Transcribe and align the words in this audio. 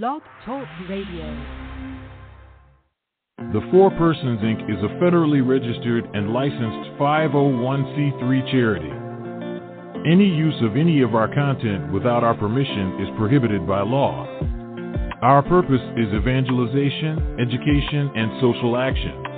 Blog 0.00 0.22
Talk 0.46 0.66
Radio. 0.88 1.26
The 3.52 3.60
Four 3.70 3.90
Persons 3.90 4.40
Inc. 4.40 4.64
is 4.70 4.82
a 4.82 4.88
federally 5.04 5.46
registered 5.46 6.08
and 6.14 6.32
licensed 6.32 6.96
501c3 6.98 8.50
charity. 8.50 8.88
Any 10.10 10.24
use 10.24 10.54
of 10.62 10.78
any 10.78 11.02
of 11.02 11.14
our 11.14 11.28
content 11.34 11.92
without 11.92 12.24
our 12.24 12.32
permission 12.32 13.02
is 13.02 13.18
prohibited 13.18 13.66
by 13.66 13.82
law. 13.82 14.24
Our 15.20 15.42
purpose 15.42 15.84
is 15.98 16.08
evangelization, 16.14 17.36
education, 17.38 18.10
and 18.16 18.40
social 18.40 18.78
action. 18.78 19.31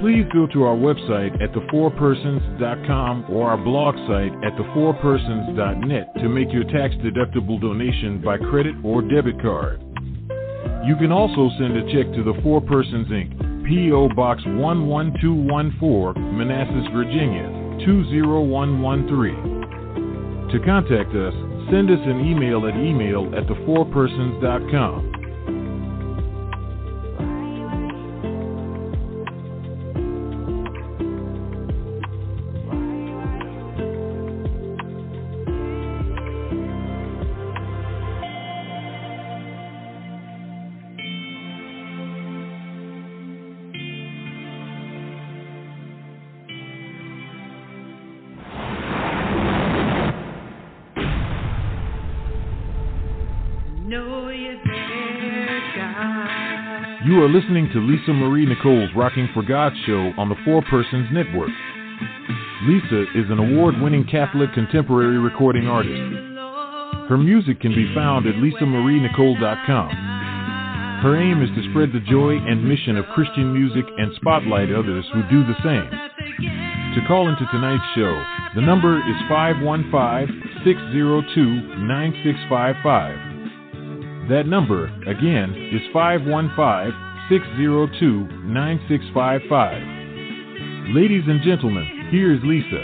Please 0.00 0.24
go 0.32 0.46
to 0.46 0.64
our 0.64 0.76
website 0.76 1.34
at 1.42 1.52
thefourpersons.com 1.52 3.26
or 3.28 3.50
our 3.50 3.58
blog 3.58 3.94
site 4.08 4.32
at 4.42 4.56
thefourpersons.net 4.56 6.14
to 6.14 6.28
make 6.30 6.50
your 6.50 6.64
tax 6.64 6.94
deductible 7.04 7.60
donation 7.60 8.18
by 8.22 8.38
credit 8.38 8.74
or 8.82 9.02
debit 9.02 9.42
card. 9.42 9.82
You 10.86 10.96
can 10.96 11.12
also 11.12 11.50
send 11.58 11.76
a 11.76 11.82
check 11.92 12.10
to 12.14 12.22
the 12.24 12.32
Four 12.42 12.62
Persons 12.62 13.08
Inc., 13.08 13.66
P.O. 13.66 14.08
Box 14.16 14.42
11214, 14.46 16.38
Manassas, 16.38 16.86
Virginia 16.94 17.50
20113. 17.84 19.60
To 20.50 20.58
contact 20.64 21.14
us, 21.14 21.34
send 21.70 21.90
us 21.90 22.00
an 22.06 22.24
email 22.24 22.66
at 22.66 22.74
email 22.74 23.26
at 23.36 23.46
thefourpersons.com. 23.46 25.09
listening 57.32 57.68
to 57.72 57.78
Lisa 57.78 58.12
Marie 58.12 58.44
Nicole's 58.46 58.90
Rocking 58.96 59.28
for 59.32 59.42
God 59.42 59.72
show 59.86 60.12
on 60.18 60.28
the 60.28 60.34
Four 60.44 60.62
Persons 60.62 61.06
Network. 61.12 61.50
Lisa 62.66 63.02
is 63.14 63.30
an 63.30 63.38
award 63.38 63.80
winning 63.80 64.04
Catholic 64.04 64.52
contemporary 64.52 65.16
recording 65.18 65.68
artist. 65.68 66.02
Her 67.08 67.16
music 67.16 67.60
can 67.60 67.72
be 67.74 67.94
found 67.94 68.26
at 68.26 68.34
lisamarienichole.com. 68.34 69.90
Her 71.02 71.16
aim 71.22 71.42
is 71.42 71.50
to 71.54 71.62
spread 71.70 71.92
the 71.92 72.00
joy 72.10 72.34
and 72.34 72.66
mission 72.66 72.96
of 72.96 73.04
Christian 73.14 73.52
music 73.52 73.84
and 73.96 74.12
spotlight 74.16 74.72
others 74.72 75.04
who 75.14 75.22
do 75.30 75.44
the 75.46 75.54
same. 75.62 75.86
To 75.86 77.00
call 77.06 77.28
into 77.28 77.46
tonight's 77.52 77.84
show, 77.94 78.20
the 78.56 78.62
number 78.62 78.98
is 78.98 79.16
515 79.28 80.64
602 80.64 81.84
9655. 81.86 84.28
That 84.30 84.46
number, 84.46 84.86
again, 85.06 85.54
is 85.70 85.82
515 85.92 87.09
602 87.30 88.26
9655. 88.42 90.94
Ladies 90.96 91.22
and 91.28 91.40
gentlemen, 91.42 92.08
here's 92.10 92.42
Lisa. 92.42 92.82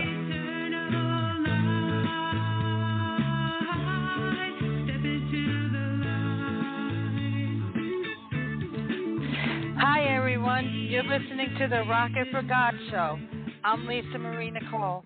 Hi, 9.80 10.04
everyone. 10.14 10.86
You're 10.88 11.02
listening 11.02 11.56
to 11.58 11.66
the 11.66 11.82
Rocking 11.90 12.26
for 12.30 12.42
God 12.42 12.74
show. 12.92 13.18
I'm 13.66 13.84
Lisa 13.84 14.16
Marie 14.16 14.52
Nicole. 14.52 15.02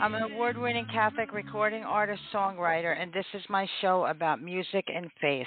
I'm 0.00 0.16
an 0.16 0.22
award 0.22 0.58
winning 0.58 0.84
Catholic 0.92 1.32
recording 1.32 1.84
artist 1.84 2.20
songwriter, 2.34 3.00
and 3.00 3.12
this 3.12 3.24
is 3.34 3.42
my 3.48 3.68
show 3.80 4.06
about 4.06 4.42
music 4.42 4.84
and 4.92 5.08
faith. 5.20 5.46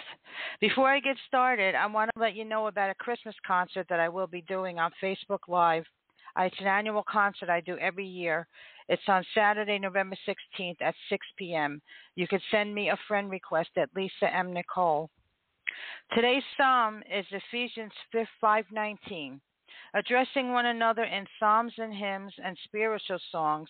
Before 0.62 0.88
I 0.88 1.02
get 1.02 1.18
started, 1.28 1.76
I 1.76 1.86
want 1.88 2.10
to 2.16 2.22
let 2.22 2.36
you 2.36 2.46
know 2.46 2.68
about 2.68 2.90
a 2.90 2.96
Christmas 2.96 3.36
concert 3.46 3.86
that 3.90 4.00
I 4.00 4.08
will 4.08 4.28
be 4.28 4.44
doing 4.44 4.80
on 4.80 4.92
Facebook 5.04 5.50
Live. 5.50 5.84
It's 6.40 6.56
an 6.62 6.68
annual 6.68 7.04
concert 7.06 7.50
I 7.50 7.60
do 7.60 7.78
every 7.80 8.08
year. 8.08 8.48
It's 8.88 9.04
on 9.10 9.26
Saturday, 9.36 9.78
November 9.78 10.16
16th 10.26 10.82
at 10.82 10.96
6 11.10 11.28
p.m. 11.38 11.82
You 12.16 12.30
can 12.30 12.40
send 12.50 12.74
me 12.74 12.92
a 12.92 13.00
friend 13.10 13.30
request 13.30 13.72
at 13.76 13.90
Lisa 13.94 14.34
M. 14.34 14.54
Nicole. 14.54 15.10
Today's 16.16 16.44
psalm 16.56 17.04
is 17.14 17.26
Ephesians 17.30 17.92
5, 18.14 18.26
519 18.40 19.42
addressing 19.94 20.52
one 20.52 20.68
another 20.68 21.04
in 21.04 21.26
psalms 21.40 21.74
and 21.78 21.94
hymns 21.94 22.34
and 22.44 22.58
spiritual 22.64 23.20
songs, 23.31 23.70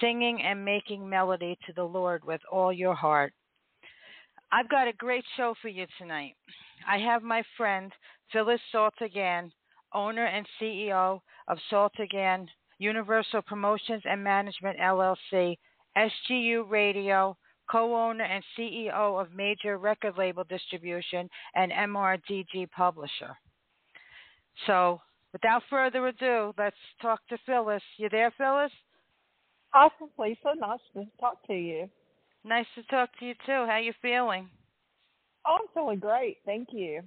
singing 0.00 0.42
and 0.42 0.64
making 0.64 1.08
melody 1.08 1.56
to 1.66 1.72
the 1.74 1.84
Lord 1.84 2.24
with 2.24 2.40
all 2.50 2.72
your 2.72 2.94
heart. 2.94 3.32
I've 4.52 4.68
got 4.68 4.88
a 4.88 4.92
great 4.92 5.24
show 5.36 5.54
for 5.62 5.68
you 5.68 5.86
tonight. 5.98 6.34
I 6.88 6.98
have 6.98 7.22
my 7.22 7.42
friend 7.56 7.92
Phyllis 8.32 8.60
Salter-Gann, 8.72 9.52
owner 9.92 10.26
and 10.26 10.46
CEO 10.60 11.20
of 11.48 11.58
Salter 11.68 12.06
Gann 12.10 12.48
Universal 12.78 13.42
Promotions 13.42 14.02
and 14.04 14.24
Management 14.24 14.78
LLC, 14.78 15.56
SGU 15.96 16.68
Radio, 16.68 17.36
co-owner 17.70 18.24
and 18.24 18.42
CEO 18.58 19.20
of 19.20 19.32
Major 19.34 19.78
Record 19.78 20.16
Label 20.16 20.44
Distribution 20.48 21.28
and 21.54 21.70
MRDG 21.70 22.70
Publisher. 22.70 23.36
So, 24.66 25.00
without 25.32 25.62
further 25.70 26.06
ado, 26.08 26.52
let's 26.58 26.76
talk 27.00 27.20
to 27.28 27.38
Phyllis. 27.46 27.82
You 27.96 28.08
there, 28.08 28.32
Phyllis? 28.36 28.72
Awesome, 29.72 30.10
Lisa. 30.18 30.54
Nice 30.58 30.80
to 30.94 31.06
talk 31.20 31.46
to 31.46 31.54
you. 31.54 31.88
Nice 32.44 32.66
to 32.74 32.82
talk 32.84 33.10
to 33.18 33.26
you 33.26 33.34
too. 33.46 33.66
How 33.66 33.78
you 33.78 33.92
feeling? 34.02 34.48
Oh, 35.46 35.58
I'm 35.60 35.68
feeling 35.74 35.98
great. 35.98 36.38
Thank 36.44 36.68
you. 36.72 37.02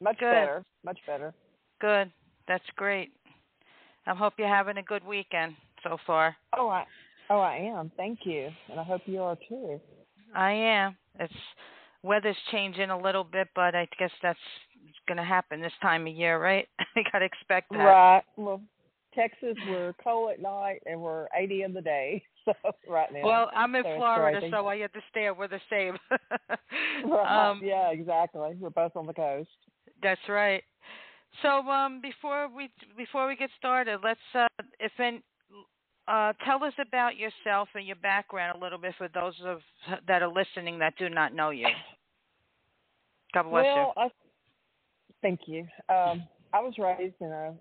Much 0.00 0.18
Good. 0.18 0.32
better. 0.32 0.64
Much 0.84 0.98
better. 1.06 1.32
Good. 1.80 2.10
That's 2.48 2.64
great. 2.76 3.12
I 4.06 4.14
hope 4.14 4.34
you're 4.36 4.48
having 4.48 4.78
a 4.78 4.82
good 4.82 5.04
weekend 5.04 5.54
so 5.84 5.96
far. 6.06 6.36
Oh, 6.56 6.68
I 6.68 6.84
oh 7.30 7.38
I 7.38 7.56
am. 7.56 7.92
Thank 7.96 8.20
you, 8.24 8.48
and 8.68 8.80
I 8.80 8.82
hope 8.82 9.02
you 9.06 9.20
are 9.22 9.36
too. 9.48 9.80
I 10.34 10.52
am. 10.52 10.96
It's 11.20 11.32
weather's 12.02 12.36
changing 12.50 12.90
a 12.90 12.98
little 12.98 13.24
bit, 13.24 13.48
but 13.54 13.74
I 13.74 13.86
guess 13.98 14.10
that's 14.22 14.38
going 15.06 15.18
to 15.18 15.24
happen 15.24 15.60
this 15.60 15.72
time 15.80 16.06
of 16.06 16.14
year, 16.14 16.40
right? 16.40 16.68
we 16.96 17.04
got 17.12 17.20
to 17.20 17.24
expect 17.24 17.70
that. 17.72 17.78
Right. 17.78 18.22
Well, 18.36 18.60
Texas, 19.14 19.56
we're 19.68 19.92
cold 20.02 20.32
at 20.32 20.40
night 20.40 20.82
and 20.86 21.00
we're 21.00 21.26
80 21.36 21.62
in 21.62 21.74
the 21.74 21.82
day. 21.82 22.22
So 22.44 22.54
right 22.88 23.06
now. 23.12 23.24
Well, 23.24 23.50
I'm 23.54 23.72
in 23.76 23.84
So 23.84 23.94
Florida, 23.98 24.40
so 24.50 24.66
I 24.66 24.80
understand 24.80 25.38
we're 25.38 25.46
the 25.46 25.60
same. 25.70 25.96
Right. 27.08 27.50
um, 27.50 27.60
yeah, 27.62 27.90
exactly. 27.92 28.56
We're 28.58 28.70
both 28.70 28.96
on 28.96 29.06
the 29.06 29.14
coast. 29.14 29.48
That's 30.02 30.20
right. 30.28 30.64
So 31.40 31.48
um, 31.68 32.00
before 32.00 32.48
we 32.48 32.68
before 32.96 33.28
we 33.28 33.36
get 33.36 33.50
started, 33.58 34.00
let's 34.02 34.18
uh, 34.34 34.48
if 34.80 34.90
in, 34.98 35.22
uh, 36.08 36.32
tell 36.44 36.64
us 36.64 36.74
about 36.84 37.16
yourself 37.16 37.68
and 37.76 37.86
your 37.86 37.96
background 37.96 38.58
a 38.58 38.60
little 38.60 38.78
bit 38.78 38.94
for 38.98 39.08
those 39.14 39.34
of 39.44 39.60
that 40.08 40.22
are 40.22 40.32
listening 40.32 40.80
that 40.80 40.94
do 40.98 41.08
not 41.08 41.32
know 41.32 41.50
you. 41.50 41.68
God 43.34 43.44
bless 43.44 43.64
well, 43.64 43.94
I, 43.96 44.08
thank 45.22 45.40
you. 45.46 45.60
Um, 45.88 46.24
I 46.52 46.60
was 46.60 46.74
raised 46.78 47.14
in 47.20 47.28
a 47.28 47.54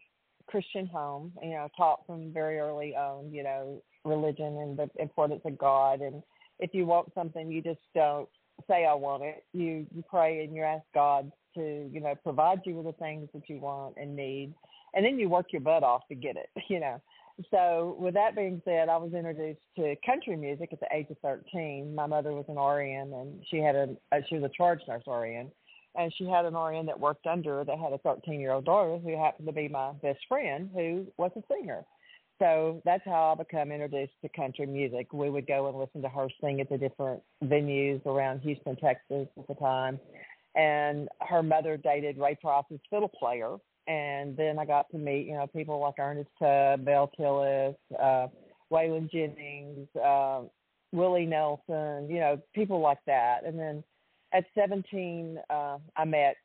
Christian 0.47 0.87
home. 0.87 1.31
You 1.41 1.51
know, 1.51 1.67
taught 1.77 2.05
from 2.05 2.33
very 2.33 2.59
early 2.59 2.95
on. 2.95 3.31
You 3.31 3.43
know, 3.43 3.81
religion 4.03 4.57
and 4.57 4.77
the 4.77 4.89
importance 4.99 5.41
of 5.45 5.57
God. 5.57 6.01
And 6.01 6.21
if 6.59 6.73
you 6.73 6.85
want 6.85 7.11
something, 7.13 7.51
you 7.51 7.61
just 7.61 7.79
don't 7.95 8.27
say 8.67 8.85
I 8.85 8.93
want 8.93 9.23
it. 9.23 9.43
You 9.53 9.85
you 9.93 10.03
pray 10.09 10.43
and 10.43 10.55
you 10.55 10.63
ask 10.63 10.83
God 10.93 11.31
to 11.55 11.89
you 11.91 11.99
know 12.01 12.15
provide 12.23 12.61
you 12.65 12.75
with 12.75 12.85
the 12.85 13.03
things 13.03 13.29
that 13.33 13.49
you 13.49 13.59
want 13.59 13.95
and 13.97 14.15
need, 14.15 14.53
and 14.93 15.05
then 15.05 15.19
you 15.19 15.29
work 15.29 15.47
your 15.51 15.61
butt 15.61 15.83
off 15.83 16.07
to 16.09 16.15
get 16.15 16.35
it. 16.35 16.49
You 16.69 16.79
know. 16.79 17.01
So, 17.49 17.95
with 17.97 18.13
that 18.13 18.35
being 18.35 18.61
said, 18.65 18.87
I 18.87 18.97
was 18.97 19.13
introduced 19.13 19.61
to 19.77 19.95
country 20.05 20.35
music 20.35 20.69
at 20.73 20.79
the 20.79 20.87
age 20.93 21.07
of 21.09 21.17
13. 21.19 21.95
My 21.95 22.05
mother 22.05 22.33
was 22.33 22.45
an 22.49 22.55
RN, 22.55 23.13
and 23.13 23.43
she 23.49 23.57
had 23.57 23.75
a 23.75 23.87
she 24.29 24.35
was 24.35 24.43
a 24.43 24.55
charge 24.55 24.81
nurse 24.87 25.03
RN, 25.07 25.49
and 25.95 26.13
she 26.17 26.25
had 26.25 26.45
an 26.45 26.55
RN 26.55 26.85
that 26.85 26.99
worked 26.99 27.27
under 27.27 27.57
her 27.57 27.65
that 27.65 27.77
had 27.77 27.93
a 27.93 27.97
13 27.99 28.39
year 28.39 28.53
old 28.53 28.65
daughter 28.65 28.97
who 28.97 29.17
happened 29.17 29.47
to 29.47 29.53
be 29.53 29.67
my 29.67 29.91
best 30.01 30.19
friend, 30.27 30.69
who 30.73 31.05
was 31.17 31.31
a 31.35 31.43
singer. 31.51 31.83
So 32.39 32.81
that's 32.85 33.03
how 33.05 33.35
I 33.37 33.43
became 33.43 33.71
introduced 33.71 34.13
to 34.23 34.29
country 34.29 34.65
music. 34.65 35.13
We 35.13 35.29
would 35.29 35.45
go 35.45 35.67
and 35.67 35.77
listen 35.77 36.01
to 36.01 36.09
her 36.09 36.27
sing 36.41 36.59
at 36.59 36.69
the 36.69 36.77
different 36.77 37.21
venues 37.43 38.03
around 38.07 38.39
Houston, 38.39 38.75
Texas 38.77 39.27
at 39.37 39.47
the 39.47 39.53
time. 39.55 39.99
And 40.55 41.07
her 41.19 41.43
mother 41.43 41.77
dated 41.77 42.17
Ray 42.17 42.37
Price's 42.41 42.79
fiddle 42.89 43.09
player, 43.09 43.57
and 43.87 44.35
then 44.35 44.57
I 44.59 44.65
got 44.65 44.89
to 44.91 44.97
meet, 44.97 45.27
you 45.27 45.33
know, 45.33 45.47
people 45.47 45.79
like 45.79 45.95
Ernest 45.99 46.29
Tubb, 46.39 46.83
Mel 46.83 47.11
Tillis, 47.17 47.75
uh, 48.01 48.27
Waylon 48.71 49.09
Jennings, 49.11 49.87
uh, 49.95 50.41
Willie 50.91 51.25
Nelson, 51.25 52.09
you 52.09 52.19
know, 52.19 52.39
people 52.53 52.79
like 52.79 52.99
that. 53.05 53.45
And 53.45 53.57
then 53.57 53.83
at 54.33 54.45
17, 54.55 55.39
uh, 55.49 55.77
I 55.95 56.05
met 56.05 56.37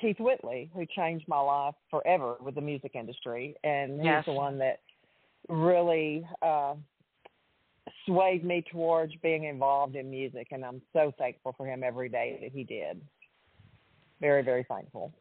Keith 0.00 0.18
Whitley, 0.18 0.70
who 0.74 0.86
changed 0.86 1.26
my 1.28 1.40
life 1.40 1.74
forever 1.90 2.36
with 2.40 2.54
the 2.54 2.60
music 2.60 2.92
industry, 2.94 3.56
and 3.64 3.92
he's 3.92 4.04
Yes. 4.04 4.24
the 4.26 4.32
one 4.32 4.58
that 4.58 4.80
really 5.48 6.26
uh, 6.42 6.74
swayed 8.06 8.44
me 8.44 8.62
towards 8.70 9.14
being 9.16 9.44
involved 9.44 9.96
in 9.96 10.10
music, 10.10 10.48
and 10.50 10.64
I'm 10.64 10.82
so 10.92 11.12
thankful 11.18 11.52
for 11.56 11.66
him 11.66 11.82
every 11.84 12.08
day 12.08 12.38
that 12.42 12.52
he 12.52 12.64
did. 12.64 13.00
Very, 14.20 14.42
very 14.42 14.64
thankful. 14.64 15.12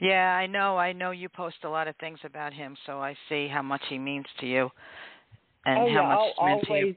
Yeah, 0.00 0.34
I 0.36 0.46
know. 0.46 0.76
I 0.76 0.92
know 0.92 1.10
you 1.12 1.28
post 1.28 1.56
a 1.64 1.68
lot 1.68 1.86
of 1.86 1.94
things 1.96 2.18
about 2.24 2.52
him, 2.52 2.76
so 2.86 3.00
I 3.00 3.16
see 3.28 3.46
how 3.48 3.62
much 3.62 3.82
he 3.88 3.98
means 3.98 4.26
to 4.40 4.46
you 4.46 4.70
and 5.64 5.78
oh 5.78 5.88
how 5.88 5.94
yeah, 5.94 6.08
much 6.08 6.18
I'll 6.38 6.46
meant 6.46 6.66
to 6.66 6.74
you. 6.74 6.96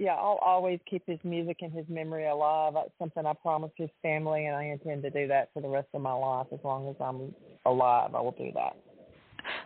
Yeah, 0.00 0.14
I'll 0.14 0.40
always 0.42 0.80
keep 0.88 1.02
his 1.06 1.18
music 1.24 1.58
and 1.60 1.70
his 1.70 1.84
memory 1.90 2.26
alive. 2.26 2.72
That's 2.74 2.88
something 2.98 3.26
I 3.26 3.34
promised 3.34 3.74
his 3.76 3.90
family, 4.00 4.46
and 4.46 4.56
I 4.56 4.64
intend 4.64 5.02
to 5.02 5.10
do 5.10 5.28
that 5.28 5.50
for 5.52 5.60
the 5.60 5.68
rest 5.68 5.88
of 5.92 6.00
my 6.00 6.14
life 6.14 6.46
as 6.54 6.58
long 6.64 6.88
as 6.88 6.96
I'm 6.98 7.34
alive. 7.66 8.14
I 8.14 8.20
will 8.22 8.32
do 8.32 8.50
that. 8.54 8.78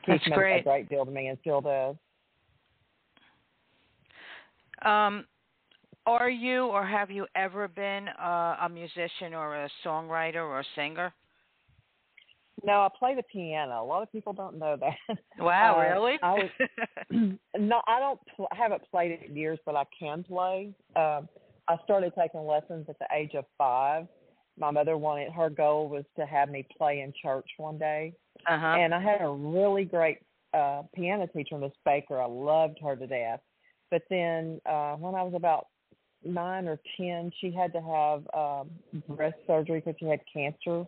That's 0.08 0.24
Keith 0.24 0.30
meant 0.30 0.40
a 0.40 0.42
great. 0.42 0.64
great 0.64 0.88
deal 0.88 1.04
to 1.04 1.10
me 1.12 1.28
and 1.28 1.38
still 1.40 1.60
does. 1.60 1.94
Um, 4.84 5.24
are 6.04 6.28
you 6.28 6.64
or 6.64 6.84
have 6.84 7.12
you 7.12 7.26
ever 7.36 7.68
been 7.68 8.08
uh, 8.08 8.56
a 8.62 8.68
musician 8.68 9.34
or 9.34 9.54
a 9.54 9.68
songwriter 9.86 10.42
or 10.42 10.60
a 10.60 10.64
singer? 10.74 11.14
No, 12.64 12.80
I 12.80 12.88
play 12.98 13.14
the 13.14 13.22
piano. 13.22 13.82
A 13.82 13.84
lot 13.84 14.02
of 14.02 14.10
people 14.10 14.32
don't 14.32 14.58
know 14.58 14.76
that. 14.80 15.18
Wow, 15.38 15.76
Uh, 15.78 15.92
really? 15.92 16.18
I 16.22 16.32
was 16.32 16.50
no, 17.58 17.82
I 17.86 17.98
don't. 18.00 18.20
Pl- 18.34 18.48
I 18.52 18.56
haven't 18.56 18.82
played 18.90 19.12
it 19.12 19.28
in 19.28 19.36
years, 19.36 19.58
but 19.66 19.76
I 19.76 19.84
can 19.98 20.24
play. 20.24 20.74
Um, 20.96 21.28
I 21.68 21.76
started 21.84 22.12
taking 22.18 22.46
lessons 22.46 22.86
at 22.88 22.98
the 22.98 23.06
age 23.14 23.34
of 23.34 23.44
five. 23.58 24.06
My 24.58 24.70
mother 24.70 24.96
wanted 24.96 25.32
her 25.32 25.50
goal 25.50 25.88
was 25.88 26.04
to 26.16 26.26
have 26.26 26.48
me 26.48 26.66
play 26.78 27.00
in 27.00 27.12
church 27.20 27.48
one 27.56 27.78
day, 27.78 28.14
uh 28.46 28.58
huh. 28.58 28.76
and 28.78 28.94
I 28.94 29.00
had 29.02 29.20
a 29.20 29.28
really 29.28 29.84
great 29.84 30.18
uh, 30.54 30.82
piano 30.94 31.26
teacher, 31.26 31.58
Miss 31.58 31.72
Baker. 31.84 32.20
I 32.20 32.26
loved 32.26 32.78
her 32.82 32.96
to 32.96 33.06
death. 33.06 33.40
But 33.90 34.02
then 34.08 34.60
uh, 34.66 34.94
when 34.94 35.14
I 35.14 35.22
was 35.22 35.34
about 35.36 35.66
nine 36.24 36.66
or 36.66 36.78
ten, 36.96 37.30
she 37.40 37.50
had 37.52 37.72
to 37.72 37.80
have 37.80 38.22
um, 38.34 38.70
breast 39.16 39.36
surgery 39.46 39.80
because 39.80 39.96
she 39.98 40.06
had 40.06 40.20
cancer, 40.32 40.86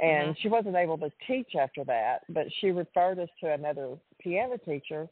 and 0.00 0.34
Mhm. 0.34 0.38
she 0.38 0.48
wasn't 0.48 0.76
able 0.76 0.98
to 0.98 1.10
teach 1.26 1.54
after 1.54 1.84
that. 1.84 2.24
But 2.28 2.52
she 2.54 2.70
referred 2.70 3.18
us 3.18 3.28
to 3.40 3.52
another 3.52 3.98
piano 4.18 4.56
teacher, 4.58 5.08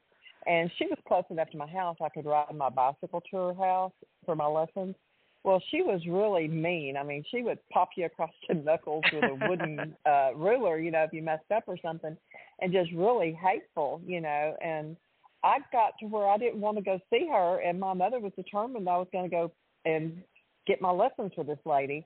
and 0.47 0.71
she 0.73 0.87
was 0.87 0.99
close 1.07 1.25
enough 1.31 1.51
to 1.51 1.57
my 1.57 1.67
house 1.67 1.97
I 2.01 2.09
could 2.09 2.27
ride 2.27 2.55
my 2.55 2.69
bicycle 2.69 3.21
to 3.21 3.37
her 3.37 3.55
house 3.55 3.93
for 4.25 4.35
my 4.35 4.47
lessons. 4.47 4.97
Well, 5.45 5.61
she 5.71 5.83
was 5.83 6.07
really 6.07 6.47
mean. 6.47 6.97
I 6.97 7.03
mean, 7.03 7.25
she 7.29 7.43
would 7.43 7.59
pop 7.71 7.91
you 7.97 8.05
across 8.05 8.31
the 8.49 8.55
knuckles 8.55 9.05
with 9.13 9.25
a 9.25 9.35
wooden 9.35 9.97
uh 10.07 10.31
ruler, 10.35 10.79
you 10.79 10.91
know, 10.91 11.05
if 11.05 11.13
you 11.13 11.23
messed 11.23 11.51
up 11.51 11.65
or 11.67 11.77
something, 11.79 12.17
and 12.61 12.73
just 12.73 12.93
really 12.93 13.33
hateful, 13.33 14.01
you 14.07 14.21
know. 14.21 14.57
And 14.63 14.97
I 15.43 15.59
got 15.73 15.95
to 15.99 16.07
where 16.07 16.29
I 16.29 16.39
didn't 16.39 16.61
want 16.61 16.77
to 16.77 16.83
go 16.83 17.01
see 17.11 17.29
her, 17.29 17.59
and 17.61 17.81
my 17.81 17.93
mother 17.93 18.21
was 18.21 18.33
determined 18.35 18.89
I 18.89 18.99
was 18.99 19.09
going 19.13 19.29
to 19.29 19.37
go 19.37 19.53
and 19.85 20.23
get 20.67 20.81
my 20.81 20.91
lessons 20.91 21.33
with 21.37 21.49
this 21.49 21.59
lady. 21.65 22.05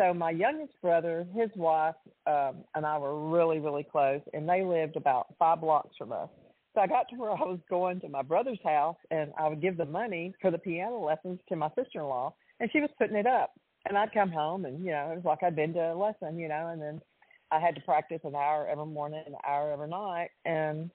So 0.00 0.14
my 0.14 0.30
youngest 0.30 0.72
brother, 0.80 1.26
his 1.34 1.50
wife, 1.56 1.94
um, 2.26 2.64
and 2.74 2.86
I 2.86 2.96
were 2.96 3.28
really, 3.28 3.58
really 3.58 3.84
close, 3.84 4.22
and 4.32 4.48
they 4.48 4.64
lived 4.64 4.96
about 4.96 5.26
five 5.38 5.60
blocks 5.60 5.94
from 5.98 6.10
us. 6.10 6.30
So 6.74 6.80
I 6.80 6.86
got 6.86 7.06
to 7.10 7.16
where 7.16 7.32
I 7.32 7.42
was 7.42 7.58
going 7.68 8.00
to 8.00 8.08
my 8.08 8.22
brother's 8.22 8.60
house, 8.64 8.96
and 9.10 9.30
I 9.38 9.46
would 9.46 9.60
give 9.60 9.76
the 9.76 9.84
money 9.84 10.32
for 10.40 10.50
the 10.50 10.56
piano 10.56 11.04
lessons 11.04 11.38
to 11.50 11.56
my 11.56 11.68
sister-in-law, 11.76 12.32
and 12.60 12.70
she 12.72 12.80
was 12.80 12.88
putting 12.96 13.16
it 13.16 13.26
up. 13.26 13.52
And 13.86 13.98
I'd 13.98 14.14
come 14.14 14.30
home, 14.30 14.64
and 14.64 14.82
you 14.82 14.90
know, 14.90 15.10
it 15.12 15.16
was 15.16 15.24
like 15.26 15.42
I'd 15.42 15.56
been 15.56 15.74
to 15.74 15.92
a 15.92 15.94
lesson, 15.94 16.38
you 16.38 16.48
know, 16.48 16.68
and 16.68 16.80
then 16.80 17.02
I 17.50 17.60
had 17.60 17.74
to 17.74 17.82
practice 17.82 18.20
an 18.24 18.34
hour 18.34 18.66
every 18.70 18.86
morning, 18.86 19.22
an 19.26 19.34
hour 19.46 19.70
every 19.70 19.88
night, 19.88 20.30
and 20.46 20.90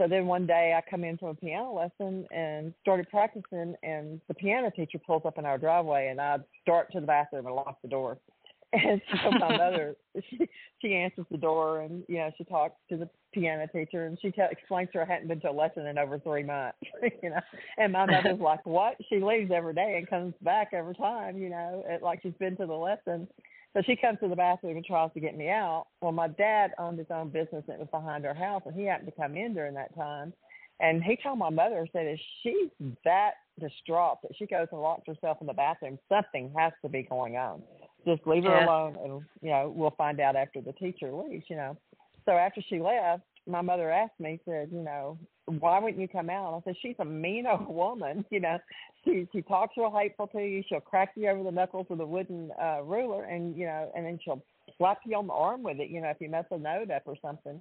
so 0.00 0.08
then 0.08 0.26
one 0.26 0.46
day 0.46 0.74
I 0.74 0.90
come 0.90 1.04
into 1.04 1.26
a 1.26 1.34
piano 1.34 1.74
lesson 1.74 2.26
and 2.34 2.72
started 2.80 3.10
practicing, 3.10 3.74
and 3.82 4.18
the 4.28 4.34
piano 4.34 4.70
teacher 4.70 4.98
pulls 4.98 5.22
up 5.26 5.36
in 5.36 5.44
our 5.44 5.58
driveway, 5.58 6.08
and 6.08 6.18
I 6.18 6.38
start 6.62 6.90
to 6.92 7.00
the 7.00 7.06
bathroom 7.06 7.44
and 7.44 7.54
lock 7.54 7.76
the 7.82 7.88
door. 7.88 8.18
And 8.72 9.02
so 9.10 9.32
my 9.32 9.56
mother, 9.56 9.96
she, 10.30 10.48
she 10.80 10.94
answers 10.94 11.26
the 11.28 11.38
door, 11.38 11.80
and 11.80 12.04
you 12.06 12.18
know 12.18 12.30
she 12.38 12.44
talks 12.44 12.76
to 12.88 12.96
the 12.96 13.08
piano 13.34 13.66
teacher, 13.66 14.06
and 14.06 14.16
she 14.22 14.30
t- 14.30 14.42
explains 14.48 14.90
to 14.92 14.98
her 14.98 15.04
I 15.04 15.12
hadn't 15.12 15.26
been 15.26 15.40
to 15.40 15.50
a 15.50 15.52
lesson 15.52 15.88
in 15.88 15.98
over 15.98 16.20
three 16.20 16.44
months, 16.44 16.78
you 17.20 17.30
know. 17.30 17.40
And 17.78 17.92
my 17.92 18.06
mother's 18.06 18.38
like, 18.38 18.64
"What?" 18.64 18.94
She 19.08 19.18
leaves 19.18 19.50
every 19.52 19.74
day 19.74 19.96
and 19.98 20.08
comes 20.08 20.34
back 20.42 20.68
every 20.72 20.94
time, 20.94 21.36
you 21.36 21.50
know, 21.50 21.82
it, 21.84 22.00
like 22.00 22.22
she's 22.22 22.32
been 22.38 22.56
to 22.58 22.66
the 22.66 22.72
lesson. 22.72 23.26
So 23.74 23.82
she 23.86 23.94
comes 23.96 24.18
to 24.20 24.28
the 24.28 24.36
bathroom 24.36 24.76
and 24.76 24.84
tries 24.84 25.12
to 25.14 25.20
get 25.20 25.36
me 25.36 25.48
out. 25.48 25.86
Well, 26.00 26.12
my 26.12 26.28
dad 26.28 26.72
owned 26.78 26.98
his 26.98 27.06
own 27.10 27.28
business 27.28 27.64
that 27.68 27.78
was 27.78 27.88
behind 27.90 28.26
our 28.26 28.34
house, 28.34 28.62
and 28.66 28.74
he 28.74 28.84
happened 28.84 29.12
to 29.14 29.20
come 29.20 29.36
in 29.36 29.54
during 29.54 29.74
that 29.74 29.94
time. 29.94 30.32
And 30.80 31.04
he 31.04 31.16
told 31.22 31.38
my 31.38 31.50
mother, 31.50 31.86
said, 31.92 32.06
if 32.06 32.20
she's 32.42 32.70
that 33.04 33.32
distraught 33.60 34.18
that 34.22 34.32
she 34.36 34.46
goes 34.46 34.66
and 34.72 34.80
locks 34.80 35.06
herself 35.06 35.38
in 35.40 35.46
the 35.46 35.52
bathroom, 35.52 35.98
something 36.08 36.52
has 36.56 36.72
to 36.82 36.88
be 36.88 37.02
going 37.02 37.36
on. 37.36 37.62
Just 38.06 38.26
leave 38.26 38.44
her 38.44 38.50
Yeah. 38.50 38.64
alone, 38.64 38.96
and 39.04 39.22
you 39.42 39.50
know 39.50 39.68
we'll 39.76 39.90
find 39.90 40.20
out 40.20 40.34
after 40.34 40.62
the 40.62 40.72
teacher 40.72 41.12
leaves. 41.12 41.44
You 41.50 41.56
know. 41.56 41.76
So 42.24 42.32
after 42.32 42.62
she 42.62 42.80
left, 42.80 43.22
my 43.46 43.60
mother 43.60 43.90
asked 43.90 44.18
me, 44.18 44.40
said, 44.44 44.70
you 44.72 44.82
know, 44.82 45.18
why 45.58 45.78
wouldn't 45.78 46.00
you 46.00 46.08
come 46.08 46.30
out? 46.30 46.54
I 46.54 46.60
said, 46.64 46.76
she's 46.80 46.96
a 46.98 47.04
mean 47.04 47.46
old 47.46 47.68
woman. 47.74 48.24
You 48.30 48.40
know, 48.40 48.58
she 49.04 49.26
she 49.32 49.42
talks 49.42 49.76
real 49.76 49.94
hateful 49.96 50.26
to 50.28 50.38
you. 50.38 50.62
She'll 50.68 50.80
crack 50.80 51.12
you 51.16 51.28
over 51.28 51.42
the 51.42 51.50
knuckles 51.50 51.86
with 51.88 52.00
a 52.00 52.06
wooden 52.06 52.50
uh, 52.60 52.82
ruler, 52.84 53.24
and 53.24 53.56
you 53.56 53.66
know, 53.66 53.90
and 53.96 54.04
then 54.04 54.18
she'll 54.22 54.42
slap 54.78 54.98
you 55.04 55.16
on 55.16 55.26
the 55.26 55.32
arm 55.32 55.62
with 55.62 55.80
it. 55.80 55.90
You 55.90 56.00
know, 56.00 56.08
if 56.08 56.18
you 56.20 56.28
mess 56.28 56.44
a 56.50 56.58
note 56.58 56.90
up 56.90 57.02
or 57.06 57.16
something. 57.22 57.60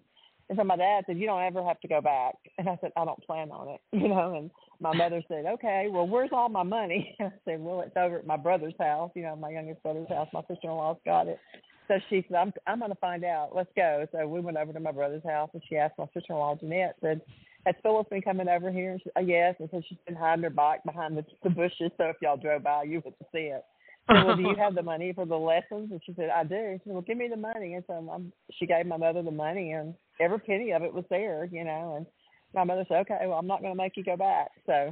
And 0.49 0.57
so 0.57 0.63
my 0.63 0.77
dad 0.77 1.03
said, 1.05 1.19
you 1.19 1.27
don't 1.27 1.43
ever 1.43 1.63
have 1.63 1.79
to 1.81 1.87
go 1.87 2.01
back. 2.01 2.33
And 2.57 2.67
I 2.67 2.75
said, 2.81 2.91
I 2.97 3.05
don't 3.05 3.23
plan 3.25 3.51
on 3.51 3.69
it. 3.69 3.81
You 3.91 4.07
know, 4.07 4.35
and 4.35 4.49
my 4.79 4.95
mother 4.95 5.21
said, 5.27 5.45
okay, 5.45 5.89
well, 5.91 6.07
where's 6.07 6.31
all 6.31 6.49
my 6.49 6.63
money? 6.63 7.15
I 7.19 7.31
said, 7.45 7.61
well, 7.61 7.81
it's 7.81 7.95
over 7.95 8.17
at 8.17 8.25
my 8.25 8.37
brother's 8.37 8.73
house. 8.79 9.11
You 9.13 9.23
know, 9.23 9.35
my 9.35 9.51
youngest 9.51 9.83
brother's 9.83 10.09
house. 10.09 10.27
My 10.33 10.41
sister-in-law's 10.47 10.97
got 11.05 11.27
it. 11.27 11.39
So 11.87 11.99
she 12.09 12.23
said, 12.27 12.37
I'm 12.37 12.53
I'm 12.67 12.79
going 12.79 12.91
to 12.91 12.97
find 12.97 13.23
out. 13.23 13.49
Let's 13.55 13.71
go. 13.75 14.07
So 14.11 14.27
we 14.27 14.39
went 14.39 14.57
over 14.57 14.71
to 14.71 14.79
my 14.79 14.91
brother's 14.91 15.23
house, 15.23 15.49
and 15.53 15.61
she 15.67 15.75
asked 15.75 15.97
my 15.97 16.05
sister-in-law 16.13 16.57
Jeanette, 16.61 16.95
said, 17.01 17.21
has 17.65 17.75
Phyllis 17.83 18.07
been 18.09 18.21
coming 18.21 18.47
over 18.47 18.71
here? 18.71 18.91
And 18.91 19.01
she 19.01 19.09
said, 19.15 19.27
yes. 19.27 19.55
And 19.59 19.69
so 19.71 19.81
she's 19.87 19.97
been 20.05 20.15
hiding 20.15 20.43
her 20.43 20.49
bike 20.49 20.83
behind 20.85 21.17
the, 21.17 21.25
the 21.43 21.49
bushes. 21.49 21.91
So 21.97 22.05
if 22.05 22.15
y'all 22.21 22.37
drove 22.37 22.63
by, 22.63 22.83
you 22.83 23.01
would 23.03 23.13
see 23.33 23.51
it. 23.51 23.63
Said, 24.09 24.25
well, 24.25 24.35
do 24.35 24.43
you 24.43 24.55
have 24.57 24.75
the 24.75 24.81
money 24.81 25.13
for 25.13 25.25
the 25.25 25.35
lessons? 25.35 25.91
And 25.91 26.01
she 26.05 26.13
said, 26.15 26.29
I 26.29 26.43
do. 26.43 26.73
She 26.77 26.81
said, 26.85 26.93
well, 26.93 27.01
give 27.01 27.17
me 27.17 27.27
the 27.27 27.37
money. 27.37 27.73
And 27.75 27.83
so 27.87 27.93
I'm, 27.93 28.31
she 28.53 28.65
gave 28.65 28.85
my 28.85 28.97
mother 28.97 29.21
the 29.21 29.31
money, 29.31 29.73
and 29.73 29.93
every 30.19 30.39
penny 30.39 30.71
of 30.71 30.83
it 30.83 30.93
was 30.93 31.05
there, 31.09 31.45
you 31.51 31.63
know. 31.63 31.95
And 31.97 32.05
my 32.53 32.63
mother 32.63 32.85
said, 32.87 33.01
okay, 33.01 33.19
well, 33.27 33.37
I'm 33.37 33.47
not 33.47 33.61
going 33.61 33.73
to 33.73 33.77
make 33.77 33.97
you 33.97 34.03
go 34.03 34.17
back. 34.17 34.51
So 34.65 34.91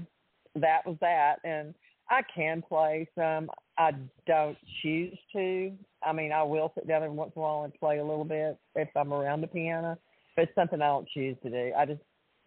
that 0.55 0.85
was 0.85 0.97
that. 1.01 1.37
And 1.43 1.73
I 2.09 2.21
can 2.33 2.61
play 2.61 3.07
some. 3.17 3.49
I 3.77 3.91
don't 4.25 4.57
choose 4.81 5.17
to. 5.33 5.71
I 6.03 6.13
mean, 6.13 6.31
I 6.31 6.43
will 6.43 6.71
sit 6.75 6.87
down 6.87 7.03
every 7.03 7.15
once 7.15 7.31
in 7.35 7.41
a 7.41 7.43
while 7.43 7.63
and 7.63 7.73
play 7.75 7.99
a 7.99 8.05
little 8.05 8.25
bit 8.25 8.57
if 8.75 8.89
I'm 8.95 9.13
around 9.13 9.41
the 9.41 9.47
piano, 9.47 9.97
but 10.35 10.43
it's 10.43 10.55
something 10.55 10.81
I 10.81 10.87
don't 10.87 11.07
choose 11.09 11.37
to 11.43 11.49
do. 11.49 11.71
I 11.77 11.85
just, 11.85 12.01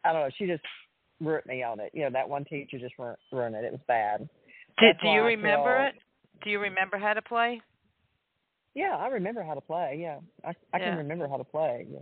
I 0.05 0.13
don't 0.13 0.23
know. 0.23 0.31
She 0.39 0.47
just 0.47 0.63
ruined 1.21 1.47
me 1.47 1.63
on 1.63 1.81
it. 1.81 1.91
You 1.95 2.03
know, 2.03 2.11
that 2.11 2.29
one 2.29 2.45
teacher 2.45 2.79
just 2.79 2.95
ruined 2.99 3.55
it. 3.55 3.65
It 3.65 3.73
was 3.73 3.81
bad. 3.87 4.29
Did, 4.79 4.97
do 5.03 5.09
you 5.09 5.23
remember 5.23 5.87
it? 5.87 5.95
Do 6.43 6.51
you 6.51 6.59
remember 6.59 6.99
how 6.99 7.13
to 7.13 7.23
play? 7.23 7.61
Yeah, 8.75 8.97
I 8.97 9.09
remember 9.09 9.43
how 9.43 9.55
to 9.55 9.61
play. 9.61 9.99
Yeah, 10.01 10.19
I 10.45 10.51
I 10.73 10.79
Yeah. 10.79 10.91
can 10.91 10.99
remember 10.99 11.29
how 11.29 11.37
to 11.37 11.45
play. 11.45 11.87
Yeah. 11.91 12.01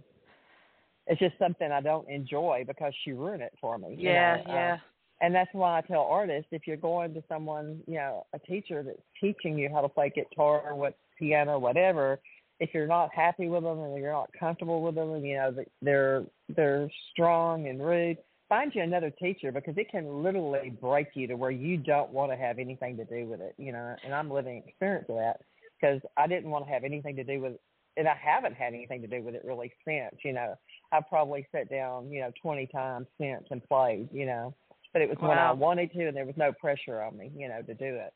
It's 1.07 1.19
just 1.21 1.38
something 1.38 1.73
I 1.73 1.81
don't 1.81 2.09
enjoy 2.09 2.64
because 2.67 2.93
she 3.02 3.12
ruined 3.12 3.43
it 3.43 3.55
for 3.61 3.78
me. 3.78 3.95
Yeah, 3.99 4.37
know, 4.37 4.43
uh, 4.43 4.55
yeah. 4.55 4.78
and 5.23 5.35
that's 5.35 5.52
why 5.55 5.78
I 5.78 5.81
tell 5.81 6.02
artists 6.02 6.49
if 6.52 6.67
you're 6.67 6.76
going 6.76 7.14
to 7.14 7.25
someone, 7.28 7.81
you 7.87 7.95
know, 7.95 8.26
a 8.35 8.38
teacher 8.38 8.83
that's 8.83 9.00
teaching 9.19 9.57
you 9.59 9.71
how 9.73 9.81
to 9.81 9.88
play 9.88 10.11
guitar 10.14 10.61
or 10.61 10.75
what 10.75 10.99
piano, 11.19 11.59
whatever, 11.59 12.21
if 12.61 12.71
you're 12.75 12.87
not 12.87 13.11
happy 13.15 13.49
with 13.49 13.62
them 13.62 13.79
and 13.81 13.97
you're 13.97 14.12
not 14.12 14.31
comfortable 14.38 14.83
with 14.83 14.95
them, 14.95 15.12
and 15.12 15.25
you 15.25 15.37
know 15.37 15.55
they're 15.83 16.25
they're 16.55 16.91
strong 17.12 17.69
and 17.69 17.85
rude, 17.85 18.19
find 18.49 18.75
you 18.75 18.83
another 18.83 19.11
teacher 19.11 19.53
because 19.53 19.77
it 19.77 19.91
can 19.91 20.23
literally 20.23 20.71
break 20.71 21.09
you 21.15 21.27
to 21.29 21.35
where 21.35 21.50
you 21.50 21.77
don't 21.77 22.11
want 22.11 22.33
to 22.33 22.37
have 22.37 22.59
anything 22.59 22.97
to 22.97 23.05
do 23.05 23.27
with 23.27 23.41
it. 23.41 23.55
You 23.59 23.73
know, 23.73 23.97
and 24.05 24.15
I'm 24.15 24.31
living 24.31 24.62
experience 24.67 25.07
of 25.09 25.17
that 25.17 25.41
because 25.81 26.00
I 26.17 26.27
didn't 26.27 26.50
want 26.50 26.67
to 26.67 26.73
have 26.73 26.85
anything 26.85 27.17
to 27.17 27.25
do 27.25 27.41
with 27.41 27.55
and 27.99 28.07
I 28.07 28.15
haven't 28.15 28.55
had 28.55 28.75
anything 28.75 29.03
to 29.03 29.09
do 29.09 29.23
with 29.23 29.35
it 29.35 29.43
really 29.45 29.73
since, 29.85 30.15
you 30.25 30.33
know. 30.33 30.55
I've 30.93 31.09
probably 31.09 31.47
sat 31.50 31.69
down, 31.69 32.11
you 32.11 32.21
know, 32.21 32.31
20 32.41 32.69
times 32.69 33.09
since 33.21 33.45
and 33.50 33.62
played, 33.69 34.09
you 34.12 34.25
know. 34.25 34.55
But 34.93 35.03
it 35.03 35.09
was 35.09 35.19
when 35.21 35.37
I 35.37 35.53
wanted 35.53 35.93
to 35.93 36.07
and 36.07 36.17
there 36.17 36.25
was 36.25 36.37
no 36.37 36.53
pressure 36.53 37.03
on 37.03 37.19
me, 37.19 37.31
you 37.37 37.49
know, 37.49 37.61
to 37.61 37.75
do 37.75 37.85
it. 37.85 38.15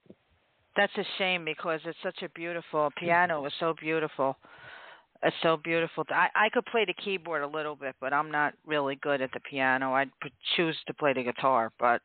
That's 0.76 0.92
a 0.96 1.04
shame 1.18 1.44
because 1.44 1.80
it's 1.84 1.98
such 2.02 2.22
a 2.22 2.28
beautiful 2.30 2.90
piano. 2.98 3.44
is 3.46 3.52
so 3.60 3.74
beautiful. 3.78 4.36
It's 5.22 5.36
so 5.42 5.56
beautiful. 5.56 6.04
I 6.10 6.28
I 6.34 6.48
could 6.48 6.64
play 6.66 6.84
the 6.84 6.94
keyboard 6.94 7.42
a 7.42 7.46
little 7.46 7.76
bit, 7.76 7.94
but 8.00 8.12
I'm 8.12 8.30
not 8.30 8.54
really 8.66 8.96
good 8.96 9.20
at 9.20 9.30
the 9.32 9.40
piano. 9.40 9.92
I'd 9.92 10.10
p- 10.22 10.32
choose 10.56 10.76
to 10.86 10.94
play 10.94 11.12
the 11.12 11.22
guitar, 11.22 11.70
but 11.78 12.00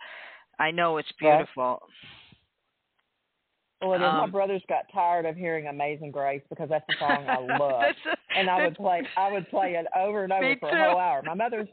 I 0.59 0.71
know 0.71 0.97
it's 0.97 1.12
beautiful. 1.19 1.81
Well, 3.81 4.03
um, 4.03 4.17
my 4.17 4.27
brothers 4.27 4.62
got 4.67 4.86
tired 4.93 5.25
of 5.25 5.36
hearing 5.36 5.67
"Amazing 5.67 6.12
Grace" 6.12 6.41
because 6.50 6.69
that's 6.69 6.86
the 6.88 6.95
song 7.00 7.25
I 7.27 7.38
love, 7.59 7.83
and 8.36 8.50
I 8.50 8.63
would 8.63 8.75
play 8.75 9.07
I 9.15 9.31
would 9.31 9.50
play 9.50 9.75
it 9.75 9.86
over 9.95 10.24
and 10.24 10.33
over 10.33 10.55
for 10.59 10.69
too. 10.69 10.75
a 10.75 10.89
whole 10.89 11.00
hour. 11.00 11.21
My 11.24 11.36
mother's 11.36 11.69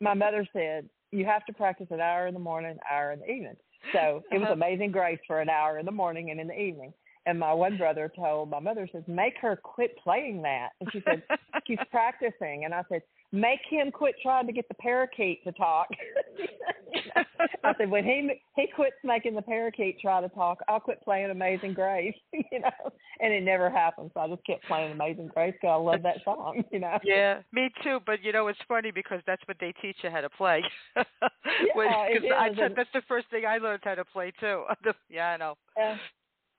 my 0.00 0.14
mother 0.14 0.46
said 0.52 0.88
you 1.12 1.24
have 1.24 1.44
to 1.46 1.52
practice 1.52 1.88
an 1.90 2.00
hour 2.00 2.26
in 2.26 2.34
the 2.34 2.40
morning, 2.40 2.78
hour 2.90 3.12
in 3.12 3.20
the 3.20 3.30
evening. 3.30 3.56
So 3.92 4.22
it 4.30 4.38
was 4.38 4.44
Uh-huh. 4.44 4.52
Amazing 4.52 4.92
Grace 4.92 5.20
for 5.26 5.40
an 5.40 5.48
hour 5.48 5.78
in 5.78 5.86
the 5.86 5.92
morning 5.92 6.30
and 6.30 6.40
in 6.40 6.46
the 6.48 6.58
evening. 6.58 6.92
And 7.26 7.38
my 7.38 7.52
one 7.52 7.76
brother 7.76 8.10
told 8.16 8.50
my 8.50 8.60
mother 8.60 8.88
says, 8.90 9.04
"Make 9.06 9.36
her 9.38 9.56
quit 9.56 9.96
playing 9.98 10.42
that." 10.42 10.70
And 10.80 10.90
she 10.90 11.02
said, 11.04 11.22
"She's 11.66 11.78
practicing." 11.90 12.64
And 12.64 12.74
I 12.74 12.82
said, 12.88 13.02
"Make 13.30 13.60
him 13.68 13.90
quit 13.90 14.14
trying 14.22 14.46
to 14.46 14.52
get 14.52 14.66
the 14.68 14.74
parakeet 14.74 15.44
to 15.44 15.52
talk." 15.52 15.88
I 17.64 17.74
said, 17.76 17.90
"When 17.90 18.04
he 18.04 18.40
he 18.56 18.68
quits 18.74 18.96
making 19.04 19.34
the 19.34 19.42
parakeet 19.42 20.00
try 20.00 20.22
to 20.22 20.30
talk, 20.30 20.60
I'll 20.66 20.80
quit 20.80 21.02
playing 21.02 21.30
Amazing 21.30 21.74
Grace." 21.74 22.14
you 22.32 22.60
know, 22.60 22.90
and 23.20 23.34
it 23.34 23.42
never 23.42 23.68
happened. 23.68 24.12
So 24.14 24.20
I 24.20 24.28
just 24.28 24.44
kept 24.46 24.64
playing 24.64 24.92
Amazing 24.92 25.30
Grace 25.34 25.54
because 25.60 25.74
I 25.74 25.82
love 25.82 26.02
that 26.02 26.24
song. 26.24 26.64
You 26.72 26.80
know. 26.80 26.98
Yeah, 27.04 27.42
me 27.52 27.68
too. 27.82 27.98
But 28.06 28.22
you 28.22 28.32
know, 28.32 28.48
it's 28.48 28.58
funny 28.66 28.92
because 28.92 29.20
that's 29.26 29.42
what 29.46 29.58
they 29.60 29.74
teach 29.82 29.96
you 30.02 30.10
how 30.10 30.22
to 30.22 30.30
play. 30.30 30.62
Yeah, 30.96 32.06
it 32.08 32.32
I 32.32 32.54
said 32.54 32.72
that's 32.76 32.88
the 32.94 33.02
first 33.08 33.28
thing 33.30 33.44
I 33.46 33.58
learned 33.58 33.82
how 33.84 33.94
to 33.94 34.04
play 34.04 34.32
too. 34.40 34.64
Yeah, 35.08 35.28
I 35.28 35.36
know. 35.36 35.54
Yeah. 35.76 35.96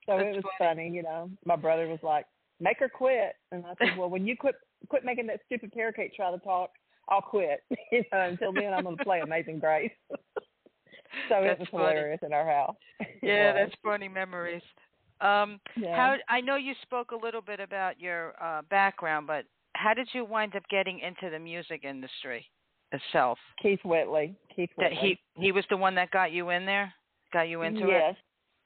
So 0.05 0.17
That's 0.17 0.29
it 0.29 0.35
was 0.35 0.43
funny. 0.57 0.83
funny, 0.85 0.95
you 0.95 1.03
know. 1.03 1.29
My 1.45 1.55
brother 1.55 1.87
was 1.87 1.99
like, 2.01 2.25
"Make 2.59 2.79
her 2.79 2.89
quit," 2.89 3.35
and 3.51 3.65
I 3.65 3.73
said, 3.77 3.97
"Well, 3.97 4.09
when 4.09 4.25
you 4.25 4.35
quit 4.35 4.55
quit 4.89 5.05
making 5.05 5.27
that 5.27 5.41
stupid 5.45 5.71
parakeet 5.73 6.13
try 6.15 6.31
to 6.31 6.39
talk, 6.39 6.71
I'll 7.09 7.21
quit. 7.21 7.61
you 7.91 8.03
know, 8.11 8.21
until 8.21 8.51
then, 8.53 8.73
I'm 8.73 8.83
going 8.83 8.97
to 8.97 9.03
play 9.03 9.19
Amazing 9.21 9.59
Grace." 9.59 9.91
so 11.29 11.35
it 11.43 11.59
was 11.59 11.67
funny. 11.71 11.83
hilarious 11.83 12.19
in 12.25 12.33
our 12.33 12.47
house. 12.47 12.75
Yeah, 13.23 13.53
that's 13.53 13.73
funny 13.83 14.07
memories. 14.07 14.63
Um, 15.21 15.59
yeah. 15.77 15.95
how 15.95 16.15
I 16.27 16.41
know 16.41 16.55
you 16.55 16.73
spoke 16.81 17.11
a 17.11 17.15
little 17.15 17.41
bit 17.41 17.59
about 17.59 17.99
your 17.99 18.33
uh, 18.41 18.63
background, 18.71 19.27
but 19.27 19.45
how 19.73 19.93
did 19.93 20.07
you 20.13 20.25
wind 20.25 20.55
up 20.55 20.63
getting 20.71 20.99
into 20.99 21.29
the 21.29 21.37
music 21.37 21.83
industry 21.83 22.45
itself? 22.91 23.37
Keith 23.61 23.79
Whitley. 23.85 24.35
Keith 24.55 24.71
That 24.77 24.91
Whitley. 24.91 25.19
he 25.35 25.41
he 25.43 25.51
was 25.51 25.63
the 25.69 25.77
one 25.77 25.93
that 25.95 26.09
got 26.09 26.31
you 26.31 26.49
in 26.49 26.65
there, 26.65 26.91
got 27.31 27.43
you 27.43 27.61
into 27.61 27.83
it. 27.89 27.89
yes. 27.91 28.15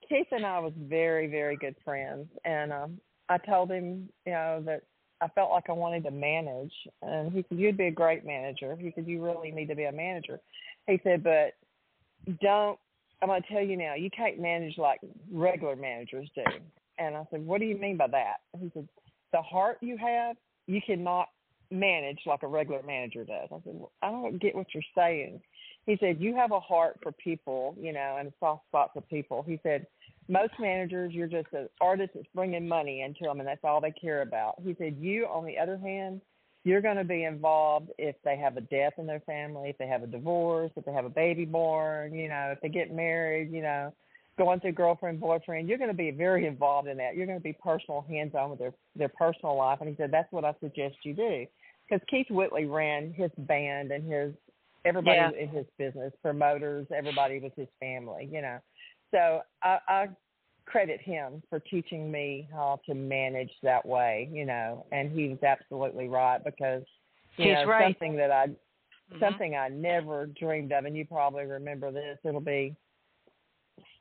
Keith 0.07 0.27
and 0.31 0.45
I 0.45 0.59
was 0.59 0.73
very, 0.77 1.27
very 1.27 1.55
good 1.55 1.75
friends, 1.83 2.27
and 2.43 2.71
um, 2.71 2.99
I 3.29 3.37
told 3.37 3.71
him, 3.71 4.09
you 4.25 4.33
know, 4.33 4.61
that 4.65 4.83
I 5.21 5.27
felt 5.29 5.51
like 5.51 5.69
I 5.69 5.73
wanted 5.73 6.03
to 6.03 6.11
manage, 6.11 6.73
and 7.01 7.31
he 7.31 7.45
said, 7.47 7.57
"You'd 7.57 7.77
be 7.77 7.87
a 7.87 7.91
great 7.91 8.25
manager." 8.25 8.75
He 8.75 8.91
said, 8.93 9.07
"You 9.07 9.23
really 9.23 9.51
need 9.51 9.67
to 9.67 9.75
be 9.75 9.85
a 9.85 9.91
manager." 9.91 10.39
He 10.87 10.99
said, 11.03 11.23
"But 11.23 11.53
don't." 12.41 12.79
I'm 13.21 13.29
going 13.29 13.41
to 13.41 13.47
tell 13.47 13.61
you 13.61 13.77
now, 13.77 13.95
you 13.95 14.09
can't 14.11 14.39
manage 14.39 14.77
like 14.77 14.99
regular 15.31 15.75
managers 15.77 16.29
do. 16.35 16.43
And 16.97 17.15
I 17.15 17.25
said, 17.31 17.45
"What 17.45 17.59
do 17.59 17.65
you 17.65 17.77
mean 17.77 17.97
by 17.97 18.07
that?" 18.07 18.41
He 18.59 18.69
said, 18.73 18.87
"The 19.31 19.41
heart 19.41 19.77
you 19.81 19.97
have, 19.97 20.35
you 20.67 20.81
cannot 20.85 21.29
manage 21.71 22.19
like 22.25 22.43
a 22.43 22.47
regular 22.47 22.83
manager 22.83 23.23
does." 23.23 23.47
I 23.51 23.61
said, 23.63 23.73
well, 23.73 23.91
"I 24.01 24.11
don't 24.11 24.39
get 24.39 24.53
what 24.53 24.67
you're 24.73 24.83
saying." 24.95 25.41
He 25.85 25.97
said, 25.97 26.19
"You 26.19 26.35
have 26.35 26.51
a 26.51 26.59
heart 26.59 26.99
for 27.01 27.13
people, 27.13 27.75
you 27.79 27.93
know, 27.93 28.17
and 28.19 28.27
a 28.27 28.33
soft 28.39 28.67
spot 28.67 28.91
for 28.93 29.01
people." 29.01 29.43
He 29.43 29.59
said, 29.63 29.87
"Most 30.27 30.53
managers, 30.59 31.13
you're 31.13 31.27
just 31.27 31.51
an 31.53 31.69
artist 31.81 32.11
that's 32.15 32.27
bringing 32.33 32.67
money 32.67 33.01
into 33.01 33.23
them, 33.23 33.39
and 33.39 33.47
that's 33.47 33.63
all 33.63 33.81
they 33.81 33.91
care 33.91 34.21
about." 34.21 34.59
He 34.63 34.75
said, 34.75 34.97
"You, 34.97 35.27
on 35.27 35.45
the 35.45 35.57
other 35.57 35.77
hand, 35.77 36.21
you're 36.63 36.81
going 36.81 36.97
to 36.97 37.03
be 37.03 37.25
involved 37.25 37.91
if 37.97 38.15
they 38.23 38.35
have 38.37 38.57
a 38.57 38.61
death 38.61 38.93
in 38.97 39.05
their 39.05 39.19
family, 39.21 39.69
if 39.69 39.77
they 39.77 39.87
have 39.87 40.01
a 40.01 40.07
divorce, 40.07 40.71
if 40.75 40.83
they 40.85 40.93
have 40.93 41.05
a 41.05 41.09
baby 41.09 41.45
born, 41.45 42.13
you 42.13 42.27
know, 42.27 42.51
if 42.51 42.59
they 42.61 42.69
get 42.69 42.91
married, 42.91 43.51
you 43.51 43.61
know, 43.61 43.93
going 44.37 44.59
through 44.59 44.71
girlfriend, 44.71 45.19
boyfriend. 45.19 45.69
You're 45.69 45.77
going 45.77 45.91
to 45.91 45.95
be 45.95 46.11
very 46.11 46.47
involved 46.47 46.87
in 46.87 46.97
that. 46.97 47.15
You're 47.15 47.27
going 47.27 47.37
to 47.37 47.43
be 47.43 47.53
personal, 47.53 48.01
hands-on 48.01 48.49
with 48.49 48.59
their 48.59 48.73
their 48.95 49.09
personal 49.09 49.55
life." 49.55 49.79
And 49.81 49.89
he 49.89 49.95
said, 49.95 50.11
"That's 50.11 50.31
what 50.31 50.43
I 50.43 50.55
suggest 50.59 50.95
you 51.03 51.13
do." 51.13 51.45
Because 51.87 52.03
Keith 52.09 52.31
Whitley 52.31 52.65
ran 52.65 53.13
his 53.13 53.31
band 53.37 53.91
and 53.91 54.11
his 54.11 54.33
everybody 54.85 55.17
Yeah. 55.17 55.29
in 55.31 55.49
his 55.49 55.65
business, 55.77 56.13
promoters, 56.21 56.87
everybody 56.91 57.39
was 57.39 57.51
his 57.55 57.67
family, 57.79 58.25
you 58.31 58.41
know. 58.41 58.59
So 59.15 59.41
I, 59.63 59.79
I 59.87 60.07
credit 60.65 60.99
him 60.99 61.41
for 61.49 61.59
teaching 61.59 62.11
me 62.11 62.49
how 62.51 62.81
to 62.85 62.93
manage 62.93 63.51
that 63.63 63.85
way, 63.85 64.29
you 64.31 64.45
know. 64.45 64.85
And 64.91 65.09
he 65.11 65.29
was 65.29 65.41
absolutely 65.41 66.09
right 66.09 66.43
because 66.43 66.83
you 67.37 67.45
He's 67.45 67.53
know 67.53 67.65
right. 67.65 67.85
something 67.85 68.15
that 68.17 68.31
I 68.31 68.47
Mhm. 69.13 69.19
something 69.19 69.55
I 69.55 69.69
never 69.69 70.25
dreamed 70.25 70.71
of, 70.71 70.85
and 70.85 70.97
you 70.97 71.05
probably 71.05 71.45
remember 71.45 71.91
this. 71.91 72.17
It'll 72.23 72.41
be 72.41 72.75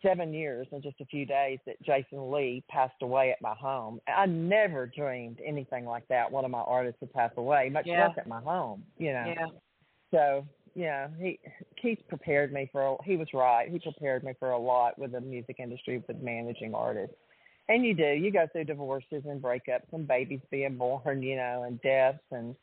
seven 0.01 0.33
years 0.33 0.67
in 0.73 0.81
just 0.81 1.01
a 1.01 1.05
few 1.05 1.27
days 1.27 1.59
that 1.67 1.81
Jason 1.83 2.31
Lee 2.31 2.65
passed 2.69 3.03
away 3.03 3.31
at 3.31 3.41
my 3.43 3.55
home. 3.55 4.01
I 4.09 4.25
never 4.27 4.87
dreamed 4.87 5.41
anything 5.45 5.85
like 5.85 6.09
that. 6.09 6.31
One 6.31 6.45
of 6.47 6.51
my 6.51 6.61
artists 6.61 7.01
would 7.03 7.13
pass 7.13 7.33
away, 7.37 7.69
much 7.69 7.87
Yeah. 7.87 8.09
less 8.09 8.19
at 8.19 8.27
my 8.27 8.41
home. 8.41 8.85
You 8.97 9.13
know. 9.13 9.35
Yeah. 9.37 9.49
So 10.11 10.47
yeah, 10.75 11.09
he 11.19 11.39
Keith 11.81 12.01
prepared 12.09 12.53
me 12.53 12.69
for. 12.73 12.83
A, 12.83 12.97
he 13.05 13.17
was 13.17 13.29
right. 13.33 13.71
He 13.71 13.79
prepared 13.79 14.25
me 14.25 14.35
for 14.39 14.51
a 14.51 14.59
lot 14.59 14.99
with 14.99 15.13
the 15.13 15.21
music 15.21 15.57
industry 15.59 16.03
with 16.07 16.21
managing 16.21 16.75
artists. 16.75 17.17
And 17.69 17.85
you 17.85 17.95
do. 17.95 18.05
You 18.05 18.31
go 18.31 18.47
through 18.53 18.65
divorces 18.65 19.23
and 19.27 19.41
breakups 19.41 19.93
and 19.93 20.07
babies 20.07 20.41
being 20.51 20.77
born, 20.77 21.23
you 21.23 21.37
know, 21.37 21.65
and 21.67 21.81
deaths 21.81 22.19
and 22.31 22.55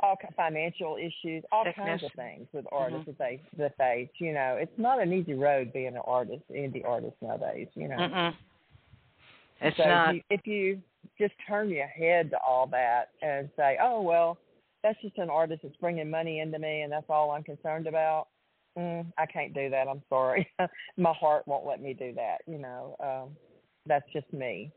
all 0.00 0.16
financial 0.36 0.96
issues, 0.96 1.44
all 1.52 1.64
kinds 1.76 2.02
of 2.02 2.12
things 2.16 2.46
with 2.52 2.64
artists 2.72 3.08
mm-hmm. 3.08 3.10
that 3.10 3.18
they 3.18 3.40
that 3.58 3.76
face. 3.76 4.08
you 4.18 4.32
know, 4.32 4.56
it's 4.58 4.72
not 4.78 5.02
an 5.02 5.12
easy 5.12 5.34
road 5.34 5.72
being 5.72 5.88
an 5.88 6.02
artist, 6.06 6.42
indie 6.50 6.84
artist 6.86 7.16
nowadays, 7.20 7.68
you 7.74 7.88
know. 7.88 7.96
Mm-mm. 7.96 8.34
It's 9.60 9.76
so 9.76 9.84
not. 9.84 10.14
If 10.14 10.14
you, 10.14 10.22
if 10.30 10.46
you 10.46 10.82
just 11.18 11.34
turn 11.46 11.68
your 11.68 11.86
head 11.86 12.30
to 12.30 12.38
all 12.46 12.66
that 12.68 13.10
and 13.22 13.48
say, 13.56 13.76
"Oh 13.82 14.00
well, 14.02 14.38
that's 14.82 15.00
just 15.02 15.18
an 15.18 15.30
artist 15.30 15.62
that's 15.62 15.76
bringing 15.76 16.10
money 16.10 16.40
into 16.40 16.58
me, 16.58 16.82
and 16.82 16.92
that's 16.92 17.06
all 17.08 17.30
I'm 17.30 17.42
concerned 17.42 17.86
about," 17.86 18.28
mm, 18.76 19.06
I 19.16 19.26
can't 19.26 19.54
do 19.54 19.70
that. 19.70 19.88
I'm 19.88 20.02
sorry, 20.08 20.48
my 20.96 21.12
heart 21.12 21.46
won't 21.46 21.66
let 21.66 21.80
me 21.80 21.94
do 21.94 22.12
that. 22.14 22.38
You 22.46 22.58
know, 22.58 22.96
um, 23.00 23.36
that's 23.86 24.10
just 24.12 24.32
me. 24.32 24.72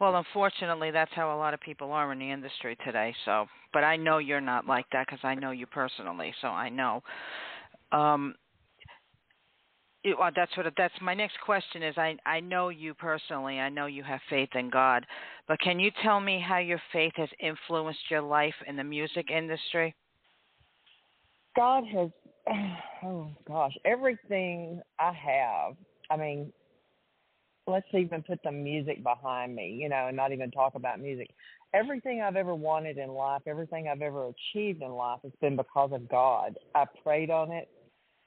Well, 0.00 0.16
unfortunately, 0.16 0.90
that's 0.92 1.10
how 1.14 1.34
a 1.34 1.38
lot 1.38 1.54
of 1.54 1.60
people 1.60 1.90
are 1.92 2.12
in 2.12 2.20
the 2.20 2.30
industry 2.30 2.76
today. 2.84 3.14
So, 3.24 3.46
but 3.72 3.82
I 3.82 3.96
know 3.96 4.18
you're 4.18 4.40
not 4.40 4.66
like 4.66 4.86
that 4.92 5.06
because 5.06 5.24
I 5.24 5.34
know 5.34 5.50
you 5.50 5.66
personally, 5.66 6.32
so 6.40 6.48
I 6.48 6.68
know. 6.68 7.02
Um, 7.90 8.34
it, 10.04 10.16
well, 10.18 10.30
that's 10.34 10.56
what. 10.56 10.66
That's 10.76 10.94
my 11.00 11.14
next 11.14 11.40
question 11.44 11.82
is. 11.82 11.94
I 11.98 12.16
I 12.24 12.40
know 12.40 12.68
you 12.68 12.94
personally. 12.94 13.58
I 13.58 13.68
know 13.68 13.86
you 13.86 14.02
have 14.04 14.20
faith 14.30 14.50
in 14.54 14.70
God, 14.70 15.04
but 15.48 15.60
can 15.60 15.80
you 15.80 15.90
tell 16.02 16.20
me 16.20 16.40
how 16.40 16.58
your 16.58 16.80
faith 16.92 17.12
has 17.16 17.28
influenced 17.40 18.10
your 18.10 18.22
life 18.22 18.54
in 18.66 18.76
the 18.76 18.84
music 18.84 19.30
industry? 19.30 19.94
God 21.56 21.84
has, 21.92 22.10
oh 23.04 23.28
gosh, 23.46 23.76
everything 23.84 24.80
I 25.00 25.12
have. 25.12 25.74
I 26.10 26.16
mean, 26.16 26.52
let's 27.66 27.86
even 27.92 28.22
put 28.22 28.38
the 28.44 28.52
music 28.52 29.02
behind 29.02 29.56
me, 29.56 29.76
you 29.80 29.88
know, 29.88 30.06
and 30.06 30.16
not 30.16 30.32
even 30.32 30.50
talk 30.52 30.74
about 30.76 31.00
music. 31.00 31.28
Everything 31.74 32.22
I've 32.22 32.36
ever 32.36 32.54
wanted 32.54 32.96
in 32.96 33.10
life, 33.10 33.42
everything 33.46 33.88
I've 33.88 34.00
ever 34.00 34.28
achieved 34.28 34.82
in 34.82 34.90
life 34.90 35.18
has 35.24 35.32
been 35.40 35.56
because 35.56 35.90
of 35.92 36.08
God. 36.08 36.56
I 36.74 36.84
prayed 37.02 37.30
on 37.30 37.50
it, 37.50 37.68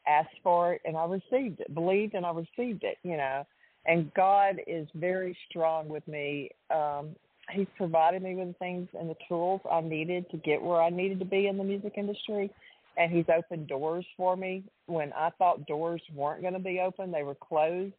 asked 0.07 0.37
for 0.43 0.73
it, 0.73 0.81
and 0.85 0.97
I 0.97 1.05
received 1.05 1.59
it, 1.59 1.73
believed 1.73 2.13
and 2.13 2.25
I 2.25 2.31
received 2.31 2.83
it, 2.83 2.97
you 3.03 3.17
know. 3.17 3.45
And 3.85 4.13
God 4.13 4.57
is 4.67 4.87
very 4.93 5.35
strong 5.49 5.89
with 5.89 6.07
me. 6.07 6.51
Um, 6.69 7.15
he's 7.51 7.67
provided 7.77 8.21
me 8.21 8.35
with 8.35 8.49
the 8.49 8.53
things 8.53 8.87
and 8.97 9.09
the 9.09 9.15
tools 9.27 9.61
I 9.69 9.81
needed 9.81 10.29
to 10.31 10.37
get 10.37 10.61
where 10.61 10.81
I 10.81 10.89
needed 10.89 11.19
to 11.19 11.25
be 11.25 11.47
in 11.47 11.57
the 11.57 11.63
music 11.63 11.93
industry 11.97 12.51
and 12.97 13.11
he's 13.11 13.25
opened 13.35 13.67
doors 13.67 14.05
for 14.17 14.35
me 14.35 14.63
when 14.87 15.13
I 15.13 15.29
thought 15.37 15.65
doors 15.65 16.01
weren't 16.13 16.41
going 16.41 16.53
to 16.53 16.59
be 16.59 16.79
open, 16.79 17.11
they 17.11 17.23
were 17.23 17.35
closed. 17.35 17.93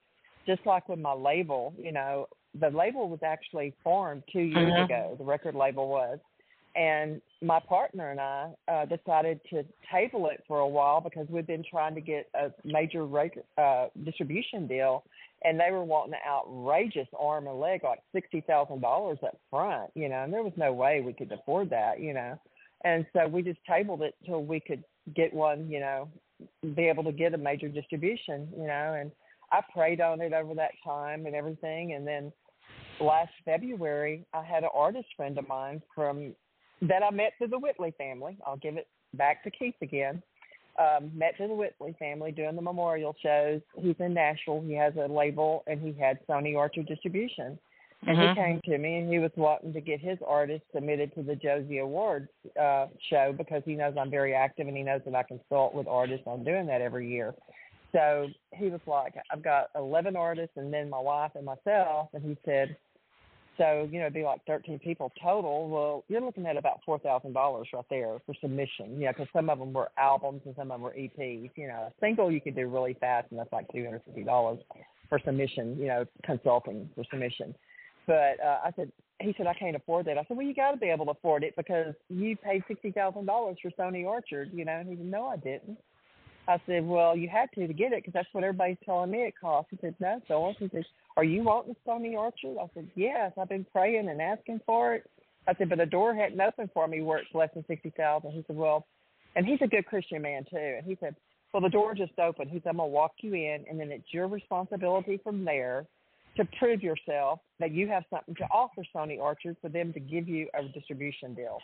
Just 0.47 0.67
like 0.67 0.89
with 0.89 0.99
my 0.99 1.13
label, 1.13 1.73
you 1.79 1.93
know, 1.93 2.27
the 2.61 2.69
label 2.71 3.09
was 3.09 3.21
actually 3.25 3.73
formed 3.83 4.23
two 4.33 4.41
years 4.41 4.73
Mhm. 4.73 4.85
ago. 4.85 5.15
The 5.17 5.25
record 5.25 5.55
label 5.55 5.89
was, 5.89 6.19
and 6.75 7.21
my 7.43 7.61
partner 7.61 8.11
and 8.11 8.21
I 8.21 8.50
uh, 8.69 8.85
decided 8.87 9.41
to 9.50 9.64
table 9.93 10.29
it 10.29 10.43
for 10.47 10.61
a 10.61 10.69
while 10.69 11.00
because 11.00 11.26
we've 11.29 11.47
been 11.47 11.64
trying 11.69 11.95
to 11.95 12.00
get 12.00 12.29
a 12.35 12.50
major 12.64 13.07
uh, 13.59 13.87
distribution 14.05 14.67
deal, 14.67 15.05
and 15.45 15.59
they 15.59 15.71
were 15.71 15.85
wanting 15.85 16.14
an 16.14 16.21
outrageous 16.26 17.09
arm 17.19 17.47
and 17.47 17.61
leg, 17.61 17.83
like 17.85 18.00
sixty 18.14 18.41
thousand 18.43 18.81
dollars 18.81 19.19
up 19.23 19.38
front, 19.50 19.91
you 19.95 20.09
know, 20.09 20.25
and 20.25 20.33
there 20.33 20.43
was 20.43 20.52
no 20.57 20.73
way 20.73 21.02
we 21.05 21.12
could 21.12 21.33
afford 21.33 21.71
that, 21.71 22.00
you 22.00 22.14
know. 22.14 22.38
And 22.85 23.07
so 23.12 23.29
we 23.29 23.43
just 23.43 23.61
tabled 23.69 24.02
it 24.02 24.14
till 24.25 24.45
we 24.45 24.59
could 24.59 24.83
get 25.14 25.33
one, 25.33 25.69
you 25.71 25.81
know, 25.81 26.09
be 26.75 26.85
able 26.85 27.05
to 27.05 27.12
get 27.12 27.35
a 27.35 27.38
major 27.38 27.69
distribution, 27.69 28.49
you 28.57 28.67
know, 28.67 28.97
and 29.00 29.12
I 29.52 29.61
prayed 29.73 30.00
on 30.00 30.21
it 30.21 30.33
over 30.33 30.55
that 30.55 30.73
time 30.83 31.26
and 31.26 31.35
everything 31.35 31.93
and 31.93 32.07
then 32.07 32.33
last 33.00 33.33
February 33.45 34.25
I 34.33 34.43
had 34.43 34.64
an 34.64 34.71
artist 34.75 35.09
friend 35.17 35.37
of 35.38 35.47
mine 35.47 35.83
from 35.95 36.35
that 36.83 37.03
I 37.03 37.11
met 37.11 37.33
through 37.39 37.49
the 37.49 37.59
Whitley 37.59 37.95
family. 37.97 38.37
I'll 38.47 38.57
give 38.57 38.77
it 38.77 38.87
back 39.15 39.43
to 39.45 39.51
Keith 39.51 39.75
again. 39.83 40.23
um, 40.79 41.11
met 41.15 41.37
through 41.37 41.49
the 41.49 41.55
Whitley 41.55 41.95
family 41.99 42.33
doing 42.33 42.57
the 42.57 42.62
memorial 42.62 43.15
shows. 43.23 43.61
He's 43.77 43.95
in 43.99 44.15
Nashville. 44.15 44.65
He 44.67 44.73
has 44.73 44.95
a 44.97 45.07
label, 45.07 45.62
and 45.67 45.79
he 45.79 45.93
had 45.93 46.27
Sony 46.27 46.57
Orchard 46.57 46.87
Distribution. 46.87 47.59
And 48.07 48.17
Mhm. 48.17 48.29
he 48.31 48.35
came 48.35 48.61
to 48.62 48.79
me, 48.79 49.01
and 49.01 49.12
he 49.12 49.19
was 49.19 49.31
wanting 49.37 49.75
to 49.75 49.83
get 49.83 50.01
his 50.01 50.19
artist 50.23 50.65
submitted 50.73 51.15
to 51.15 51.23
the 51.23 51.37
Josie 51.37 51.79
Awards 51.79 52.31
uh, 52.59 52.87
show 53.01 53.35
because 53.35 53.62
he 53.67 53.75
knows 53.75 53.99
I'm 53.99 54.09
very 54.09 54.35
active, 54.35 54.67
and 54.67 54.75
he 54.75 54.83
knows 54.83 55.03
that 55.05 55.15
I 55.15 55.25
consult 55.25 55.75
with 55.75 55.87
artists 55.87 56.27
on 56.27 56.43
doing 56.43 56.65
that 56.69 56.81
every 56.81 57.07
year. 57.07 57.35
So 57.93 58.29
he 58.55 58.71
was 58.71 58.81
like, 58.87 59.15
"I've 59.31 59.43
got 59.43 59.69
11 59.77 60.17
artists, 60.17 60.57
and 60.57 60.73
then 60.73 60.89
my 60.89 60.99
wife 60.99 61.33
and 61.35 61.45
myself." 61.45 62.09
And 62.15 62.25
he 62.25 62.37
said, 62.47 62.77
"So 63.59 63.89
you 63.91 63.99
know, 63.99 64.07
it'd 64.07 64.15
be 64.15 64.25
like 64.25 64.45
13 64.47 64.79
people 64.79 65.13
total. 65.23 65.69
Well, 65.69 66.05
you're 66.09 66.21
looking 66.21 66.47
at 66.47 66.57
about 66.57 66.81
four 66.85 66.99
thousand 66.99 67.33
dollars 67.33 67.69
right 67.73 67.85
there 67.91 68.19
for 68.27 68.35
submission. 68.41 68.99
You 68.99 69.07
know, 69.07 69.13
because 69.13 69.29
some 69.33 69.51
of 69.51 69.59
them 69.59 69.73
were 69.73 69.91
albums 69.99 70.43
and 70.45 70.55
some 70.57 70.71
of 70.71 70.77
them 70.77 70.83
were 70.83 70.93
EPs. 70.93 71.51
You 71.57 71.69
know, 71.69 71.89
a 71.89 71.93
single 72.01 72.31
you 72.31 72.41
could 72.41 72.57
do 72.57 72.69
really 72.69 72.95
fast, 73.01 73.29
and 73.31 73.39
that's 73.39 73.53
like 73.53 73.71
250 73.73 74.25
dollars 74.25 74.59
for 75.09 75.21
submission. 75.25 75.77
You 75.79 75.87
know, 75.89 76.05
consulting 76.25 76.89
for 76.95 77.05
submission." 77.11 77.55
But 78.07 78.41
uh, 78.45 78.59
I 78.65 78.73
said, 78.75 78.91
he 79.21 79.35
said, 79.37 79.47
I 79.47 79.55
can't 79.55 79.77
afford 79.77 80.07
that. 80.07 80.19
I 80.19 80.25
said, 80.27 80.37
well, 80.37 80.47
you 80.47 80.55
got 80.55 80.73
to 80.73 80.77
be 80.77 80.89
able 80.89 81.05
to 81.05 81.13
afford 81.13 81.45
it 81.45 81.55
because 81.57 81.95
you 82.09 82.37
paid 82.37 82.65
sixty 82.67 82.91
thousand 82.91 83.27
dollars 83.27 83.57
for 83.63 83.71
Sony 83.79 84.05
Orchard, 84.05 84.51
you 84.53 84.65
know. 84.65 84.73
And 84.73 84.89
he 84.89 84.97
said, 84.97 85.07
no, 85.07 85.27
I 85.27 85.37
didn't. 85.37 85.79
I 86.49 86.61
said, 86.67 86.87
well, 86.87 87.17
you 87.17 87.29
had 87.29 87.49
to 87.55 87.67
to 87.67 87.73
get 87.73 87.93
it 87.93 88.03
because 88.03 88.15
that's 88.15 88.29
what 88.33 88.43
everybody's 88.43 88.77
telling 88.85 89.11
me 89.11 89.19
it 89.19 89.35
costs. 89.41 89.71
He 89.71 89.79
said, 89.81 89.95
no, 90.01 90.21
so 90.27 90.53
He 90.59 90.69
said, 90.73 90.85
are 91.17 91.25
you 91.25 91.43
wanting 91.43 91.77
Sony 91.87 92.15
Orchard? 92.15 92.57
I 92.61 92.69
said, 92.75 92.89
yes. 92.97 93.33
I've 93.41 93.49
been 93.49 93.67
praying 93.73 94.09
and 94.09 94.21
asking 94.21 94.61
for 94.67 94.95
it. 94.95 95.09
I 95.47 95.55
said, 95.55 95.69
but 95.69 95.79
the 95.79 95.87
door 95.87 96.15
hadn't 96.15 96.41
opened 96.41 96.71
for 96.75 96.87
me 96.89 97.03
where 97.03 97.19
it's 97.19 97.35
less 97.35 97.51
than 97.55 97.65
sixty 97.67 97.91
thousand. 97.97 98.33
He 98.33 98.45
said, 98.47 98.57
well, 98.57 98.87
and 99.35 99.47
he's 99.47 99.59
a 99.63 99.67
good 99.67 99.87
Christian 99.87 100.23
man 100.23 100.45
too. 100.49 100.57
And 100.57 100.87
he 100.87 100.97
said, 101.01 101.17
well, 101.53 101.63
the 101.63 101.69
door 101.69 101.95
just 101.95 102.19
opened. 102.19 102.51
He 102.51 102.59
said, 102.59 102.71
I'm 102.71 102.77
gonna 102.77 102.89
walk 102.89 103.13
you 103.21 103.35
in, 103.35 103.65
and 103.69 103.79
then 103.79 103.91
it's 103.91 104.13
your 104.13 104.29
responsibility 104.29 105.21
from 105.23 105.45
there 105.45 105.87
to 106.37 106.45
prove 106.59 106.83
yourself 106.83 107.41
that 107.61 107.73
you 107.73 107.89
have 107.89 108.05
something 108.09 108.35
to 108.37 108.45
offer 108.45 108.83
Sony 108.95 109.19
Orchard 109.19 109.57
for 109.61 109.69
them 109.69 109.93
to 109.93 110.01
give 110.01 110.29
you 110.29 110.49
a 110.59 110.63
distribution 110.63 111.35
deal. 111.35 111.59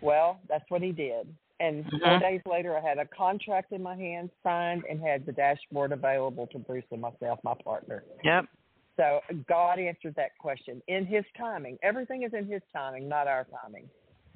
Well, 0.00 0.38
that's 0.48 0.64
what 0.68 0.82
he 0.82 0.92
did. 0.92 1.26
And 1.60 1.84
Mhm. 1.86 2.00
four 2.00 2.18
days 2.18 2.42
later, 2.46 2.76
I 2.76 2.80
had 2.80 2.98
a 2.98 3.06
contract 3.06 3.72
in 3.72 3.82
my 3.82 3.94
hand 3.96 4.30
signed 4.42 4.84
and 4.88 5.00
had 5.00 5.24
the 5.24 5.32
dashboard 5.32 5.92
available 5.92 6.46
to 6.48 6.58
Bruce 6.58 6.84
and 6.90 7.00
myself, 7.00 7.38
my 7.44 7.54
partner. 7.54 8.04
Yep. 8.24 8.46
So 8.96 9.20
God 9.46 9.78
answered 9.78 10.14
that 10.16 10.36
question 10.38 10.82
in 10.88 11.06
His 11.06 11.24
timing. 11.36 11.78
Everything 11.82 12.22
is 12.22 12.32
in 12.34 12.46
His 12.46 12.62
timing, 12.72 13.08
not 13.08 13.26
our 13.28 13.44
timing. 13.44 13.88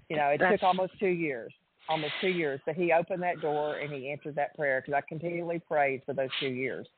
You 0.09 0.17
know, 0.17 0.29
it 0.29 0.39
That's- 0.39 0.61
took 0.61 0.67
almost 0.67 0.99
two 0.99 1.09
years, 1.09 1.53
almost 1.89 2.15
two 2.21 2.31
years, 2.31 2.61
but 2.67 2.77
He 2.77 2.93
opened 2.93 3.23
that 3.23 3.41
door 3.41 3.77
and 3.79 3.93
He 3.93 4.11
answered 4.11 4.35
that 4.37 4.55
prayer 4.57 4.81
because 4.81 4.95
I 4.95 5.01
continually 5.03 5.59
prayed 5.59 6.05
for 6.05 6.13
those 6.13 6.31
two 6.41 6.49
years 6.51 6.89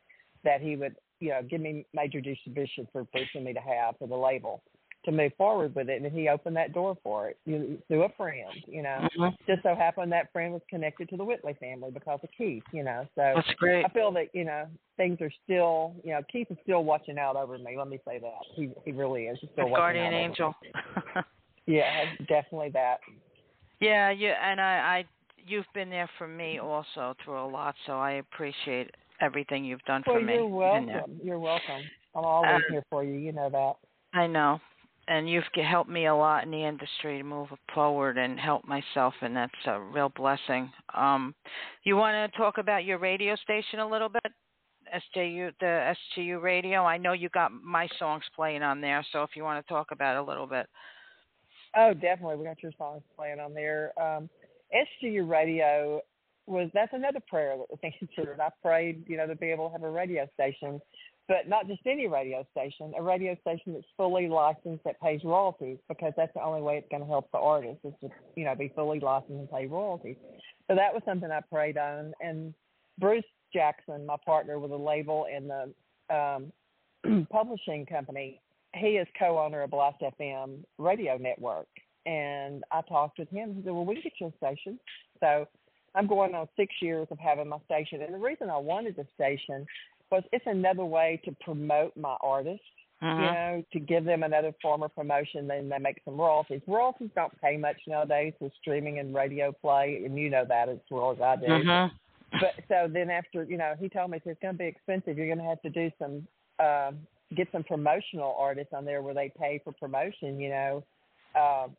that 0.42 0.60
He 0.60 0.76
would, 0.76 0.96
you 1.18 1.30
know, 1.30 1.42
give 1.42 1.60
me 1.60 1.86
major 1.92 2.20
distribution 2.20 2.86
for 2.92 3.04
Bruce 3.04 3.34
and 3.34 3.44
me 3.44 3.52
to 3.52 3.60
have 3.60 3.96
for 3.98 4.06
the 4.06 4.16
label 4.16 4.62
to 5.04 5.12
move 5.12 5.32
forward 5.38 5.74
with 5.74 5.88
it, 5.88 6.02
and 6.02 6.12
He 6.12 6.28
opened 6.28 6.56
that 6.56 6.72
door 6.72 6.96
for 7.02 7.28
it 7.28 7.38
you, 7.46 7.80
through 7.88 8.02
a 8.04 8.08
friend. 8.10 8.62
You 8.66 8.82
know, 8.82 9.08
Mhm. 9.16 9.36
just 9.46 9.62
so 9.62 9.74
happened 9.74 10.12
that 10.12 10.32
friend 10.32 10.52
was 10.52 10.62
connected 10.68 11.08
to 11.10 11.16
the 11.16 11.24
Whitley 11.24 11.54
family 11.54 11.90
because 11.90 12.20
of 12.22 12.30
Keith. 12.36 12.64
You 12.72 12.82
know, 12.84 13.06
so 13.14 13.32
That's 13.34 13.54
great. 13.54 13.84
I 13.84 13.88
feel 13.88 14.12
that 14.12 14.34
you 14.34 14.44
know 14.44 14.66
things 14.96 15.20
are 15.20 15.30
still 15.44 15.94
you 16.04 16.12
know 16.12 16.22
Keith 16.30 16.50
is 16.50 16.58
still 16.62 16.84
watching 16.84 17.18
out 17.18 17.36
over 17.36 17.56
me. 17.58 17.76
Let 17.78 17.88
me 17.88 17.98
say 18.06 18.18
that 18.18 18.38
he 18.54 18.70
he 18.84 18.92
really 18.92 19.26
is. 19.26 19.38
He's 19.40 19.50
still 19.50 19.64
watching 19.68 19.76
guardian 19.80 20.12
angel. 20.12 20.54
Yeah, 21.66 22.04
definitely 22.28 22.70
that. 22.70 23.00
yeah, 23.80 24.10
you 24.10 24.28
and 24.28 24.60
I, 24.60 24.64
I, 24.98 25.04
you've 25.46 25.66
been 25.74 25.90
there 25.90 26.08
for 26.18 26.26
me 26.26 26.58
also 26.58 27.14
through 27.24 27.38
a 27.42 27.46
lot, 27.46 27.74
so 27.86 27.92
I 27.92 28.12
appreciate 28.12 28.90
everything 29.20 29.64
you've 29.64 29.82
done 29.84 30.02
Well, 30.06 30.16
for 30.16 30.22
me. 30.22 30.34
you're 30.34 30.48
welcome. 30.48 31.20
You're 31.22 31.38
welcome. 31.38 31.88
I'm 32.14 32.24
always 32.24 32.56
Um, 32.56 32.64
here 32.68 32.82
for 32.90 33.04
you. 33.04 33.14
You 33.14 33.32
know 33.32 33.50
that. 33.50 33.76
I 34.18 34.26
know. 34.26 34.60
And 35.10 35.28
you've 35.28 35.42
helped 35.68 35.90
me 35.90 36.06
a 36.06 36.14
lot 36.14 36.44
in 36.44 36.52
the 36.52 36.64
industry 36.64 37.18
to 37.18 37.24
move 37.24 37.48
forward 37.74 38.16
and 38.16 38.38
help 38.38 38.64
myself, 38.64 39.12
and 39.20 39.34
that's 39.34 39.52
a 39.66 39.80
real 39.80 40.08
blessing. 40.08 40.70
Um, 40.94 41.34
you 41.82 41.96
want 41.96 42.32
to 42.32 42.38
talk 42.38 42.58
about 42.58 42.84
your 42.84 42.98
radio 42.98 43.34
station 43.34 43.80
a 43.80 43.88
little 43.88 44.08
bit, 44.08 44.32
SJU, 44.94 45.50
the 45.58 45.94
SGU 46.16 46.40
radio? 46.40 46.84
I 46.84 46.96
know 46.96 47.12
you 47.12 47.28
got 47.30 47.50
my 47.50 47.88
songs 47.98 48.22
playing 48.36 48.62
on 48.62 48.80
there, 48.80 49.04
so 49.10 49.24
if 49.24 49.30
you 49.34 49.42
want 49.42 49.66
to 49.66 49.72
talk 49.72 49.88
about 49.90 50.14
it 50.14 50.20
a 50.20 50.22
little 50.22 50.46
bit. 50.46 50.68
Oh, 51.76 51.92
definitely. 51.92 52.36
We 52.36 52.44
got 52.44 52.62
your 52.62 52.72
songs 52.78 53.02
playing 53.16 53.40
on 53.40 53.52
there. 53.52 53.92
Um, 54.00 54.30
SGU 54.72 55.28
Radio 55.28 56.02
was 56.46 56.70
that's 56.72 56.92
another 56.92 57.20
prayer 57.28 57.56
that 57.56 57.66
was 57.68 57.78
answered. 57.82 58.38
I 58.40 58.50
prayed, 58.62 59.04
you 59.08 59.16
know, 59.16 59.26
to 59.26 59.34
be 59.34 59.50
able 59.50 59.68
to 59.68 59.72
have 59.72 59.82
a 59.82 59.90
radio 59.90 60.28
station, 60.34 60.80
but 61.30 61.48
not 61.48 61.68
just 61.68 61.80
any 61.86 62.08
radio 62.08 62.44
station, 62.50 62.92
a 62.98 63.00
radio 63.00 63.36
station 63.40 63.72
that's 63.72 63.86
fully 63.96 64.26
licensed 64.26 64.82
that 64.82 65.00
pays 65.00 65.20
royalties 65.22 65.78
because 65.88 66.12
that's 66.16 66.34
the 66.34 66.42
only 66.42 66.60
way 66.60 66.76
it's 66.76 66.88
going 66.90 67.04
to 67.04 67.08
help 67.08 67.30
the 67.30 67.38
artist 67.38 67.78
is 67.84 67.92
to, 68.00 68.08
you 68.34 68.44
know, 68.44 68.56
be 68.56 68.72
fully 68.74 68.98
licensed 68.98 69.30
and 69.30 69.48
pay 69.48 69.64
royalties. 69.68 70.16
So 70.68 70.74
that 70.74 70.92
was 70.92 71.02
something 71.04 71.30
I 71.30 71.38
prayed 71.48 71.78
on. 71.78 72.12
And 72.20 72.52
Bruce 72.98 73.22
Jackson, 73.54 74.06
my 74.06 74.16
partner 74.26 74.58
with 74.58 74.72
the 74.72 74.76
label 74.76 75.26
and 75.32 75.48
the 75.48 76.52
um, 77.06 77.26
publishing 77.30 77.86
company, 77.86 78.40
he 78.74 78.96
is 78.96 79.06
co-owner 79.16 79.62
of 79.62 79.70
Blast 79.70 80.02
FM 80.02 80.64
radio 80.78 81.16
network. 81.16 81.68
And 82.06 82.64
I 82.72 82.80
talked 82.88 83.20
with 83.20 83.28
him. 83.28 83.54
He 83.54 83.62
said, 83.62 83.72
"Well, 83.72 83.84
we 83.84 84.02
get 84.02 84.14
you 84.20 84.32
a 84.34 84.36
station." 84.44 84.80
So 85.20 85.46
I'm 85.94 86.08
going 86.08 86.34
on 86.34 86.48
six 86.56 86.74
years 86.82 87.06
of 87.12 87.18
having 87.20 87.48
my 87.48 87.58
station. 87.66 88.02
And 88.02 88.14
the 88.14 88.18
reason 88.18 88.50
I 88.50 88.56
wanted 88.56 88.96
the 88.96 89.06
station 89.14 89.66
was 90.10 90.22
it's 90.32 90.46
another 90.46 90.84
way 90.84 91.20
to 91.24 91.34
promote 91.40 91.96
my 91.96 92.16
artists. 92.20 92.64
You 93.02 93.16
Mhm. 93.16 93.32
know, 93.32 93.64
to 93.72 93.80
give 93.80 94.04
them 94.04 94.22
another 94.22 94.52
form 94.62 94.82
of 94.82 94.94
promotion, 94.94 95.48
then 95.48 95.68
they 95.68 95.78
make 95.78 96.00
some 96.04 96.20
royalties. 96.20 96.62
Royalties 96.66 97.10
don't 97.14 97.32
pay 97.40 97.56
much 97.56 97.76
nowadays 97.88 98.34
with 98.40 98.52
streaming 98.60 98.98
and 98.98 99.14
radio 99.14 99.52
play, 99.52 100.02
and 100.04 100.16
you 100.16 100.30
know 100.30 100.44
that 100.44 100.68
as 100.68 100.78
well 100.90 101.12
as 101.12 101.20
I 101.20 101.36
do 101.36 101.46
Mhm. 101.46 101.90
but 102.38 102.54
so 102.68 102.88
then 102.92 103.10
after 103.10 103.44
you 103.44 103.56
know 103.56 103.74
he 103.78 103.88
told 103.88 104.10
me 104.10 104.20
it's 104.24 104.40
going 104.40 104.54
to 104.54 104.58
be 104.58 104.66
expensive 104.66 105.16
you're 105.16 105.26
going 105.26 105.38
to 105.38 105.44
have 105.44 105.60
to 105.62 105.70
do 105.70 105.90
some 105.98 106.26
um 106.64 106.98
get 107.36 107.48
some 107.52 107.64
promotional 107.64 108.36
artists 108.38 108.72
on 108.72 108.84
there 108.84 109.02
where 109.02 109.14
they 109.14 109.32
pay 109.38 109.60
for 109.64 109.72
promotion 109.72 110.38
you 110.38 110.50
know 110.50 110.84
um 111.34 111.74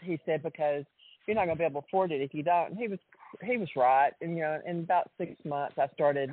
he 0.00 0.18
said 0.26 0.42
because 0.42 0.84
you're 1.26 1.34
not 1.34 1.46
going 1.46 1.56
to 1.56 1.60
be 1.60 1.64
able 1.64 1.80
to 1.80 1.86
afford 1.86 2.12
it 2.12 2.20
if 2.20 2.34
you 2.34 2.42
don't 2.42 2.70
and 2.70 2.78
he 2.78 2.88
was 2.88 2.98
he 3.42 3.56
was 3.56 3.68
right 3.76 4.12
and 4.20 4.36
you 4.36 4.42
know 4.42 4.58
in 4.66 4.80
about 4.80 5.10
six 5.18 5.32
months 5.44 5.74
i 5.78 5.86
started 5.94 6.32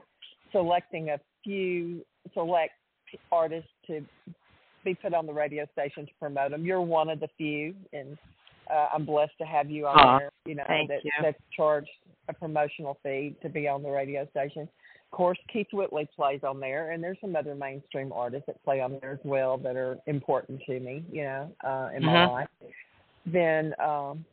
selecting 0.53 1.09
a 1.09 1.19
few 1.43 2.05
select 2.33 2.71
artists 3.31 3.69
to 3.87 4.05
be 4.85 4.95
put 4.95 5.13
on 5.13 5.25
the 5.25 5.33
radio 5.33 5.65
station 5.73 6.05
to 6.05 6.11
promote 6.19 6.51
them 6.51 6.65
you're 6.65 6.81
one 6.81 7.09
of 7.09 7.19
the 7.19 7.27
few 7.37 7.75
and 7.91 8.17
uh, 8.71 8.87
I'm 8.93 9.05
blessed 9.05 9.37
to 9.39 9.45
have 9.45 9.69
you 9.69 9.87
on 9.87 9.97
Aw, 9.97 10.17
there. 10.19 10.31
You 10.45 10.55
know 10.55 10.63
that 10.67 11.03
you. 11.03 11.11
that's 11.21 11.37
charged 11.55 11.89
a 12.29 12.33
promotional 12.33 12.97
fee 13.03 13.35
to 13.41 13.49
be 13.49 13.67
on 13.67 13.83
the 13.83 13.89
radio 13.89 14.27
station. 14.29 14.61
Of 14.61 15.17
course, 15.17 15.37
Keith 15.51 15.67
Whitley 15.73 16.07
plays 16.15 16.39
on 16.43 16.59
there, 16.59 16.91
and 16.91 17.03
there's 17.03 17.17
some 17.21 17.35
other 17.35 17.55
mainstream 17.55 18.11
artists 18.13 18.47
that 18.47 18.63
play 18.63 18.81
on 18.81 18.97
there 19.01 19.11
as 19.11 19.19
well 19.23 19.57
that 19.59 19.75
are 19.75 19.97
important 20.07 20.61
to 20.65 20.79
me. 20.79 21.03
You 21.11 21.23
know, 21.23 21.51
uh, 21.63 21.89
in 21.95 22.03
my 22.03 22.13
Mhm. 22.13 22.31
life. 22.31 22.47
Then 23.25 23.75
um, 23.79 24.25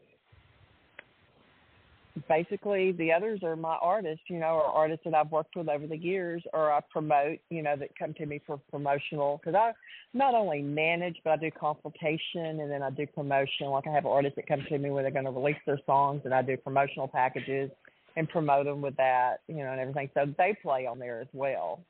basically 2.28 2.92
the 2.92 3.12
others 3.12 3.40
are 3.42 3.56
my 3.56 3.76
artists, 3.80 4.24
you 4.28 4.38
know, 4.38 4.54
or 4.54 4.64
artists 4.64 5.04
that 5.04 5.14
I've 5.14 5.30
worked 5.30 5.56
with 5.56 5.68
over 5.68 5.86
the 5.86 5.96
years, 5.96 6.42
or 6.52 6.72
I 6.72 6.80
promote, 6.90 7.38
you 7.50 7.62
know, 7.62 7.76
that 7.76 7.96
come 7.98 8.14
to 8.14 8.26
me 8.26 8.40
for 8.46 8.58
promotional. 8.70 9.38
Because 9.38 9.54
I 9.54 9.72
not 10.12 10.34
only 10.34 10.62
manage, 10.62 11.16
but 11.24 11.30
I 11.30 11.36
do 11.36 11.50
consultation, 11.50 12.60
and 12.60 12.70
then 12.70 12.82
I 12.82 12.90
do 12.90 13.06
promotion. 13.06 13.66
Like 13.68 13.86
I 13.86 13.92
have 13.92 14.06
artists 14.06 14.36
that 14.36 14.48
come 14.48 14.64
to 14.68 14.78
me 14.78 14.90
where 14.90 15.02
they're 15.02 15.12
going 15.12 15.24
to 15.24 15.30
release 15.30 15.60
their 15.66 15.80
songs, 15.86 16.22
and 16.24 16.34
I 16.34 16.42
do 16.42 16.56
promotional 16.56 17.08
packages 17.08 17.70
and 18.16 18.28
promote 18.28 18.66
them 18.66 18.82
with 18.82 18.96
that, 18.96 19.40
you 19.48 19.56
know, 19.56 19.70
and 19.70 19.80
everything. 19.80 20.10
So 20.14 20.26
they 20.36 20.56
play 20.62 20.86
on 20.86 20.98
there 20.98 21.20
as 21.20 21.28
well. 21.32 21.80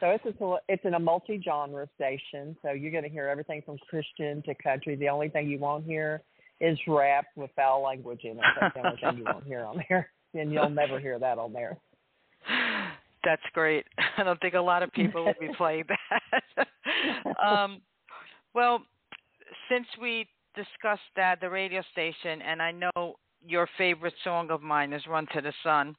So 0.00 0.10
it's 0.10 0.24
a, 0.24 0.56
it's 0.68 0.84
in 0.84 0.94
a 0.94 0.98
multi-genre 0.98 1.88
station. 1.94 2.56
So 2.62 2.72
you're 2.72 2.90
going 2.90 3.04
to 3.04 3.10
hear 3.10 3.28
everything 3.28 3.62
from 3.64 3.78
Christian 3.88 4.42
to 4.42 4.54
country. 4.54 4.96
The 4.96 5.08
only 5.08 5.28
thing 5.28 5.48
you 5.48 5.58
won't 5.58 5.84
hear 5.84 6.22
is 6.62 6.78
rap 6.86 7.26
with 7.36 7.50
foul 7.56 7.82
language 7.82 8.20
in 8.22 8.38
it. 8.38 8.44
That's 8.58 8.76
only 8.76 8.96
thing 9.02 9.18
you 9.18 9.24
won't 9.24 9.44
hear 9.44 9.64
on 9.64 9.84
there, 9.88 10.10
and 10.34 10.52
you'll 10.52 10.70
never 10.70 10.98
hear 10.98 11.18
that 11.18 11.36
on 11.36 11.52
there. 11.52 11.76
That's 13.24 13.42
great. 13.52 13.84
I 14.16 14.22
don't 14.22 14.40
think 14.40 14.54
a 14.54 14.60
lot 14.60 14.82
of 14.82 14.92
people 14.92 15.24
will 15.24 15.34
be 15.40 15.50
playing 15.58 15.84
that. 15.88 16.66
um, 17.44 17.82
well, 18.54 18.82
since 19.68 19.86
we 20.00 20.26
discussed 20.54 21.02
that, 21.16 21.40
the 21.40 21.50
radio 21.50 21.82
station, 21.92 22.40
and 22.42 22.62
I 22.62 22.70
know 22.70 23.16
your 23.44 23.68
favorite 23.76 24.14
song 24.22 24.50
of 24.50 24.62
mine 24.62 24.92
is 24.92 25.02
"Run 25.08 25.26
to 25.34 25.40
the 25.40 25.52
Sun." 25.64 25.96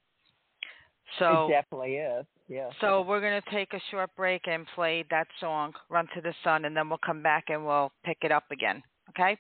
So, 1.20 1.48
it 1.48 1.52
definitely 1.52 1.96
is. 1.98 2.26
Yeah. 2.50 2.70
so 2.82 3.02
we're 3.02 3.22
going 3.22 3.40
to 3.42 3.52
take 3.52 3.74
a 3.74 3.80
short 3.92 4.10
break 4.18 4.48
and 4.48 4.66
play 4.76 5.04
that 5.10 5.28
song, 5.40 5.74
"Run 5.90 6.08
to 6.16 6.22
the 6.22 6.34
Sun," 6.44 6.66
and 6.66 6.76
then 6.76 6.88
we'll 6.88 7.00
come 7.06 7.22
back 7.22 7.46
and 7.50 7.66
we'll 7.66 7.92
pick 8.06 8.20
it 8.22 8.32
up 8.32 8.46
again. 8.52 8.82
Okay? 9.10 9.38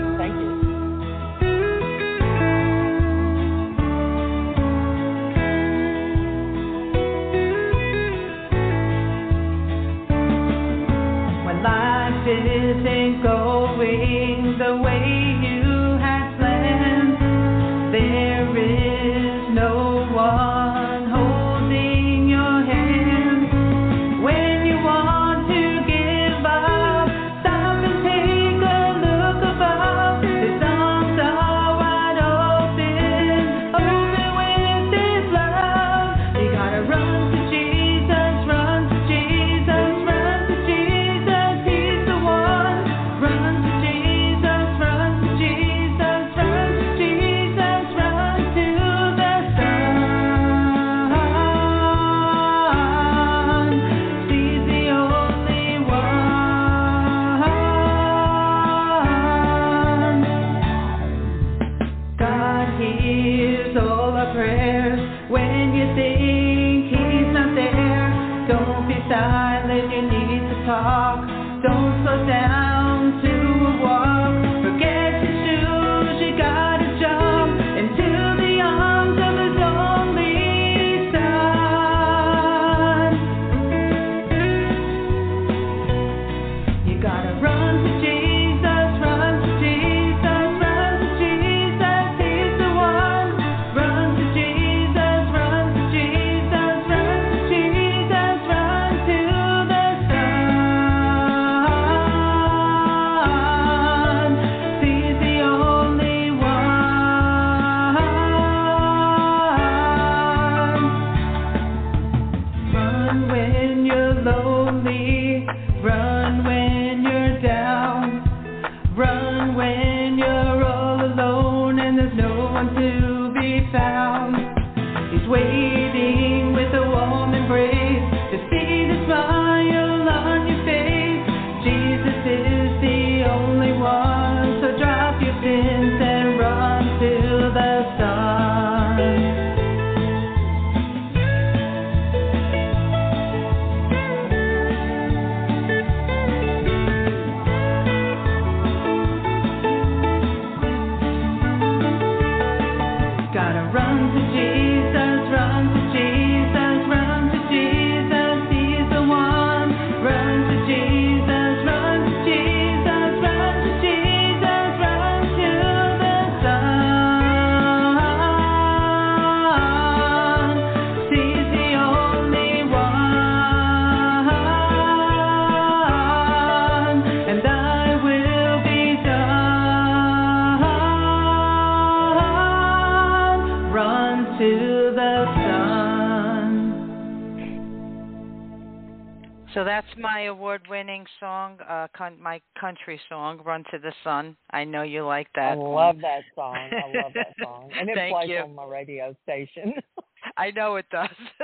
con- 191.20 192.20
my 192.20 192.40
country 192.59 193.01
song, 193.09 193.40
"Run 193.44 193.64
to 193.70 193.79
the 193.79 193.92
Sun." 194.05 194.37
I 194.51 194.64
know 194.64 194.83
you 194.83 195.05
like 195.05 195.29
that. 195.35 195.53
I 195.53 195.55
love 195.55 196.01
that 196.01 196.22
song. 196.35 196.57
I 196.57 197.03
love 197.03 197.12
that 197.14 197.35
song, 197.42 197.70
and 197.79 197.88
it 197.88 198.11
plays 198.11 198.29
you. 198.29 198.38
on 198.38 198.55
my 198.55 198.64
radio 198.64 199.14
station. 199.22 199.75
I 200.37 200.51
know 200.51 200.77
it 200.77 200.87
does. 200.90 201.09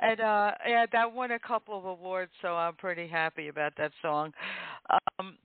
and 0.00 0.20
uh 0.20 0.52
yeah, 0.66 0.86
that 0.92 1.12
won 1.12 1.32
a 1.32 1.38
couple 1.38 1.78
of 1.78 1.84
awards, 1.84 2.32
so 2.42 2.48
I'm 2.48 2.74
pretty 2.74 3.06
happy 3.06 3.48
about 3.48 3.72
that 3.76 3.92
song. 4.02 4.32
Um 5.18 5.36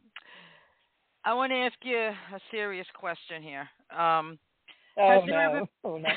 I 1.25 1.33
want 1.33 1.51
to 1.51 1.57
ask 1.57 1.75
you 1.83 1.97
a 1.97 2.39
serious 2.49 2.87
question 2.97 3.43
here. 3.43 3.67
Um 3.97 4.39
Oh 4.97 5.21
no. 5.25 5.37
Ever, 5.37 5.67
oh 5.83 5.97
no. 5.97 6.09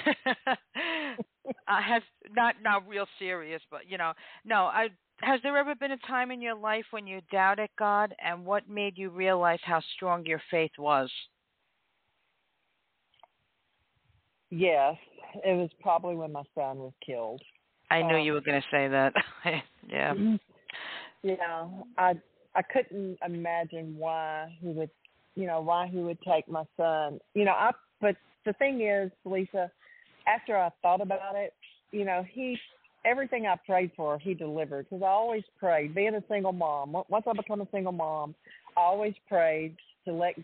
Uh, 1.46 1.82
has 1.82 2.02
not 2.34 2.56
not 2.62 2.86
real 2.88 3.06
serious, 3.18 3.62
but 3.70 3.82
you 3.88 3.98
know, 3.98 4.12
no. 4.44 4.64
I 4.64 4.88
has 5.20 5.40
there 5.42 5.56
ever 5.56 5.74
been 5.74 5.92
a 5.92 5.98
time 5.98 6.30
in 6.30 6.40
your 6.40 6.56
life 6.56 6.84
when 6.90 7.06
you 7.06 7.20
doubted 7.30 7.70
God, 7.78 8.14
and 8.24 8.44
what 8.44 8.68
made 8.68 8.98
you 8.98 9.10
realize 9.10 9.60
how 9.62 9.80
strong 9.94 10.26
your 10.26 10.42
faith 10.50 10.72
was? 10.78 11.10
Yes, 14.50 14.96
it 15.44 15.56
was 15.56 15.70
probably 15.80 16.14
when 16.14 16.32
my 16.32 16.42
son 16.54 16.78
was 16.78 16.92
killed. 17.04 17.40
I 17.90 18.02
knew 18.02 18.16
um, 18.16 18.22
you 18.22 18.32
were 18.32 18.40
going 18.40 18.60
to 18.60 18.68
say 18.70 18.88
that. 18.88 19.12
yeah. 19.88 20.14
Yeah, 21.24 21.68
I 21.98 22.14
I 22.54 22.62
couldn't 22.62 23.16
imagine 23.24 23.96
why 23.96 24.52
he 24.60 24.68
would, 24.68 24.90
you 25.36 25.46
know, 25.46 25.60
why 25.60 25.86
he 25.86 25.98
would 25.98 26.18
take 26.22 26.48
my 26.48 26.64
son. 26.76 27.20
You 27.34 27.44
know, 27.44 27.52
I 27.52 27.70
but 28.00 28.16
the 28.44 28.52
thing 28.54 28.82
is, 28.82 29.10
Lisa, 29.24 29.70
after 30.26 30.56
I 30.56 30.70
thought 30.82 31.00
about 31.00 31.36
it, 31.36 31.54
you 31.90 32.04
know, 32.04 32.24
he 32.28 32.58
everything 33.04 33.46
I 33.46 33.56
prayed 33.66 33.90
for, 33.96 34.18
he 34.18 34.34
delivered. 34.34 34.86
Because 34.88 35.02
I 35.02 35.08
always 35.08 35.42
prayed, 35.58 35.94
being 35.94 36.14
a 36.14 36.22
single 36.28 36.52
mom. 36.52 36.92
Once 37.08 37.24
I 37.28 37.32
become 37.32 37.60
a 37.60 37.68
single 37.72 37.92
mom, 37.92 38.34
I 38.76 38.80
always 38.80 39.14
prayed 39.28 39.76
to 40.06 40.12
let 40.12 40.34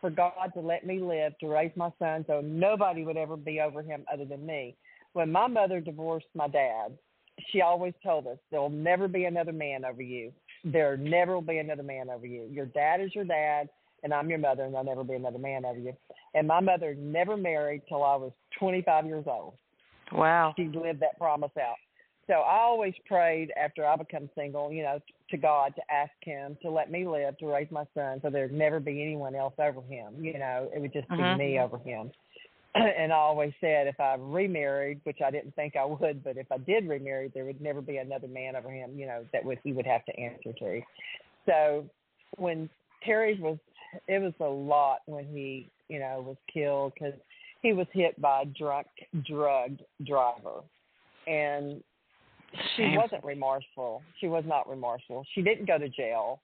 for 0.00 0.10
God 0.10 0.52
to 0.54 0.60
let 0.60 0.86
me 0.86 1.00
live 1.00 1.36
to 1.40 1.48
raise 1.48 1.72
my 1.74 1.90
son, 1.98 2.24
so 2.28 2.40
nobody 2.40 3.04
would 3.04 3.16
ever 3.16 3.36
be 3.36 3.60
over 3.60 3.82
him 3.82 4.04
other 4.12 4.24
than 4.24 4.46
me. 4.46 4.76
When 5.12 5.32
my 5.32 5.48
mother 5.48 5.80
divorced 5.80 6.28
my 6.34 6.46
dad, 6.46 6.96
she 7.50 7.62
always 7.62 7.94
told 8.02 8.26
us 8.26 8.38
there'll 8.50 8.68
never 8.68 9.08
be 9.08 9.24
another 9.24 9.52
man 9.52 9.84
over 9.84 10.02
you. 10.02 10.32
There 10.64 10.96
never 10.96 11.34
will 11.34 11.42
be 11.42 11.58
another 11.58 11.82
man 11.82 12.10
over 12.10 12.26
you. 12.26 12.48
Your 12.52 12.66
dad 12.66 13.00
is 13.00 13.14
your 13.14 13.24
dad, 13.24 13.68
and 14.02 14.12
I'm 14.12 14.28
your 14.28 14.38
mother, 14.38 14.64
and 14.64 14.72
there'll 14.72 14.86
never 14.86 15.04
be 15.04 15.14
another 15.14 15.38
man 15.38 15.64
over 15.64 15.78
you. 15.78 15.96
And 16.34 16.46
my 16.46 16.60
mother 16.60 16.94
never 16.94 17.36
married 17.36 17.82
till 17.88 18.04
I 18.04 18.16
was 18.16 18.32
25 18.58 19.06
years 19.06 19.24
old. 19.26 19.54
Wow. 20.12 20.54
She 20.56 20.64
lived 20.64 21.00
that 21.00 21.18
promise 21.18 21.50
out. 21.60 21.76
So 22.26 22.34
I 22.34 22.60
always 22.60 22.92
prayed 23.06 23.50
after 23.60 23.86
I 23.86 23.96
become 23.96 24.28
single, 24.36 24.70
you 24.70 24.82
know, 24.82 25.00
to 25.30 25.36
God 25.38 25.74
to 25.76 25.82
ask 25.92 26.12
Him 26.22 26.58
to 26.62 26.70
let 26.70 26.90
me 26.90 27.06
live 27.06 27.38
to 27.38 27.46
raise 27.46 27.70
my 27.70 27.84
son, 27.94 28.20
so 28.22 28.28
there'd 28.28 28.52
never 28.52 28.80
be 28.80 29.02
anyone 29.02 29.34
else 29.34 29.54
over 29.58 29.80
him. 29.80 30.22
You 30.22 30.38
know, 30.38 30.68
it 30.74 30.78
would 30.78 30.92
just 30.92 31.08
mm-hmm. 31.08 31.38
be 31.38 31.44
me 31.44 31.58
over 31.58 31.78
him. 31.78 32.10
and 32.74 33.12
I 33.12 33.16
always 33.16 33.52
said 33.62 33.86
if 33.86 33.98
I 33.98 34.16
remarried, 34.18 35.00
which 35.04 35.18
I 35.24 35.30
didn't 35.30 35.54
think 35.56 35.74
I 35.74 35.86
would, 35.86 36.22
but 36.22 36.36
if 36.36 36.52
I 36.52 36.58
did 36.58 36.86
remarry, 36.86 37.30
there 37.32 37.46
would 37.46 37.62
never 37.62 37.80
be 37.80 37.96
another 37.96 38.28
man 38.28 38.56
over 38.56 38.70
him. 38.70 38.98
You 38.98 39.06
know, 39.06 39.24
that 39.32 39.42
would 39.42 39.58
he 39.64 39.72
would 39.72 39.86
have 39.86 40.04
to 40.04 40.18
answer 40.18 40.52
to. 40.52 40.80
So 41.46 41.86
when 42.36 42.68
Terry 43.04 43.38
was, 43.40 43.56
it 44.06 44.20
was 44.20 44.34
a 44.40 44.44
lot 44.44 44.98
when 45.06 45.26
he, 45.26 45.70
you 45.88 45.98
know, 45.98 46.22
was 46.26 46.36
killed 46.52 46.92
because 46.94 47.14
he 47.62 47.72
was 47.72 47.86
hit 47.92 48.20
by 48.20 48.42
a 48.42 48.46
drunk, 48.46 48.86
drugged 49.26 49.82
driver, 50.06 50.62
and 51.26 51.82
she 52.76 52.94
wasn't 52.96 53.24
remorseful. 53.24 54.02
She 54.20 54.28
was 54.28 54.44
not 54.46 54.68
remorseful. 54.68 55.24
She 55.34 55.42
didn't 55.42 55.66
go 55.66 55.78
to 55.78 55.88
jail, 55.88 56.40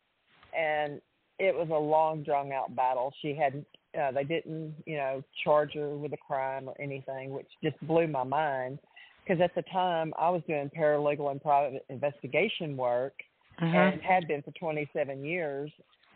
and 0.57 1.01
it 1.39 1.55
was 1.55 1.69
a 1.71 1.79
long, 1.79 2.23
drawn 2.23 2.53
out 2.53 2.75
battle. 2.77 3.13
She 3.23 3.35
had 3.35 3.65
uh, 3.99 4.11
they 4.11 4.25
didn't, 4.25 4.75
you 4.87 4.97
know, 4.97 5.23
charge 5.45 5.75
her 5.75 5.97
with 5.97 6.13
a 6.13 6.17
crime 6.17 6.69
or 6.69 6.75
anything, 6.81 7.33
which 7.33 7.47
just 7.63 7.81
blew 7.87 8.09
my 8.09 8.25
mind. 8.25 8.79
Because 9.27 9.41
at 9.41 9.55
the 9.55 9.63
time 9.73 10.13
I 10.19 10.29
was 10.31 10.43
doing 10.47 10.71
paralegal 10.77 11.31
and 11.31 11.41
private 11.41 11.85
investigation 11.89 12.77
work, 12.77 13.15
mm-hmm. 13.63 13.75
and 13.75 14.03
had 14.03 14.29
been 14.29 14.43
for 14.43 14.51
27 14.53 15.25
years, 15.25 15.71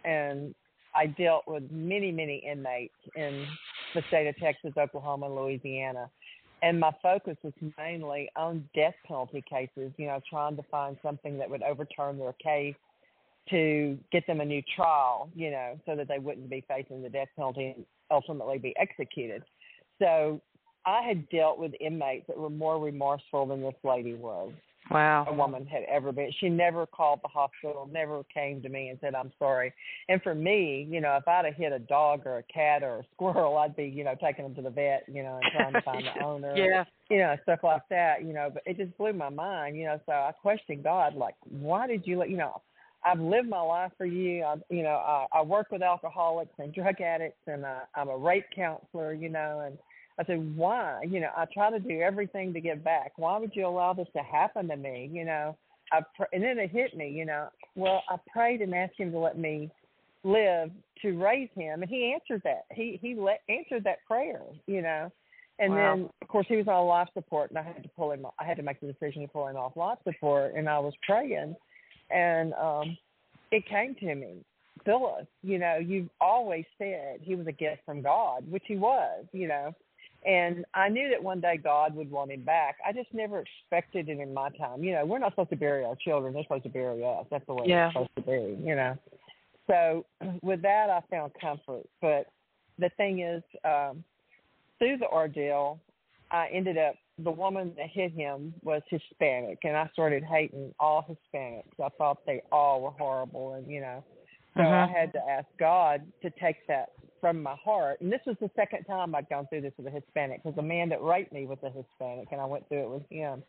and 0.04 0.54
I 0.94 1.06
dealt 1.06 1.44
with 1.46 1.62
many, 1.70 2.10
many 2.10 2.42
inmates 2.50 2.94
in 3.14 3.46
the 3.94 4.02
state 4.08 4.26
of 4.26 4.36
Texas, 4.36 4.72
Oklahoma, 4.76 5.26
and 5.26 5.34
Louisiana. 5.34 6.10
And 6.62 6.80
my 6.80 6.90
focus 7.02 7.36
was 7.42 7.52
mainly 7.78 8.28
on 8.36 8.68
death 8.74 8.94
penalty 9.06 9.44
cases, 9.48 9.92
you 9.96 10.06
know, 10.06 10.20
trying 10.28 10.56
to 10.56 10.62
find 10.64 10.96
something 11.02 11.38
that 11.38 11.48
would 11.48 11.62
overturn 11.62 12.18
their 12.18 12.34
case 12.34 12.74
to 13.50 13.96
get 14.12 14.26
them 14.26 14.40
a 14.40 14.44
new 14.44 14.62
trial, 14.74 15.30
you 15.34 15.50
know, 15.50 15.78
so 15.86 15.96
that 15.96 16.08
they 16.08 16.18
wouldn't 16.18 16.50
be 16.50 16.64
facing 16.68 17.02
the 17.02 17.08
death 17.08 17.28
penalty 17.36 17.74
and 17.76 17.86
ultimately 18.10 18.58
be 18.58 18.74
executed. 18.76 19.42
So 20.00 20.40
I 20.84 21.02
had 21.02 21.28
dealt 21.28 21.58
with 21.58 21.72
inmates 21.80 22.26
that 22.26 22.36
were 22.36 22.50
more 22.50 22.78
remorseful 22.78 23.46
than 23.46 23.62
this 23.62 23.74
lady 23.84 24.14
was. 24.14 24.52
Wow. 24.90 25.26
A 25.28 25.34
woman 25.34 25.66
had 25.66 25.82
ever 25.84 26.12
been. 26.12 26.30
She 26.40 26.48
never 26.48 26.86
called 26.86 27.20
the 27.22 27.28
hospital, 27.28 27.88
never 27.92 28.24
came 28.32 28.62
to 28.62 28.68
me 28.68 28.88
and 28.88 28.98
said, 29.00 29.14
I'm 29.14 29.32
sorry. 29.38 29.72
And 30.08 30.22
for 30.22 30.34
me, 30.34 30.88
you 30.90 31.00
know, 31.00 31.16
if 31.16 31.28
I'd 31.28 31.44
have 31.44 31.54
hit 31.54 31.72
a 31.72 31.78
dog 31.78 32.22
or 32.24 32.38
a 32.38 32.42
cat 32.44 32.82
or 32.82 32.98
a 32.98 33.02
squirrel, 33.14 33.58
I'd 33.58 33.76
be, 33.76 33.84
you 33.84 34.04
know, 34.04 34.14
taking 34.22 34.44
them 34.44 34.54
to 34.54 34.62
the 34.62 34.70
vet, 34.70 35.04
you 35.06 35.22
know, 35.22 35.38
and 35.42 35.52
trying 35.52 35.72
to 35.74 35.82
find 35.82 36.04
the 36.04 36.24
owner. 36.24 36.56
yeah. 36.56 36.84
You 37.10 37.18
know, 37.18 37.36
stuff 37.42 37.60
like 37.62 37.82
that, 37.90 38.22
you 38.24 38.32
know, 38.32 38.50
but 38.52 38.62
it 38.66 38.76
just 38.76 38.96
blew 38.98 39.12
my 39.12 39.30
mind, 39.30 39.76
you 39.76 39.86
know, 39.86 39.98
so 40.04 40.12
I 40.12 40.32
questioned 40.32 40.84
God, 40.84 41.14
like, 41.14 41.34
why 41.48 41.86
did 41.86 42.06
you 42.06 42.18
let, 42.18 42.28
you 42.28 42.36
know, 42.36 42.60
I've 43.04 43.20
lived 43.20 43.48
my 43.48 43.60
life 43.60 43.92
for 43.96 44.06
you. 44.06 44.42
I, 44.42 44.56
you 44.70 44.82
know, 44.82 44.96
I, 44.96 45.26
I 45.32 45.42
work 45.42 45.70
with 45.70 45.82
alcoholics 45.82 46.52
and 46.58 46.74
drug 46.74 47.00
addicts, 47.00 47.40
and 47.46 47.64
uh, 47.64 47.80
I'm 47.94 48.08
a 48.08 48.16
rape 48.16 48.46
counselor. 48.54 49.14
You 49.14 49.28
know, 49.28 49.62
and 49.64 49.78
I 50.18 50.24
said, 50.24 50.56
why? 50.56 51.02
You 51.08 51.20
know, 51.20 51.30
I 51.36 51.44
try 51.52 51.70
to 51.70 51.78
do 51.78 52.00
everything 52.00 52.52
to 52.52 52.60
give 52.60 52.82
back. 52.82 53.12
Why 53.16 53.38
would 53.38 53.54
you 53.54 53.66
allow 53.66 53.92
this 53.92 54.08
to 54.16 54.22
happen 54.22 54.68
to 54.68 54.76
me? 54.76 55.10
You 55.12 55.24
know, 55.24 55.56
I 55.92 56.00
pr- 56.16 56.32
and 56.32 56.42
then 56.42 56.58
it 56.58 56.70
hit 56.70 56.96
me. 56.96 57.10
You 57.10 57.24
know, 57.24 57.48
well, 57.76 58.02
I 58.08 58.16
prayed 58.32 58.60
and 58.60 58.74
asked 58.74 58.98
him 58.98 59.12
to 59.12 59.18
let 59.18 59.38
me 59.38 59.70
live 60.24 60.70
to 61.02 61.12
raise 61.12 61.50
him, 61.54 61.82
and 61.82 61.90
he 61.90 62.12
answered 62.12 62.42
that. 62.44 62.64
He 62.72 62.98
he 63.00 63.14
let 63.14 63.40
answered 63.48 63.84
that 63.84 64.04
prayer. 64.06 64.42
You 64.66 64.82
know. 64.82 65.12
And 65.60 65.72
wow. 65.72 65.96
then, 65.96 66.10
of 66.22 66.28
course, 66.28 66.46
he 66.48 66.56
was 66.56 66.68
on 66.68 66.86
life 66.86 67.08
support, 67.14 67.50
and 67.50 67.58
I 67.58 67.62
had 67.62 67.82
to 67.82 67.88
pull 67.88 68.12
him. 68.12 68.24
I 68.38 68.44
had 68.44 68.58
to 68.58 68.62
make 68.62 68.80
the 68.80 68.86
decision 68.86 69.22
to 69.22 69.28
pull 69.28 69.48
him 69.48 69.56
off 69.56 69.76
life 69.76 69.98
support. 70.04 70.54
And 70.54 70.68
I 70.68 70.78
was 70.78 70.94
praying, 71.04 71.56
and 72.10 72.52
um 72.54 72.96
it 73.50 73.66
came 73.68 73.94
to 73.96 74.14
me 74.14 74.36
phyllis 74.84 75.26
you 75.42 75.58
know 75.58 75.76
you've 75.76 76.08
always 76.20 76.64
said 76.78 77.18
he 77.20 77.34
was 77.34 77.46
a 77.46 77.52
gift 77.52 77.80
from 77.84 78.02
god 78.02 78.48
which 78.50 78.62
he 78.66 78.76
was 78.76 79.24
you 79.32 79.48
know 79.48 79.74
and 80.26 80.64
i 80.74 80.88
knew 80.88 81.08
that 81.08 81.22
one 81.22 81.40
day 81.40 81.56
god 81.56 81.94
would 81.94 82.10
want 82.10 82.30
him 82.30 82.42
back. 82.42 82.76
I 82.86 82.92
just 82.92 83.12
never 83.12 83.42
expected 83.42 84.08
it 84.08 84.20
in 84.20 84.34
my 84.34 84.50
time. 84.50 84.82
You 84.82 84.92
know 84.92 85.06
we're 85.06 85.18
not 85.18 85.32
supposed 85.32 85.50
to 85.50 85.56
bury 85.56 85.84
our 85.84 85.96
children. 85.96 86.34
They're 86.34 86.42
supposed 86.42 86.64
to 86.64 86.68
bury 86.68 87.04
us. 87.04 87.26
That's 87.30 87.46
the 87.46 87.54
way 87.54 87.64
yeah. 87.66 87.86
it's 87.86 87.94
supposed 87.94 88.10
to 88.16 88.22
be 88.22 88.62
you 88.64 88.74
know. 88.74 88.96
So 89.66 90.06
with 90.42 90.62
that 90.62 90.90
i 90.90 91.00
found 91.10 91.32
comfort. 91.40 91.86
But 92.00 92.26
the 92.78 92.90
thing 92.96 93.20
is 93.20 93.42
um 93.64 94.04
through 94.78 94.98
the 94.98 95.08
ordeal 95.08 95.80
i 96.30 96.48
ended 96.52 96.78
up 96.78 96.94
the 97.24 97.30
woman 97.30 97.72
that 97.76 97.88
hit 97.88 98.12
him 98.12 98.54
was 98.62 98.82
Hispanic, 98.88 99.58
and 99.64 99.76
I 99.76 99.90
started 99.92 100.22
hating 100.22 100.72
all 100.78 101.04
Hispanics. 101.04 101.64
I 101.82 101.88
thought 101.98 102.24
they 102.26 102.42
all 102.52 102.80
were 102.80 102.92
horrible, 102.92 103.54
and 103.54 103.66
you 103.66 103.80
know, 103.80 104.04
so 104.56 104.62
uh-huh. 104.62 104.86
I 104.88 104.98
had 104.98 105.12
to 105.12 105.20
ask 105.28 105.46
God 105.58 106.02
to 106.22 106.30
take 106.30 106.66
that 106.68 106.90
from 107.20 107.42
my 107.42 107.56
heart. 107.56 108.00
And 108.00 108.12
this 108.12 108.20
was 108.26 108.36
the 108.40 108.50
second 108.56 108.84
time 108.84 109.14
I'd 109.14 109.28
gone 109.28 109.46
through 109.48 109.62
this 109.62 109.72
with 109.76 109.86
a 109.86 109.90
Hispanic, 109.90 110.42
because 110.42 110.56
the 110.56 110.62
man 110.62 110.88
that 110.90 111.02
raped 111.02 111.32
me 111.32 111.46
was 111.46 111.58
a 111.62 111.70
Hispanic, 111.70 112.28
and 112.32 112.40
I 112.40 112.44
went 112.44 112.68
through 112.68 112.82
it 112.82 112.90
with 112.90 113.10
him. 113.10 113.42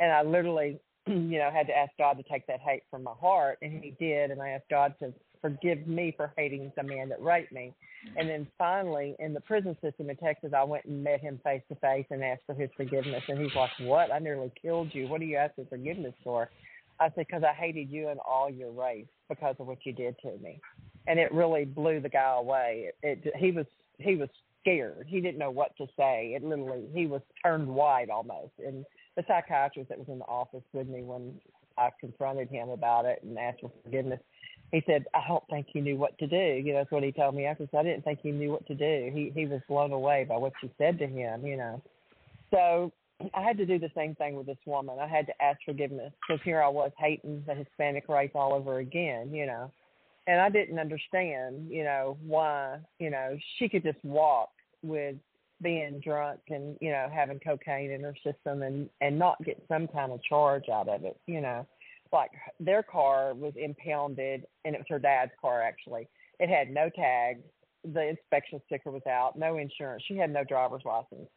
And 0.00 0.12
I 0.12 0.22
literally, 0.22 0.78
you 1.06 1.38
know, 1.38 1.50
had 1.52 1.66
to 1.68 1.76
ask 1.76 1.92
God 1.98 2.14
to 2.14 2.22
take 2.24 2.46
that 2.46 2.60
hate 2.60 2.82
from 2.90 3.02
my 3.02 3.14
heart, 3.20 3.58
and 3.62 3.82
He 3.82 3.94
did. 3.98 4.30
And 4.30 4.40
I 4.40 4.50
asked 4.50 4.68
God 4.70 4.94
to 5.00 5.12
forgive 5.40 5.86
me 5.86 6.12
for 6.16 6.32
hating 6.36 6.72
the 6.76 6.82
man 6.82 7.08
that 7.08 7.22
raped 7.22 7.52
me. 7.52 7.72
And 8.16 8.28
then 8.28 8.46
finally, 8.58 9.16
in 9.18 9.32
the 9.32 9.40
prison 9.40 9.76
system 9.82 10.10
in 10.10 10.16
Texas, 10.16 10.52
I 10.56 10.64
went 10.64 10.84
and 10.84 11.02
met 11.02 11.20
him 11.20 11.40
face 11.42 11.62
to 11.68 11.74
face 11.76 12.06
and 12.10 12.22
asked 12.22 12.42
for 12.46 12.54
his 12.54 12.70
forgiveness. 12.76 13.22
And 13.28 13.38
he's 13.38 13.54
like, 13.54 13.70
"What? 13.80 14.12
I 14.12 14.18
nearly 14.18 14.52
killed 14.60 14.94
you. 14.94 15.08
What 15.08 15.20
are 15.20 15.24
you 15.24 15.36
asking 15.36 15.66
forgiveness 15.66 16.14
for?" 16.22 16.50
I 17.00 17.08
said, 17.10 17.26
"Because 17.26 17.42
I 17.42 17.52
hated 17.52 17.90
you 17.90 18.08
and 18.08 18.20
all 18.20 18.48
your 18.48 18.70
race 18.70 19.06
because 19.28 19.56
of 19.58 19.66
what 19.66 19.84
you 19.84 19.92
did 19.92 20.16
to 20.20 20.38
me." 20.38 20.60
And 21.06 21.18
it 21.18 21.32
really 21.32 21.64
blew 21.64 22.00
the 22.00 22.08
guy 22.08 22.36
away. 22.36 22.90
It, 23.02 23.20
it 23.24 23.36
he 23.36 23.50
was 23.50 23.66
he 23.98 24.16
was 24.16 24.28
scared. 24.60 25.06
He 25.08 25.20
didn't 25.20 25.38
know 25.38 25.50
what 25.50 25.76
to 25.76 25.86
say. 25.96 26.32
It 26.34 26.44
literally 26.44 26.84
he 26.92 27.06
was 27.06 27.22
turned 27.42 27.68
white 27.68 28.10
almost. 28.10 28.52
And 28.64 28.84
the 29.16 29.24
psychiatrist 29.28 29.88
that 29.88 29.98
was 29.98 30.08
in 30.08 30.18
the 30.18 30.24
office 30.24 30.64
with 30.72 30.88
me 30.88 31.02
when 31.02 31.34
I 31.78 31.90
confronted 32.00 32.48
him 32.48 32.70
about 32.70 33.04
it 33.04 33.22
and 33.22 33.38
asked 33.38 33.60
for 33.60 33.70
forgiveness, 33.84 34.20
he 34.72 34.82
said, 34.86 35.04
I 35.14 35.22
don't 35.28 35.44
think 35.48 35.66
he 35.72 35.80
knew 35.80 35.96
what 35.96 36.18
to 36.18 36.26
do. 36.26 36.36
You 36.36 36.72
know, 36.72 36.78
that's 36.80 36.90
what 36.90 37.04
he 37.04 37.12
told 37.12 37.34
me 37.34 37.44
after. 37.44 37.68
So 37.70 37.78
I 37.78 37.82
didn't 37.82 38.02
think 38.02 38.20
he 38.22 38.32
knew 38.32 38.50
what 38.50 38.66
to 38.66 38.74
do. 38.74 39.10
He 39.14 39.32
he 39.34 39.46
was 39.46 39.60
blown 39.68 39.92
away 39.92 40.26
by 40.28 40.36
what 40.36 40.52
she 40.60 40.70
said 40.78 40.98
to 40.98 41.06
him, 41.06 41.46
you 41.46 41.56
know. 41.56 41.80
So 42.50 42.92
I 43.34 43.42
had 43.42 43.56
to 43.58 43.66
do 43.66 43.78
the 43.78 43.90
same 43.94 44.14
thing 44.14 44.34
with 44.34 44.46
this 44.46 44.58
woman. 44.66 44.98
I 45.00 45.06
had 45.06 45.26
to 45.26 45.42
ask 45.42 45.58
forgiveness 45.64 46.12
because 46.26 46.42
here 46.44 46.62
I 46.62 46.68
was 46.68 46.90
hating 46.98 47.44
the 47.46 47.54
Hispanic 47.54 48.08
race 48.08 48.32
all 48.34 48.52
over 48.52 48.78
again, 48.78 49.32
you 49.32 49.46
know. 49.46 49.70
And 50.26 50.40
I 50.40 50.48
didn't 50.48 50.78
understand, 50.78 51.68
you 51.70 51.84
know, 51.84 52.18
why, 52.26 52.78
you 52.98 53.10
know, 53.10 53.36
she 53.58 53.68
could 53.68 53.84
just 53.84 54.04
walk 54.04 54.50
with 54.82 55.16
being 55.62 56.00
drunk 56.00 56.40
and, 56.48 56.76
you 56.80 56.90
know, 56.90 57.08
having 57.12 57.38
cocaine 57.40 57.90
in 57.90 58.02
her 58.02 58.14
system 58.24 58.62
and 58.62 58.90
and 59.00 59.18
not 59.18 59.42
get 59.44 59.62
some 59.68 59.86
kind 59.88 60.12
of 60.12 60.22
charge 60.22 60.68
out 60.68 60.88
of 60.88 61.04
it, 61.04 61.18
you 61.26 61.40
know 61.40 61.66
like 62.12 62.30
their 62.60 62.82
car 62.82 63.34
was 63.34 63.52
impounded 63.56 64.46
and 64.64 64.74
it 64.74 64.78
was 64.78 64.86
her 64.88 64.98
dad's 64.98 65.32
car 65.40 65.62
actually. 65.62 66.08
It 66.38 66.48
had 66.48 66.70
no 66.70 66.90
tags, 66.94 67.42
the 67.84 68.08
inspection 68.08 68.60
sticker 68.66 68.90
was 68.90 69.06
out, 69.08 69.38
no 69.38 69.56
insurance. 69.56 70.02
She 70.06 70.16
had 70.16 70.32
no 70.32 70.44
driver's 70.44 70.82
license. 70.84 71.28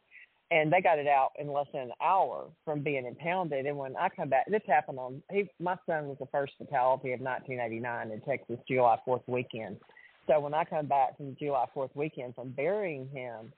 And 0.52 0.72
they 0.72 0.80
got 0.80 0.98
it 0.98 1.06
out 1.06 1.30
in 1.38 1.52
less 1.52 1.66
than 1.72 1.82
an 1.82 1.92
hour 2.02 2.48
from 2.64 2.82
being 2.82 3.06
impounded. 3.06 3.66
And 3.66 3.76
when 3.76 3.96
I 3.96 4.08
come 4.08 4.28
back, 4.28 4.50
this 4.50 4.62
happened 4.66 4.98
on 4.98 5.22
he. 5.30 5.48
My 5.60 5.76
son 5.86 6.08
was 6.08 6.16
the 6.18 6.26
first 6.26 6.54
fatality 6.58 7.12
of 7.12 7.20
1989 7.20 8.10
in 8.10 8.20
Texas, 8.22 8.58
July 8.66 8.96
4th 9.06 9.22
weekend. 9.28 9.76
So 10.26 10.40
when 10.40 10.52
I 10.52 10.64
come 10.64 10.86
back 10.86 11.16
from 11.16 11.26
the 11.26 11.36
July 11.36 11.66
4th 11.74 11.94
weekend 11.94 12.34
from 12.34 12.50
burying 12.50 13.08
him, 13.12 13.52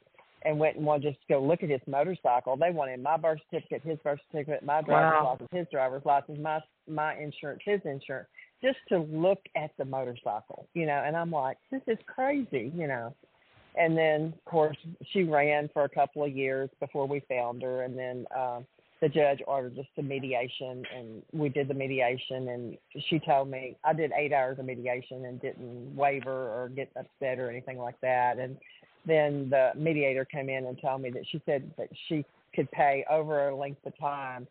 and 0.44 0.59
went 0.59 0.76
and 0.76 0.85
wanted 0.85 1.12
just 1.12 1.20
to 1.26 1.35
go 1.35 1.42
look 1.42 1.62
at 1.62 1.70
his 1.70 1.81
motorcycle. 1.87 2.57
They 2.57 2.70
wanted 2.70 3.02
my 3.02 3.16
birth 3.16 3.40
certificate, 3.50 3.83
his 3.83 3.98
birth 4.02 4.18
certificate, 4.31 4.64
my 4.64 4.83
driver's 4.83 5.18
wow. 5.22 5.33
license, 5.33 5.48
his 5.52 5.66
driver's 5.70 6.05
license, 6.05 6.38
my 6.40 6.61
my 6.88 7.16
insurance, 7.16 7.62
his 7.64 7.81
insurance, 7.85 8.28
just 8.62 8.78
to 8.88 8.98
look 8.98 9.38
at 9.57 9.70
the 9.78 9.85
motorcycle, 9.85 10.68
you 10.74 10.87
know. 10.87 11.02
And 11.05 11.16
I'm 11.16 11.31
like, 11.31 11.59
this 11.70 11.83
is 11.87 11.98
crazy, 12.07 12.72
you 12.74 12.87
know. 12.87 13.14
And 13.75 13.97
then, 13.97 14.35
of 14.37 14.45
course, 14.45 14.77
she 15.13 15.23
ran 15.23 15.71
for 15.73 15.85
a 15.85 15.89
couple 15.89 16.25
of 16.25 16.37
years 16.37 16.69
before 16.79 17.07
we 17.07 17.21
found 17.29 17.63
her, 17.63 17.83
and 17.83 17.99
then 17.99 18.27
um, 18.37 18.67
the 19.01 19.09
judge 19.09 19.41
ordered 19.47 19.79
us 19.79 19.87
to 19.97 20.03
mediation, 20.03 20.85
and 20.95 21.23
we 21.33 21.49
did 21.49 21.69
the 21.69 21.75
mediation. 21.75 22.49
And 22.49 22.77
she 23.09 23.19
told 23.19 23.49
me 23.49 23.77
I 23.83 23.93
did 23.95 24.13
eight 24.17 24.33
hours 24.33 24.59
of 24.59 24.67
mediation 24.67 25.25
and 25.25 25.41
didn't 25.41 25.97
waver 25.97 26.31
or 26.31 26.71
get 26.75 26.91
upset 26.97 27.39
or 27.39 27.51
anything 27.51 27.79
like 27.79 28.01
that. 28.03 28.39
And 28.39 28.59
then 29.07 29.49
the 29.51 29.71
mediator 29.75 30.25
came 30.25 30.49
in 30.49 30.67
and 30.67 30.79
told 30.81 31.01
me 31.01 31.11
that 31.11 31.25
she 31.31 31.43
said 31.47 31.71
that 31.79 31.89
she 32.09 32.25
could 32.55 32.71
pay 32.71 33.05
over 33.11 33.49
a 33.49 33.57
length 33.57 33.85
of 33.87 33.99
time 33.99 34.47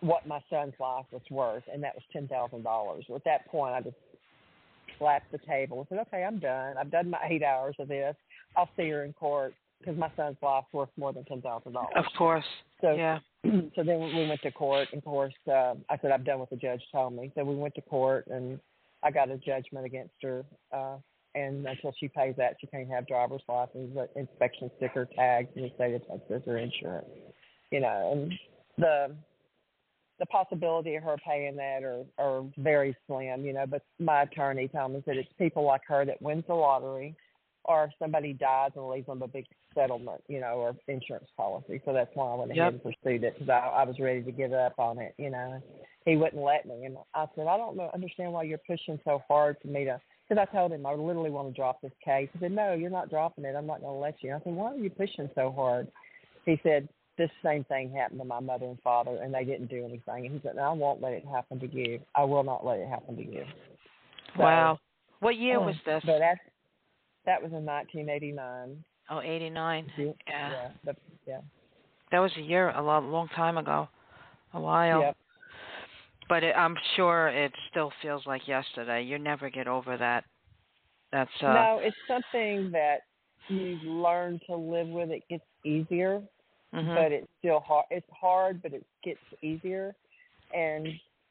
what 0.00 0.26
my 0.26 0.42
son's 0.50 0.74
life 0.80 1.06
was 1.12 1.22
worth, 1.30 1.62
and 1.72 1.82
that 1.82 1.94
was 1.94 2.02
ten 2.12 2.26
thousand 2.26 2.64
dollars. 2.64 3.04
At 3.14 3.24
that 3.24 3.46
point, 3.46 3.74
I 3.74 3.80
just 3.82 3.96
slapped 4.98 5.30
the 5.30 5.38
table 5.38 5.78
and 5.78 5.86
said, 5.88 5.98
"Okay, 6.08 6.24
I'm 6.24 6.40
done. 6.40 6.76
I've 6.76 6.90
done 6.90 7.08
my 7.08 7.20
eight 7.28 7.44
hours 7.44 7.76
of 7.78 7.86
this. 7.88 8.16
I'll 8.56 8.70
see 8.76 8.88
her 8.90 9.04
in 9.04 9.12
court 9.12 9.54
because 9.78 9.98
my 9.98 10.10
son's 10.16 10.36
life's 10.42 10.72
worth 10.72 10.90
more 10.96 11.12
than 11.12 11.24
ten 11.24 11.42
thousand 11.42 11.72
dollars." 11.72 11.92
Of 11.96 12.04
course. 12.16 12.44
So 12.80 12.92
yeah. 12.92 13.18
so 13.44 13.82
then 13.82 14.00
we 14.00 14.28
went 14.28 14.42
to 14.42 14.52
court. 14.52 14.88
And 14.92 14.98
of 14.98 15.04
course, 15.04 15.34
uh, 15.48 15.74
I 15.88 15.98
said, 16.00 16.10
"I've 16.10 16.24
done 16.24 16.38
what 16.38 16.50
the 16.50 16.56
judge 16.56 16.82
told 16.92 17.14
me." 17.14 17.32
So 17.34 17.44
we 17.44 17.54
went 17.54 17.74
to 17.76 17.82
court, 17.82 18.26
and 18.28 18.60
I 19.02 19.10
got 19.10 19.30
a 19.30 19.36
judgment 19.36 19.86
against 19.86 20.14
her. 20.22 20.44
Uh, 20.72 20.96
and 21.34 21.66
until 21.66 21.94
she 21.98 22.08
pays 22.08 22.34
that, 22.36 22.56
she 22.60 22.66
can't 22.66 22.88
have 22.90 23.06
driver's 23.06 23.40
license, 23.48 23.96
inspection 24.16 24.70
sticker, 24.76 25.08
tags 25.16 25.48
in 25.56 25.62
the 25.62 25.70
state 25.74 25.94
of 25.94 26.06
Texas, 26.06 26.42
or 26.46 26.58
insurance. 26.58 27.08
You 27.70 27.80
know, 27.80 28.12
and 28.12 28.32
the 28.78 29.16
the 30.18 30.26
possibility 30.26 30.94
of 30.94 31.02
her 31.02 31.16
paying 31.26 31.56
that 31.56 31.82
are 31.82 32.04
are 32.18 32.44
very 32.58 32.96
slim. 33.06 33.44
You 33.44 33.54
know, 33.54 33.66
but 33.66 33.82
my 33.98 34.22
attorney 34.22 34.68
told 34.68 34.92
me 34.92 35.02
that 35.06 35.16
it's 35.16 35.32
people 35.38 35.64
like 35.64 35.82
her 35.88 36.04
that 36.04 36.20
wins 36.20 36.44
the 36.46 36.54
lottery, 36.54 37.16
or 37.64 37.90
somebody 37.98 38.32
dies 38.32 38.70
and 38.76 38.88
leaves 38.88 39.06
them 39.06 39.22
a 39.22 39.28
big 39.28 39.46
settlement, 39.74 40.22
you 40.28 40.40
know, 40.40 40.54
or 40.54 40.76
insurance 40.88 41.28
policy. 41.36 41.80
So 41.84 41.92
that's 41.92 42.10
why 42.14 42.32
I 42.32 42.34
went 42.34 42.50
ahead 42.50 42.72
yep. 42.72 42.72
and 42.72 42.82
pursued 42.82 43.24
it 43.24 43.38
because 43.38 43.48
I, 43.48 43.58
I 43.68 43.84
was 43.84 43.98
ready 43.98 44.22
to 44.22 44.32
give 44.32 44.52
up 44.52 44.78
on 44.78 44.98
it. 44.98 45.14
You 45.18 45.30
know, 45.30 45.62
he 46.04 46.16
wouldn't 46.16 46.42
let 46.42 46.66
me, 46.66 46.84
and 46.84 46.96
I 47.14 47.26
said, 47.34 47.46
I 47.46 47.56
don't 47.56 47.76
know, 47.76 47.90
understand 47.94 48.32
why 48.32 48.42
you're 48.42 48.58
pushing 48.58 48.98
so 49.04 49.22
hard 49.28 49.56
for 49.62 49.68
me 49.68 49.84
to 49.84 50.00
because 50.32 50.46
I 50.48 50.56
told 50.56 50.72
him 50.72 50.86
I 50.86 50.94
literally 50.94 51.30
want 51.30 51.48
to 51.48 51.54
drop 51.54 51.80
this 51.82 51.92
case. 52.04 52.28
He 52.32 52.38
said, 52.38 52.52
"No, 52.52 52.72
you're 52.72 52.90
not 52.90 53.10
dropping 53.10 53.44
it. 53.44 53.54
I'm 53.56 53.66
not 53.66 53.80
going 53.80 53.94
to 53.94 53.98
let 53.98 54.22
you." 54.22 54.34
I 54.34 54.38
said, 54.42 54.54
"Why 54.54 54.72
are 54.72 54.76
you 54.76 54.90
pushing 54.90 55.28
so 55.34 55.52
hard?" 55.52 55.88
He 56.46 56.58
said, 56.62 56.88
"This 57.18 57.30
same 57.44 57.64
thing 57.64 57.92
happened 57.92 58.20
to 58.20 58.24
my 58.24 58.40
mother 58.40 58.66
and 58.66 58.80
father, 58.80 59.18
and 59.22 59.34
they 59.34 59.44
didn't 59.44 59.68
do 59.68 59.84
anything." 59.84 60.26
And 60.26 60.34
he 60.34 60.40
said, 60.42 60.56
no, 60.56 60.62
"I 60.62 60.72
won't 60.72 61.02
let 61.02 61.12
it 61.12 61.24
happen 61.26 61.60
to 61.60 61.70
you. 61.70 62.00
I 62.14 62.24
will 62.24 62.44
not 62.44 62.64
let 62.64 62.78
it 62.78 62.88
happen 62.88 63.16
to 63.16 63.22
you." 63.22 63.44
So, 64.36 64.42
wow. 64.42 64.78
What 65.20 65.36
year 65.36 65.58
um, 65.58 65.66
was 65.66 65.76
this? 65.84 66.02
But 66.06 66.18
that 66.18 66.38
that 67.26 67.42
was 67.42 67.52
in 67.52 67.64
1989. 67.64 68.84
Oh, 69.10 69.20
89. 69.20 69.92
Yeah. 69.96 70.12
Yeah. 70.26 70.68
The, 70.84 70.96
yeah. 71.26 71.40
That 72.10 72.18
was 72.18 72.32
a 72.36 72.40
year, 72.40 72.70
a 72.70 72.82
long, 72.82 73.10
long 73.10 73.28
time 73.28 73.58
ago, 73.58 73.88
a 74.54 74.60
while. 74.60 75.00
Yep. 75.00 75.16
But 76.28 76.44
it, 76.44 76.54
I'm 76.56 76.76
sure 76.96 77.28
it 77.28 77.52
still 77.70 77.92
feels 78.00 78.22
like 78.26 78.46
yesterday. 78.46 79.02
You 79.02 79.18
never 79.18 79.50
get 79.50 79.66
over 79.66 79.96
that. 79.96 80.24
That's 81.10 81.30
uh, 81.42 81.52
no. 81.52 81.80
It's 81.82 81.96
something 82.08 82.70
that 82.72 83.00
you 83.48 83.78
learn 83.84 84.40
to 84.48 84.56
live 84.56 84.88
with. 84.88 85.10
It 85.10 85.22
gets 85.28 85.44
easier, 85.64 86.22
mm-hmm. 86.74 86.94
but 86.94 87.12
it's 87.12 87.26
still 87.38 87.60
hard. 87.60 87.84
It's 87.90 88.06
hard, 88.10 88.62
but 88.62 88.72
it 88.72 88.84
gets 89.04 89.20
easier. 89.42 89.94
And 90.54 90.88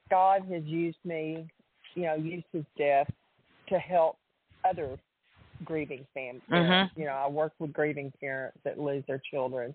God 0.10 0.44
has 0.52 0.64
used 0.66 1.00
me, 1.04 1.48
you 1.96 2.04
know, 2.04 2.16
used 2.16 2.46
His 2.52 2.66
death 2.78 3.10
to 3.70 3.80
help 3.80 4.18
other 4.70 5.00
grieving 5.66 6.06
families. 6.14 6.42
Mm-hmm. 6.52 7.00
You 7.00 7.08
know, 7.08 7.14
I 7.14 7.28
work 7.28 7.54
with 7.60 7.74
grieving 7.74 8.12
parents 8.20 8.58
that 8.64 8.80
lose 8.80 9.04
their 9.08 9.22
children. 9.32 9.74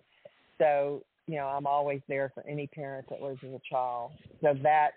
So, 0.59 1.03
you 1.27 1.37
know, 1.37 1.46
I'm 1.46 1.66
always 1.66 2.01
there 2.09 2.31
for 2.35 2.44
any 2.46 2.66
parent 2.66 3.09
that 3.11 3.22
loses 3.22 3.55
a 3.55 3.61
child. 3.68 4.12
So 4.40 4.55
that 4.62 4.92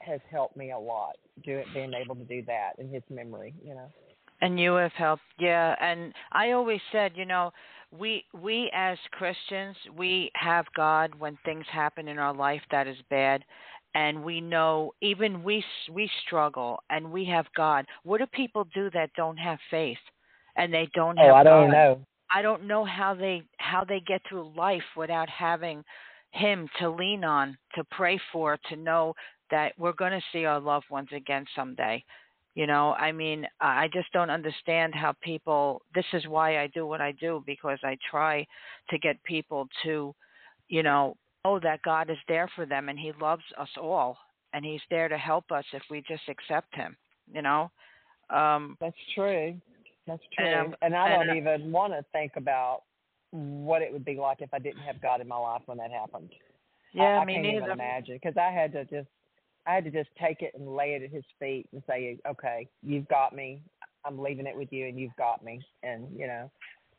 has 0.00 0.20
helped 0.30 0.56
me 0.56 0.72
a 0.72 0.78
lot, 0.78 1.16
do 1.44 1.56
it, 1.58 1.66
being 1.74 1.92
able 1.94 2.14
to 2.16 2.24
do 2.24 2.42
that 2.46 2.72
in 2.78 2.88
his 2.88 3.02
memory, 3.10 3.54
you 3.64 3.74
know. 3.74 3.90
And 4.42 4.58
you 4.58 4.74
have 4.74 4.92
helped, 4.92 5.22
yeah. 5.38 5.74
And 5.80 6.14
I 6.32 6.52
always 6.52 6.80
said, 6.92 7.12
you 7.14 7.26
know, 7.26 7.52
we 7.96 8.24
we 8.32 8.70
as 8.74 8.96
Christians, 9.10 9.76
we 9.96 10.30
have 10.34 10.64
God 10.74 11.14
when 11.18 11.36
things 11.44 11.66
happen 11.70 12.08
in 12.08 12.18
our 12.18 12.32
life 12.32 12.62
that 12.70 12.86
is 12.86 12.96
bad, 13.10 13.44
and 13.94 14.24
we 14.24 14.40
know 14.40 14.92
even 15.02 15.42
we 15.42 15.62
we 15.92 16.08
struggle 16.26 16.82
and 16.88 17.10
we 17.10 17.24
have 17.26 17.46
God. 17.54 17.84
What 18.02 18.18
do 18.18 18.26
people 18.26 18.66
do 18.72 18.90
that 18.94 19.10
don't 19.16 19.36
have 19.36 19.58
faith? 19.70 19.98
And 20.60 20.72
they 20.72 20.88
don't 20.94 21.16
have. 21.16 21.32
Oh, 21.32 21.34
I 21.34 21.42
don't 21.42 21.68
God. 21.68 21.72
know. 21.72 22.00
I 22.32 22.42
don't 22.42 22.66
know 22.66 22.84
how 22.84 23.14
they 23.14 23.42
how 23.56 23.82
they 23.84 24.00
get 24.00 24.20
through 24.28 24.52
life 24.54 24.84
without 24.96 25.28
having 25.28 25.82
him 26.32 26.68
to 26.78 26.90
lean 26.90 27.24
on, 27.24 27.56
to 27.74 27.82
pray 27.90 28.20
for, 28.32 28.56
to 28.68 28.76
know 28.76 29.14
that 29.50 29.72
we're 29.78 29.92
going 29.92 30.12
to 30.12 30.20
see 30.32 30.44
our 30.44 30.60
loved 30.60 30.86
ones 30.90 31.08
again 31.12 31.44
someday. 31.56 32.04
You 32.54 32.66
know, 32.66 32.92
I 32.92 33.10
mean, 33.10 33.46
I 33.60 33.88
just 33.92 34.12
don't 34.12 34.30
understand 34.30 34.94
how 34.94 35.14
people. 35.22 35.82
This 35.94 36.04
is 36.12 36.26
why 36.28 36.60
I 36.60 36.66
do 36.68 36.86
what 36.86 37.00
I 37.00 37.12
do 37.12 37.42
because 37.46 37.78
I 37.82 37.96
try 38.10 38.46
to 38.90 38.98
get 38.98 39.22
people 39.24 39.66
to, 39.84 40.14
you 40.68 40.82
know, 40.82 41.16
know 41.44 41.58
that 41.60 41.82
God 41.82 42.10
is 42.10 42.18
there 42.28 42.50
for 42.54 42.66
them 42.66 42.90
and 42.90 42.98
He 42.98 43.12
loves 43.20 43.44
us 43.58 43.70
all 43.80 44.18
and 44.52 44.64
He's 44.64 44.82
there 44.90 45.08
to 45.08 45.16
help 45.16 45.50
us 45.50 45.64
if 45.72 45.82
we 45.90 46.04
just 46.06 46.28
accept 46.28 46.74
Him. 46.74 46.96
You 47.32 47.42
know. 47.42 47.70
Um, 48.28 48.76
That's 48.80 48.94
true. 49.14 49.54
That's 50.10 50.22
true. 50.36 50.46
And, 50.46 50.76
and 50.82 50.96
I 50.96 51.08
don't 51.08 51.36
even 51.36 51.70
want 51.70 51.92
to 51.92 52.04
think 52.12 52.32
about 52.36 52.82
what 53.30 53.80
it 53.80 53.92
would 53.92 54.04
be 54.04 54.16
like 54.16 54.40
if 54.40 54.52
I 54.52 54.58
didn't 54.58 54.82
have 54.82 55.00
God 55.00 55.20
in 55.20 55.28
my 55.28 55.36
life 55.36 55.62
when 55.66 55.78
that 55.78 55.92
happened. 55.92 56.30
Yeah, 56.92 57.04
I, 57.04 57.18
I 57.18 57.24
me 57.24 57.34
can't 57.34 57.46
neither. 57.46 57.58
even 57.58 57.70
imagine 57.70 58.18
because 58.20 58.36
I 58.36 58.50
had 58.50 58.72
to 58.72 58.84
just 58.86 59.08
I 59.66 59.74
had 59.74 59.84
to 59.84 59.90
just 59.90 60.10
take 60.20 60.42
it 60.42 60.52
and 60.58 60.74
lay 60.74 60.94
it 60.94 61.02
at 61.04 61.10
His 61.10 61.22
feet 61.38 61.68
and 61.72 61.80
say, 61.88 62.18
okay, 62.28 62.66
you've 62.82 63.06
got 63.06 63.34
me. 63.34 63.62
I'm 64.04 64.18
leaving 64.18 64.46
it 64.46 64.56
with 64.56 64.72
you, 64.72 64.86
and 64.88 64.98
you've 64.98 65.14
got 65.16 65.44
me. 65.44 65.60
And 65.84 66.08
you 66.16 66.26
know, 66.26 66.50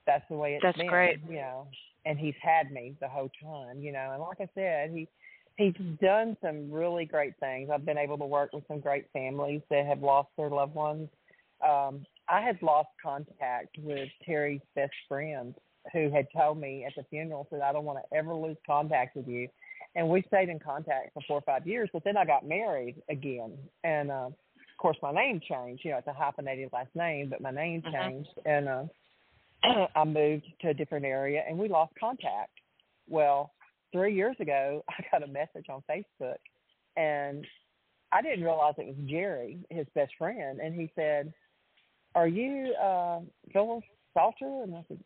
that's 0.08 0.24
the 0.30 0.38
way 0.38 0.54
it's 0.54 0.64
that's 0.64 0.78
been. 0.78 0.88
great. 0.88 1.20
You 1.28 1.36
know, 1.36 1.68
and 2.06 2.18
He's 2.18 2.36
had 2.42 2.72
me 2.72 2.96
the 3.02 3.10
whole 3.10 3.30
time. 3.44 3.82
You 3.82 3.92
know, 3.92 4.12
and 4.14 4.22
like 4.22 4.40
I 4.40 4.48
said, 4.56 4.92
He 4.92 5.10
he's 5.58 5.74
done 6.02 6.38
some 6.42 6.72
really 6.72 7.04
great 7.04 7.34
things. 7.42 7.70
I've 7.74 7.86
been 7.86 7.98
able 7.98 8.18
to 8.20 8.26
work 8.26 8.54
with 8.54 8.64
some 8.70 8.80
great 8.80 9.06
families 9.12 9.62
that 9.70 9.86
have 9.86 10.02
lost 10.02 10.30
their 10.38 10.50
loved 10.50 10.76
ones. 10.76 11.10
Um, 11.68 12.06
I 12.32 12.40
had 12.42 12.62
lost 12.62 12.90
contact 13.04 13.78
with 13.78 14.08
Terry's 14.26 14.62
best 14.74 14.94
friend 15.10 15.54
who 15.92 16.10
had 16.10 16.28
told 16.36 16.60
me 16.60 16.86
at 16.86 16.94
the 16.96 17.04
funeral 17.10 17.46
said 17.50 17.62
I 17.62 17.74
don't 17.74 17.84
want 17.84 18.00
to 18.00 18.18
ever 18.18 18.34
lose 18.34 18.58
contact 18.66 19.18
with 19.18 19.28
you. 19.28 19.50
And 19.96 20.08
we 20.08 20.24
stayed 20.28 20.48
in 20.48 20.60
contact 20.60 21.14
for 21.14 21.22
four 21.28 21.38
or 21.40 21.42
five 21.42 21.68
years, 21.68 21.90
but 21.92 22.04
then 22.06 22.16
I 22.16 22.24
got 22.24 22.48
married 22.48 23.02
again. 23.10 23.58
And 23.84 24.10
uh 24.12 24.30
of 24.30 24.78
course 24.78 24.98
my 25.04 25.12
name 25.12 25.42
changed. 25.48 25.84
You 25.84 25.92
know, 25.92 25.98
it's 25.98 26.08
a 26.08 26.14
hyphenated 26.14 26.70
last 26.72 26.96
name, 26.96 27.30
but 27.30 27.42
my 27.42 27.52
name 27.52 27.82
Mhm. 27.82 27.92
changed 27.92 28.40
and 28.46 28.70
uh 28.70 28.84
I 29.96 30.06
moved 30.06 30.46
to 30.62 30.70
a 30.70 30.74
different 30.74 31.06
area 31.06 31.44
and 31.48 31.58
we 31.58 31.68
lost 31.68 31.94
contact. 32.00 32.52
Well, 33.10 33.52
three 33.92 34.16
years 34.16 34.38
ago 34.40 34.84
I 34.90 35.04
got 35.12 35.24
a 35.24 35.28
message 35.28 35.66
on 35.70 35.84
Facebook 35.90 36.40
and 36.96 37.46
I 38.14 38.22
didn't 38.22 38.44
realize 38.44 38.76
it 38.78 38.88
was 38.88 38.96
Jerry, 39.10 39.60
his 39.70 39.88
best 39.96 40.12
friend, 40.18 40.60
and 40.60 40.76
he 40.76 40.92
said, 40.96 41.34
are 42.16 42.28
you 42.28 42.74
uh, 42.74 43.20
Phyllis 43.54 43.84
Salter? 44.14 44.64
And 44.64 44.76
I 44.76 44.86
said, 44.88 45.00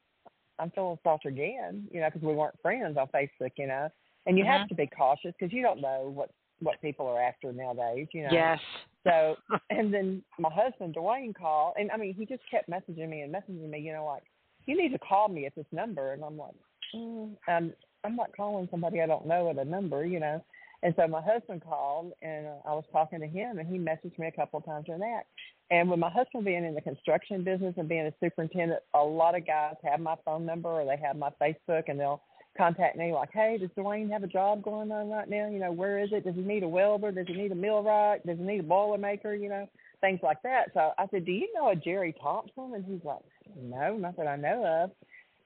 I'm 0.60 0.72
Phyllis 0.72 1.00
Salter-Gann, 1.04 1.88
you 1.92 2.00
know, 2.00 2.08
because 2.08 2.22
we 2.22 2.34
weren't 2.34 2.60
friends 2.62 2.98
on 2.98 3.08
Facebook, 3.08 3.52
you 3.58 3.68
know. 3.68 3.90
And 4.26 4.38
you 4.38 4.44
mm-hmm. 4.44 4.54
have 4.54 4.68
to 4.70 4.76
be 4.76 4.88
cautious 4.88 5.34
because 5.38 5.54
you 5.54 5.62
don't 5.62 5.82
know 5.82 6.12
what 6.14 6.30
what 6.60 6.82
people 6.82 7.06
are 7.08 7.22
after 7.22 7.52
nowadays, 7.52 8.08
you 8.14 8.24
know. 8.24 8.30
Yes. 8.32 8.60
So, 9.04 9.36
and 9.70 9.94
then 9.94 10.24
my 10.40 10.50
husband 10.50 10.96
Dwayne 10.96 11.36
called, 11.36 11.76
and 11.78 11.92
I 11.92 11.98
mean, 11.98 12.14
he 12.14 12.26
just 12.26 12.42
kept 12.50 12.70
messaging 12.70 13.10
me 13.10 13.22
and 13.22 13.34
messaging 13.34 13.70
me, 13.70 13.80
you 13.80 13.92
know, 13.92 14.06
like, 14.06 14.24
you 14.66 14.76
need 14.76 14.94
to 14.94 15.00
call 15.00 15.28
me 15.28 15.46
at 15.46 15.54
this 15.56 15.66
number, 15.72 16.14
and 16.14 16.24
I'm 16.24 16.38
like, 16.38 16.56
mm, 16.96 17.36
I'm 17.48 17.74
I'm 18.04 18.16
not 18.16 18.36
calling 18.36 18.68
somebody 18.72 19.02
I 19.02 19.06
don't 19.06 19.28
know 19.28 19.50
at 19.50 19.58
a 19.58 19.66
number, 19.66 20.06
you 20.06 20.20
know. 20.20 20.44
And 20.84 20.94
so 20.98 21.08
my 21.08 21.22
husband 21.22 21.64
called, 21.64 22.14
and 22.22 22.48
I 22.66 22.74
was 22.74 22.86
talking 22.92 23.20
to 23.20 23.28
him, 23.28 23.60
and 23.60 23.68
he 23.68 23.78
messaged 23.78 24.18
me 24.18 24.28
a 24.28 24.32
couple 24.32 24.60
of 24.60 24.66
times 24.66 24.86
on 24.90 25.00
that. 25.00 25.24
And 25.72 25.90
with 25.90 26.00
my 26.00 26.12
husband 26.12 26.46
being 26.46 26.64
in 26.64 26.76
the 26.76 26.82
construction 26.82 27.44
business 27.44 27.74
and 27.78 27.90
being 27.90 28.06
a 28.06 28.14
superintendent, 28.24 28.82
a 28.94 29.04
lot 29.04 29.36
of 29.36 29.48
guys 29.48 29.76
have 29.84 30.00
my 30.00 30.16
phone 30.24 30.46
number 30.46 30.70
or 30.70 30.86
they 30.86 31.02
have 31.04 31.16
my 31.16 31.32
Facebook, 31.42 31.84
and 31.88 32.00
they'll 32.00 32.22
contact 32.56 32.96
me 32.96 33.12
like, 33.12 33.32
"Hey, 33.34 33.58
does 33.58 33.72
Dwayne 33.72 34.12
have 34.12 34.24
a 34.24 34.28
job 34.28 34.64
going 34.64 34.92
on 34.92 35.10
right 35.10 35.28
now? 35.28 35.50
You 35.50 35.60
know, 35.60 35.72
where 35.72 36.00
is 36.00 36.10
it? 36.14 36.24
Does 36.24 36.36
he 36.36 36.42
need 36.42 36.64
a 36.64 36.68
welder? 36.68 37.12
Does 37.12 37.28
he 37.28 37.34
need 37.34 37.52
a 37.52 37.56
millwright? 37.56 38.26
Does 38.26 38.38
he 38.38 38.44
need 38.44 38.60
a 38.60 38.64
boiler 38.64 38.98
maker? 38.98 39.34
You 39.34 39.50
know, 39.50 39.68
things 40.02 40.20
like 40.22 40.42
that." 40.44 40.72
So 40.74 40.94
I 40.98 41.08
said, 41.08 41.26
"Do 41.26 41.32
you 41.32 41.52
know 41.54 41.70
a 41.70 41.76
Jerry 41.76 42.14
Thompson?" 42.22 42.74
And 42.76 42.86
he's 42.86 43.04
like, 43.04 43.22
"No, 43.56 43.98
not 43.98 44.18
that 44.18 44.28
I 44.28 44.36
know 44.36 44.66
of." 44.66 44.92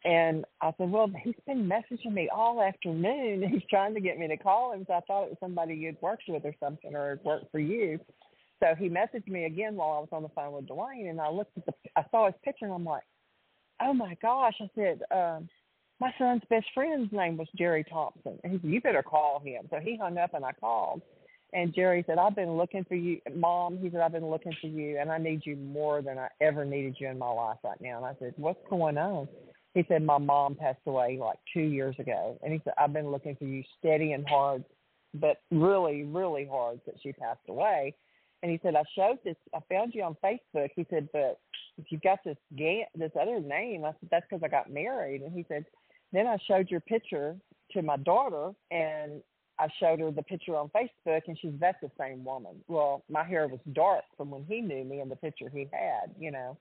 And 0.06 0.46
I 0.62 0.74
said, 0.78 0.90
Well, 0.90 1.12
he's 1.24 1.36
been 1.46 1.68
messaging 1.68 2.14
me 2.14 2.30
all 2.30 2.62
afternoon. 2.62 3.44
He's 3.52 3.64
trying 3.70 3.94
to 3.96 4.00
get 4.00 4.18
me 4.18 4.28
to 4.30 4.38
call 4.38 4.72
him. 4.72 4.86
So 4.88 4.94
I 4.94 5.02
thought 5.02 5.24
it 5.24 5.30
was 5.32 5.38
somebody 5.42 5.76
you'd 5.76 6.02
worked 6.02 6.24
with 6.28 6.46
or 6.46 6.56
something 6.60 6.96
or 6.96 7.20
worked 7.24 7.52
for 7.52 7.60
you. 7.60 8.00
So 8.60 8.76
he 8.78 8.90
messaged 8.90 9.28
me 9.28 9.46
again 9.46 9.76
while 9.76 9.92
I 9.92 10.00
was 10.00 10.10
on 10.12 10.24
the 10.24 10.30
phone 10.30 10.54
with 10.54 10.68
Dwayne. 10.68 11.10
And 11.10 11.22
I 11.22 11.30
looked 11.30 11.58
at 11.58 11.66
the, 11.66 11.74
I 11.96 12.04
saw 12.12 12.26
his 12.26 12.36
picture 12.44 12.66
and 12.66 12.74
I'm 12.74 12.86
like, 12.86 13.04
Oh 13.82 13.94
my 13.94 14.18
gosh. 14.22 14.56
I 14.60 14.70
said, 14.76 15.02
um, 15.12 15.50
My 16.00 16.14
son's 16.18 16.42
best 16.50 16.68
friend's 16.74 17.12
name 17.14 17.38
was 17.38 17.48
Jerry 17.58 17.84
Thompson. 17.84 18.40
And 18.44 18.54
he 18.54 18.60
said, 18.60 18.70
You 18.70 18.82
better 18.82 19.04
call 19.04 19.40
him. 19.40 19.68
So 19.70 19.80
he 19.80 19.98
hung 19.98 20.18
up 20.18 20.34
and 20.34 20.44
I 20.44 20.52
called. 20.54 21.02
And 21.52 21.74
Jerry 21.74 22.04
said, 22.06 22.20
I've 22.20 22.36
been 22.36 22.58
looking 22.58 22.84
for 22.84 22.94
you, 22.94 23.20
Mom. 23.36 23.80
He 23.80 23.90
said, 23.90 24.02
I've 24.02 24.12
been 24.12 24.30
looking 24.30 24.54
for 24.62 24.68
you, 24.68 25.00
and 25.00 25.12
I 25.12 25.18
need 25.18 25.42
you 25.48 25.56
more 25.56 26.04
than 26.04 26.20
I 26.20 26.28
ever 26.42 26.64
needed 26.64 26.98
you 27.00 27.08
in 27.08 27.18
my 27.18 27.32
life 27.32 27.58
right 27.64 27.82
now. 27.82 27.98
And 27.98 28.06
I 28.06 28.16
said, 28.20 28.36
What's 28.38 28.60
going 28.70 29.00
on? 29.00 29.28
he 29.74 29.86
said 29.88 30.04
my 30.04 30.18
mom 30.18 30.56
passed 30.56 30.80
away 30.86 31.18
like 31.20 31.38
two 31.54 31.62
years 31.62 31.96
ago 32.00 32.38
and 32.44 32.54
he 32.54 32.62
said 32.64 32.74
i've 32.78 32.94
been 32.94 33.12
looking 33.12 33.36
for 33.36 33.46
you 33.46 33.64
steady 33.78 34.14
and 34.14 34.28
hard 34.28 34.64
but 35.16 35.38
really 35.52 36.04
really 36.04 36.48
hard 36.50 36.80
since 36.86 36.98
she 37.02 37.12
passed 37.14 37.40
away 37.48 37.94
and 38.42 38.52
he 38.52 38.60
said 38.64 38.76
i 38.76 38.84
showed 38.96 39.18
this 39.24 39.36
i 39.54 39.60
found 39.72 39.94
you 39.94 40.04
on 40.04 40.16
facebook 40.24 40.70
he 40.76 40.86
said 40.90 41.08
but 41.14 41.40
if 41.78 41.86
you've 41.90 42.02
got 42.02 42.20
this 42.24 42.38
this 42.96 43.12
other 43.20 43.40
name 43.40 43.86
i 43.86 43.90
said 43.90 44.10
that's 44.12 44.26
because 44.30 44.44
i 44.44 44.48
got 44.48 44.72
married 44.72 45.22
and 45.22 45.34
he 45.34 45.46
said 45.48 45.66
then 46.12 46.28
i 46.28 46.38
showed 46.48 46.70
your 46.70 46.82
picture 46.82 47.36
to 47.72 47.82
my 47.82 47.98
daughter 47.98 48.52
and 48.72 49.22
I 49.60 49.68
showed 49.80 50.00
her 50.00 50.10
the 50.10 50.24
picture 50.24 50.56
on 50.56 50.70
Facebook, 50.70 51.22
and 51.28 51.38
she's 51.38 51.52
that's 51.60 51.78
the 51.82 51.92
same 52.00 52.24
woman. 52.24 52.64
Well, 52.70 53.04
my 53.10 53.26
hair 53.26 53.48
was 53.48 53.60
dark 53.74 54.06
from 54.16 54.32
when 54.32 54.46
he 54.46 54.62
knew 54.62 54.86
me 54.86 55.02
and 55.02 55.12
the 55.12 55.18
picture 55.18 55.50
he 55.50 55.68
had, 55.74 56.16
you 56.18 56.32
know, 56.32 56.58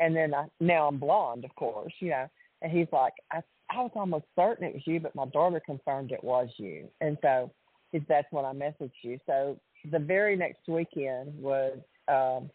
and 0.00 0.16
then 0.16 0.34
I 0.34 0.46
now 0.58 0.88
I'm 0.88 0.98
blonde, 0.98 1.44
of 1.44 1.54
course, 1.56 1.92
you 2.00 2.10
know. 2.10 2.26
And 2.62 2.72
he's 2.72 2.88
like, 2.90 3.12
I, 3.30 3.42
I 3.70 3.82
was 3.82 3.90
almost 3.94 4.24
certain 4.34 4.64
it 4.64 4.74
was 4.74 4.86
you, 4.86 4.98
but 4.98 5.14
my 5.14 5.26
daughter 5.26 5.60
confirmed 5.64 6.10
it 6.10 6.24
was 6.24 6.48
you. 6.56 6.88
And 7.00 7.18
so 7.22 7.52
that's 8.08 8.26
when 8.30 8.44
I 8.44 8.52
messaged 8.52 8.90
you. 9.02 9.18
So 9.26 9.58
the 9.90 9.98
very 9.98 10.36
next 10.36 10.66
weekend 10.68 11.40
was, 11.40 11.78
um, 12.08 12.50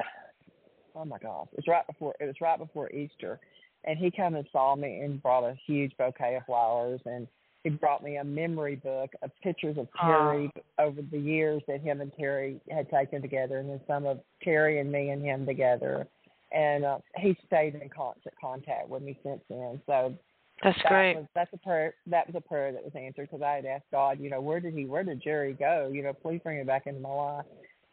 oh 0.94 1.04
my 1.04 1.18
gosh, 1.18 1.48
it 1.52 1.56
was 1.56 1.66
right 1.66 1.86
before 1.86 2.14
it 2.20 2.24
was 2.24 2.36
right 2.40 2.58
before 2.58 2.90
Easter, 2.90 3.38
and 3.84 3.98
he 3.98 4.10
came 4.10 4.34
and 4.34 4.46
saw 4.52 4.74
me 4.76 5.00
and 5.00 5.22
brought 5.22 5.44
a 5.44 5.56
huge 5.66 5.92
bouquet 5.98 6.36
of 6.36 6.44
flowers, 6.46 7.00
and 7.04 7.26
he 7.62 7.70
brought 7.70 8.02
me 8.02 8.16
a 8.16 8.24
memory 8.24 8.76
book 8.76 9.10
of 9.22 9.30
pictures 9.42 9.76
of 9.76 9.88
Terry 10.00 10.50
over 10.78 11.02
the 11.02 11.18
years 11.18 11.62
that 11.66 11.80
him 11.80 12.00
and 12.00 12.12
Terry 12.16 12.60
had 12.70 12.88
taken 12.90 13.20
together, 13.20 13.58
and 13.58 13.68
then 13.68 13.80
some 13.88 14.06
of 14.06 14.20
Terry 14.42 14.78
and 14.78 14.90
me 14.90 15.10
and 15.10 15.20
him 15.20 15.44
together. 15.46 16.06
And 16.52 16.84
uh, 16.84 16.98
he 17.16 17.36
stayed 17.44 17.74
in 17.74 17.88
constant 17.88 18.34
contact 18.40 18.88
with 18.88 19.02
me 19.02 19.18
since 19.24 19.40
then. 19.50 19.80
So 19.86 20.14
that's 20.62 20.78
that 20.82 20.88
great. 20.88 21.16
Was, 21.16 21.26
that's 21.34 21.52
a 21.52 21.58
prayer. 21.58 21.94
That 22.06 22.26
was 22.26 22.36
a 22.36 22.40
prayer 22.40 22.72
that 22.72 22.82
was 22.82 22.92
answered 22.94 23.28
because 23.30 23.42
I 23.42 23.52
had 23.56 23.66
asked 23.66 23.84
God, 23.90 24.20
you 24.20 24.30
know, 24.30 24.40
where 24.40 24.60
did 24.60 24.74
he, 24.74 24.84
where 24.84 25.04
did 25.04 25.22
Jerry 25.22 25.52
go? 25.52 25.90
You 25.92 26.02
know, 26.02 26.12
please 26.12 26.40
bring 26.42 26.58
him 26.58 26.66
back 26.66 26.86
into 26.86 27.00
my 27.00 27.12
life. 27.12 27.44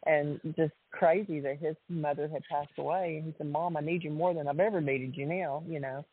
And 0.06 0.38
just 0.54 0.72
crazy 0.90 1.40
that 1.40 1.58
his 1.58 1.76
mother 1.88 2.28
had 2.28 2.42
passed 2.50 2.72
away, 2.76 3.16
and 3.16 3.24
he 3.24 3.34
said, 3.38 3.50
"Mom, 3.50 3.74
I 3.74 3.80
need 3.80 4.04
you 4.04 4.10
more 4.10 4.34
than 4.34 4.46
I've 4.46 4.60
ever 4.60 4.82
needed 4.82 5.16
you 5.16 5.24
now." 5.24 5.62
You 5.66 5.80
know, 5.80 6.04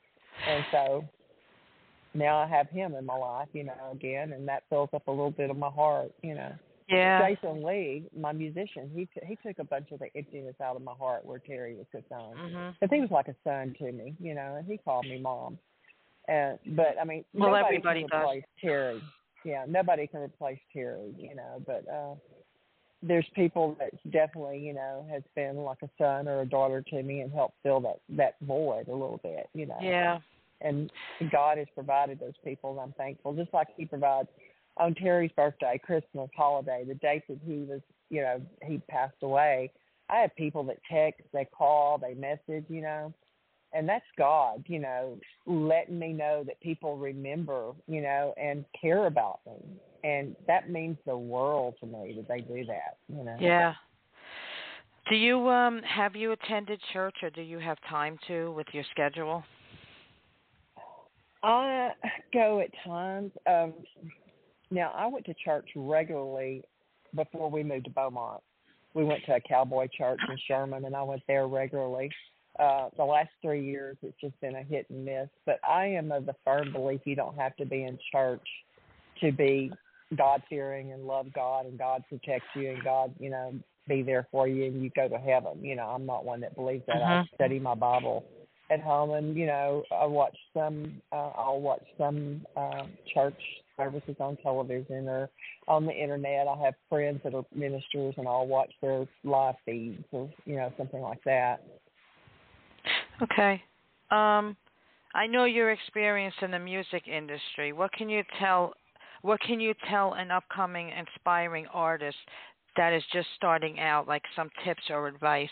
and 0.48 0.64
so 0.72 1.04
now 2.14 2.38
I 2.38 2.48
have 2.48 2.70
him 2.70 2.96
in 2.96 3.06
my 3.06 3.18
life, 3.18 3.50
you 3.54 3.66
know, 3.66 3.92
again, 3.92 4.34
and 4.34 4.48
that 4.48 4.64
fills 4.70 4.90
up 4.94 5.08
a 5.08 5.12
little 5.12 5.32
bit 5.32 5.50
of 5.50 5.58
my 5.58 5.70
heart, 5.70 6.12
you 6.22 6.36
know. 6.36 6.54
Yeah. 6.90 7.26
Jason 7.26 7.64
Lee, 7.64 8.04
my 8.18 8.34
musician, 8.34 8.90
he 8.94 9.06
t- 9.06 9.26
he 9.26 9.38
took 9.46 9.60
a 9.60 9.64
bunch 9.64 9.92
of 9.92 10.00
the 10.00 10.08
emptiness 10.16 10.56
out 10.62 10.76
of 10.76 10.82
my 10.82 10.94
heart 10.94 11.26
where 11.26 11.40
Terry 11.40 11.76
was 11.76 11.86
concerned. 11.92 12.38
Mm-hmm. 12.38 12.70
Because 12.80 12.94
he 12.94 13.02
was 13.02 13.12
like 13.12 13.30
a 13.30 13.36
son 13.46 13.76
to 13.80 13.92
me, 13.92 14.14
you 14.20 14.34
know, 14.34 14.56
and 14.58 14.68
he 14.68 14.78
called 14.78 15.06
me 15.06 15.20
mom. 15.20 15.58
And 16.28 16.60
but 16.76 16.96
I 17.02 17.06
mean, 17.06 17.26
well, 17.34 17.50
nobody 17.50 17.78
everybody 17.78 18.06
can 18.10 18.20
replace 18.20 18.42
does. 18.42 18.62
Terry. 18.62 19.02
Yeah, 19.44 19.66
nobody 19.68 20.08
can 20.08 20.22
replace 20.22 20.60
Terry, 20.72 21.14
you 21.18 21.36
know. 21.36 21.62
But 21.66 21.86
uh 21.92 22.16
there's 23.04 23.26
people 23.34 23.76
that 23.80 23.92
definitely, 24.12 24.60
you 24.60 24.74
know, 24.74 25.06
has 25.10 25.24
been 25.36 25.58
like 25.58 25.80
a 25.82 25.90
son 25.98 26.28
or 26.28 26.42
a 26.42 26.46
daughter 26.46 26.84
to 26.90 27.02
me 27.02 27.22
and 27.22 27.32
helped 27.32 27.56
fill 27.64 27.80
that 27.82 28.00
that 28.10 28.36
void 28.42 28.88
a 28.88 28.92
little 28.92 29.20
bit, 29.24 29.50
you 29.54 29.66
know. 29.66 29.78
Yeah. 29.82 30.20
And 30.64 30.92
God 31.32 31.58
has 31.58 31.66
provided 31.74 32.20
those 32.20 32.38
people, 32.44 32.72
and 32.72 32.80
I'm 32.80 32.94
thankful. 32.94 33.34
Just 33.34 33.52
like 33.52 33.70
He 33.76 33.86
provides 33.86 34.30
on 34.78 34.94
Terry's 34.96 35.32
birthday, 35.36 35.80
Christmas, 35.84 36.30
holiday, 36.36 36.84
the 36.88 36.96
date 36.96 37.24
that 37.28 37.40
he 37.46 37.64
was, 37.64 37.82
you 38.10 38.22
know, 38.22 38.42
he 38.64 38.82
passed 38.90 39.16
away. 39.22 39.72
I 40.10 40.18
have 40.18 40.36
people 40.36 40.64
that 40.66 40.78
text, 40.92 41.22
they 41.34 41.46
call, 41.46 41.98
they 41.98 42.14
message, 42.14 42.66
you 42.70 42.82
know, 42.82 43.14
and 43.74 43.88
that's 43.88 44.06
God, 44.18 44.64
you 44.68 44.80
know, 44.80 45.18
letting 45.46 45.98
me 45.98 46.14
know 46.14 46.44
that 46.46 46.60
people 46.62 46.98
remember, 46.98 47.72
you 47.88 48.02
know, 48.02 48.34
and 48.42 48.66
care 48.80 49.06
about 49.08 49.40
me, 49.46 49.80
and 50.04 50.36
that 50.48 50.70
means 50.70 50.98
the 51.06 51.18
world 51.18 51.76
to 51.80 51.86
me 51.86 52.14
that 52.18 52.28
they 52.28 52.42
do 52.42 52.66
that, 52.66 52.98
you 53.08 53.24
know. 53.24 53.38
Yeah. 53.40 53.74
Do 55.10 55.16
you 55.16 55.50
um 55.50 55.82
have 55.84 56.16
you 56.16 56.32
attended 56.32 56.80
church 56.94 57.16
or 57.24 57.30
do 57.30 57.42
you 57.42 57.60
have 57.60 57.78
time 57.90 58.18
to 58.28 58.52
with 58.52 58.68
your 58.72 58.84
schedule? 58.92 59.44
I 61.44 61.92
go 62.34 62.60
at 62.60 62.70
times. 62.86 63.32
Um 63.48 63.74
now 64.70 64.92
I 64.96 65.08
went 65.08 65.26
to 65.26 65.34
church 65.44 65.70
regularly 65.76 66.64
before 67.16 67.50
we 67.50 67.64
moved 67.64 67.86
to 67.86 67.92
Beaumont. 67.92 68.42
We 68.94 69.04
went 69.04 69.26
to 69.26 69.36
a 69.36 69.42
cowboy 69.42 69.88
church 69.98 70.20
in 70.30 70.38
Sherman 70.48 70.86
and 70.86 70.96
I 70.96 71.04
went 71.04 71.24
there 71.28 71.48
regularly. 71.48 72.10
Uh 72.62 72.90
the 72.98 73.04
last 73.04 73.30
three 73.42 73.66
years 73.66 73.98
it's 74.04 74.20
just 74.22 74.40
been 74.42 74.56
a 74.56 74.64
hit 74.64 74.86
and 74.90 75.04
miss. 75.06 75.28
But 75.46 75.60
I 75.68 75.88
am 75.88 76.12
of 76.12 76.26
the 76.26 76.36
firm 76.46 76.72
belief 76.72 77.02
you 77.06 77.16
don't 77.16 77.38
have 77.38 77.56
to 77.58 77.66
be 77.66 77.84
in 77.84 77.98
church 78.12 78.48
to 79.22 79.32
be 79.32 79.72
God 80.18 80.44
fearing 80.50 80.92
and 80.92 81.06
love 81.08 81.28
God 81.34 81.66
and 81.66 81.78
God 81.78 82.04
protects 82.10 82.48
you 82.56 82.72
and 82.72 82.84
God, 82.84 83.14
you 83.20 83.30
know, 83.30 83.54
be 83.88 84.04
there 84.04 84.28
for 84.32 84.48
you 84.48 84.66
and 84.66 84.84
you 84.84 84.92
go 84.96 85.08
to 85.08 85.18
heaven. 85.18 85.64
You 85.64 85.76
know, 85.76 85.88
I'm 85.88 86.06
not 86.06 86.26
one 86.26 86.42
that 86.42 86.56
believes 86.56 86.84
that. 86.88 87.02
I 87.02 87.24
Mhm. 87.24 87.34
study 87.36 87.60
my 87.60 87.76
Bible 87.76 88.26
at 88.70 88.82
home 88.82 89.12
and, 89.12 89.36
you 89.36 89.46
know, 89.46 89.84
I 89.92 90.06
watch 90.06 90.38
some 90.54 91.02
uh 91.12 91.32
I'll 91.36 91.62
watch 91.62 91.86
some 91.98 92.46
uh 92.56 92.86
church 93.14 93.42
services 93.78 94.16
on 94.20 94.38
television 94.38 95.08
or 95.08 95.30
on 95.68 95.86
the 95.86 95.94
internet. 95.94 96.48
I 96.48 96.56
have 96.58 96.76
friends 96.90 97.22
that 97.24 97.34
are 97.34 97.46
ministers 97.54 98.14
and 98.18 98.28
I'll 98.28 98.48
watch 98.48 98.72
their 98.82 99.08
live 99.24 99.56
feeds 99.66 100.04
or, 100.12 100.30
you 100.46 100.56
know, 100.56 100.72
something 100.78 101.02
like 101.02 101.24
that. 101.24 101.64
Okay. 103.22 103.62
Um 104.10 104.56
I 105.14 105.28
know 105.28 105.44
your 105.44 105.72
experience 105.72 106.36
in 106.42 106.52
the 106.52 106.60
music 106.60 107.08
industry. 107.08 107.74
What 107.74 107.92
can 107.94 108.10
you 108.10 108.24
tell 108.40 108.74
what 109.22 109.40
can 109.42 109.60
you 109.60 109.74
tell 109.90 110.14
an 110.14 110.32
upcoming 110.32 110.90
inspiring 110.90 111.68
artist 111.68 112.18
that 112.78 112.94
is 112.94 113.04
just 113.14 113.28
starting 113.36 113.80
out 113.80 114.08
like 114.08 114.24
some 114.36 114.50
tips 114.64 114.84
or 114.90 115.08
advice? 115.08 115.50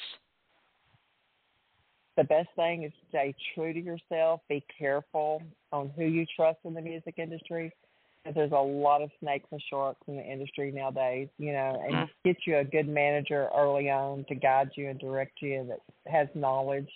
the 2.19 2.23
best 2.25 2.49
thing 2.57 2.83
is 2.83 2.91
to 2.91 3.07
stay 3.07 3.33
true 3.55 3.71
to 3.71 3.79
yourself. 3.79 4.41
Be 4.49 4.61
careful 4.77 5.41
on 5.71 5.89
who 5.95 6.03
you 6.03 6.25
trust 6.35 6.59
in 6.65 6.73
the 6.73 6.81
music 6.81 7.15
industry. 7.17 7.71
Because 8.21 8.35
there's 8.35 8.51
a 8.51 8.55
lot 8.55 9.01
of 9.01 9.09
snakes 9.21 9.47
and 9.53 9.61
sharks 9.69 10.01
in 10.07 10.17
the 10.17 10.23
industry 10.23 10.69
nowadays, 10.73 11.29
you 11.37 11.53
know, 11.53 11.81
and 11.87 11.95
Mhm. 11.95 12.09
get 12.25 12.35
you 12.45 12.57
a 12.57 12.65
good 12.65 12.89
manager 12.89 13.49
early 13.55 13.89
on 13.89 14.25
to 14.27 14.35
guide 14.35 14.71
you 14.75 14.89
and 14.89 14.99
direct 14.99 15.41
you 15.41 15.65
that 15.69 15.79
has 16.11 16.27
knowledge 16.35 16.89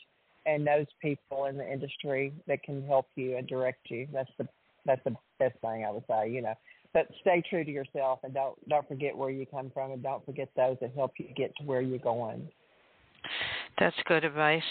and 0.45 0.65
knows 0.65 0.87
people 1.01 1.45
in 1.45 1.57
the 1.57 1.71
industry 1.71 2.33
that 2.47 2.63
can 2.63 2.85
help 2.85 3.07
you 3.15 3.37
and 3.37 3.47
direct 3.47 3.89
you. 3.89 4.07
That's 4.11 4.31
the 4.37 4.47
that's 4.85 5.03
the 5.05 5.15
best 5.39 5.55
thing 5.61 5.85
I 5.85 5.91
would 5.91 6.03
say, 6.09 6.29
you 6.29 6.41
know. 6.41 6.55
But 6.93 7.07
stay 7.21 7.41
true 7.49 7.63
to 7.63 7.71
yourself 7.71 8.19
and 8.23 8.33
don't 8.33 8.57
don't 8.69 8.87
forget 8.87 9.15
where 9.15 9.29
you 9.29 9.45
come 9.45 9.71
from 9.73 9.91
and 9.91 10.03
don't 10.03 10.25
forget 10.25 10.49
those 10.55 10.77
that 10.81 10.93
help 10.95 11.13
you 11.17 11.27
get 11.35 11.55
to 11.57 11.63
where 11.63 11.81
you're 11.81 11.99
going. 11.99 12.47
That's 13.79 13.95
good 14.05 14.23
advice. 14.23 14.61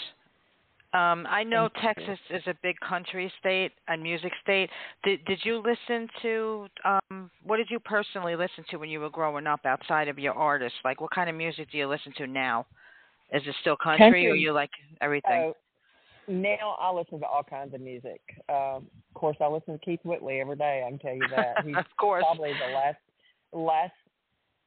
Um, 0.93 1.25
I 1.27 1.43
know 1.43 1.69
Thank 1.73 1.97
you. 1.97 2.05
Texas 2.05 2.19
is 2.29 2.43
a 2.45 2.53
big 2.61 2.79
country 2.87 3.31
state 3.39 3.71
and 3.87 4.03
music 4.03 4.31
state. 4.43 4.69
Did 5.03 5.25
did 5.25 5.39
you 5.43 5.57
listen 5.57 6.07
to 6.21 6.67
um 6.85 7.31
what 7.43 7.57
did 7.57 7.67
you 7.71 7.79
personally 7.79 8.35
listen 8.35 8.63
to 8.69 8.77
when 8.77 8.89
you 8.89 8.99
were 8.99 9.09
growing 9.09 9.47
up 9.47 9.65
outside 9.65 10.07
of 10.07 10.19
your 10.19 10.35
artists? 10.35 10.77
Like 10.85 11.01
what 11.01 11.09
kind 11.09 11.29
of 11.29 11.35
music 11.35 11.71
do 11.71 11.79
you 11.79 11.87
listen 11.87 12.13
to 12.17 12.27
now? 12.27 12.67
Is 13.33 13.41
it 13.47 13.55
still 13.61 13.75
country, 13.75 14.29
or 14.29 14.35
you 14.35 14.53
like 14.53 14.69
everything? 15.01 15.41
Oh, 15.41 15.53
now 16.27 16.75
I 16.79 16.91
listen 16.91 17.19
to 17.19 17.25
all 17.25 17.43
kinds 17.43 17.73
of 17.73 17.81
music. 17.81 18.21
Um, 18.49 18.87
of 19.09 19.13
course, 19.15 19.37
I 19.41 19.47
listen 19.47 19.73
to 19.73 19.85
Keith 19.85 19.99
Whitley 20.03 20.39
every 20.39 20.55
day. 20.55 20.83
I 20.85 20.89
can 20.89 20.99
tell 20.99 21.13
you 21.13 21.27
that. 21.35 21.55
He's 21.65 21.75
of 21.75 21.85
course. 21.99 22.23
probably 22.23 22.53
the 22.53 22.73
last 22.73 22.97
last 23.51 23.93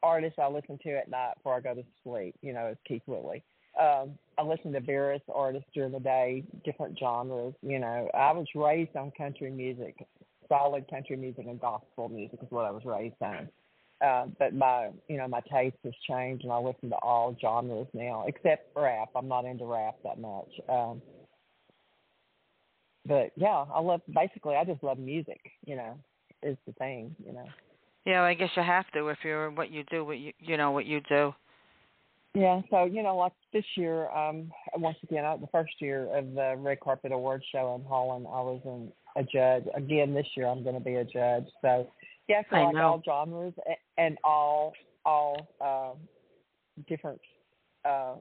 artist 0.02 0.38
I 0.38 0.48
listen 0.48 0.78
to 0.84 0.96
at 0.96 1.10
night 1.10 1.34
before 1.36 1.56
I 1.56 1.60
go 1.60 1.74
to 1.74 1.84
sleep. 2.04 2.34
You 2.42 2.52
know, 2.52 2.68
is 2.68 2.78
Keith 2.86 3.02
Whitley. 3.06 3.42
Um, 3.80 4.12
I 4.38 4.42
listen 4.42 4.72
to 4.72 4.80
various 4.80 5.22
artists 5.34 5.68
during 5.74 5.92
the 5.92 6.00
day, 6.00 6.44
different 6.64 6.98
genres. 6.98 7.54
You 7.62 7.78
know, 7.78 8.08
I 8.14 8.32
was 8.32 8.46
raised 8.54 8.96
on 8.96 9.10
country 9.16 9.50
music, 9.50 9.96
solid 10.48 10.88
country 10.88 11.16
music 11.16 11.44
and 11.46 11.60
gospel 11.60 12.08
music 12.08 12.38
is 12.42 12.50
what 12.50 12.64
I 12.64 12.70
was 12.70 12.84
raised 12.84 13.20
on. 13.20 13.48
Uh, 14.04 14.26
but 14.38 14.54
my, 14.54 14.90
you 15.08 15.16
know, 15.16 15.26
my 15.26 15.40
taste 15.50 15.76
has 15.82 15.94
changed, 16.08 16.44
and 16.44 16.52
I 16.52 16.58
listen 16.58 16.90
to 16.90 16.96
all 16.96 17.34
genres 17.40 17.86
now, 17.94 18.24
except 18.26 18.76
rap. 18.76 19.08
I'm 19.16 19.28
not 19.28 19.46
into 19.46 19.64
rap 19.64 19.96
that 20.04 20.18
much. 20.18 20.50
Um, 20.68 21.00
but 23.06 23.32
yeah, 23.36 23.64
I 23.72 23.80
love. 23.80 24.00
Basically, 24.12 24.56
I 24.56 24.64
just 24.64 24.82
love 24.82 24.98
music. 24.98 25.40
You 25.64 25.76
know, 25.76 25.98
is 26.42 26.56
the 26.66 26.72
thing. 26.74 27.14
You 27.24 27.32
know. 27.32 27.46
Yeah, 28.04 28.22
I 28.22 28.34
guess 28.34 28.50
you 28.56 28.62
have 28.62 28.90
to 28.92 29.08
if 29.08 29.18
you're 29.24 29.50
what 29.50 29.70
you 29.70 29.84
do, 29.90 30.04
what 30.04 30.18
you 30.18 30.32
you 30.38 30.56
know 30.56 30.70
what 30.70 30.86
you 30.86 31.00
do. 31.08 31.34
Yeah, 32.34 32.60
so 32.70 32.84
you 32.84 33.02
know, 33.02 33.16
like 33.16 33.32
this 33.52 33.64
year, 33.76 34.10
um, 34.10 34.52
once 34.74 34.98
again, 35.02 35.24
I, 35.24 35.38
the 35.38 35.46
first 35.46 35.72
year 35.80 36.14
of 36.14 36.34
the 36.34 36.54
Red 36.58 36.80
Carpet 36.80 37.10
Awards 37.10 37.44
show 37.50 37.74
in 37.74 37.88
Holland, 37.88 38.26
I 38.28 38.40
was 38.40 38.60
in, 38.66 38.92
a 39.16 39.22
judge. 39.22 39.64
Again, 39.74 40.12
this 40.12 40.26
year 40.36 40.46
I'm 40.46 40.62
going 40.62 40.74
to 40.74 40.80
be 40.80 40.96
a 40.96 41.04
judge. 41.04 41.46
So, 41.62 41.88
yeah, 42.28 42.42
so 42.50 42.56
I 42.56 42.64
like 42.64 42.74
know. 42.74 42.80
all 42.82 43.02
genres 43.04 43.54
and 43.96 44.18
all 44.22 44.74
all 45.06 45.48
uh, 45.60 45.94
different. 46.86 47.20
Uh, 47.84 48.16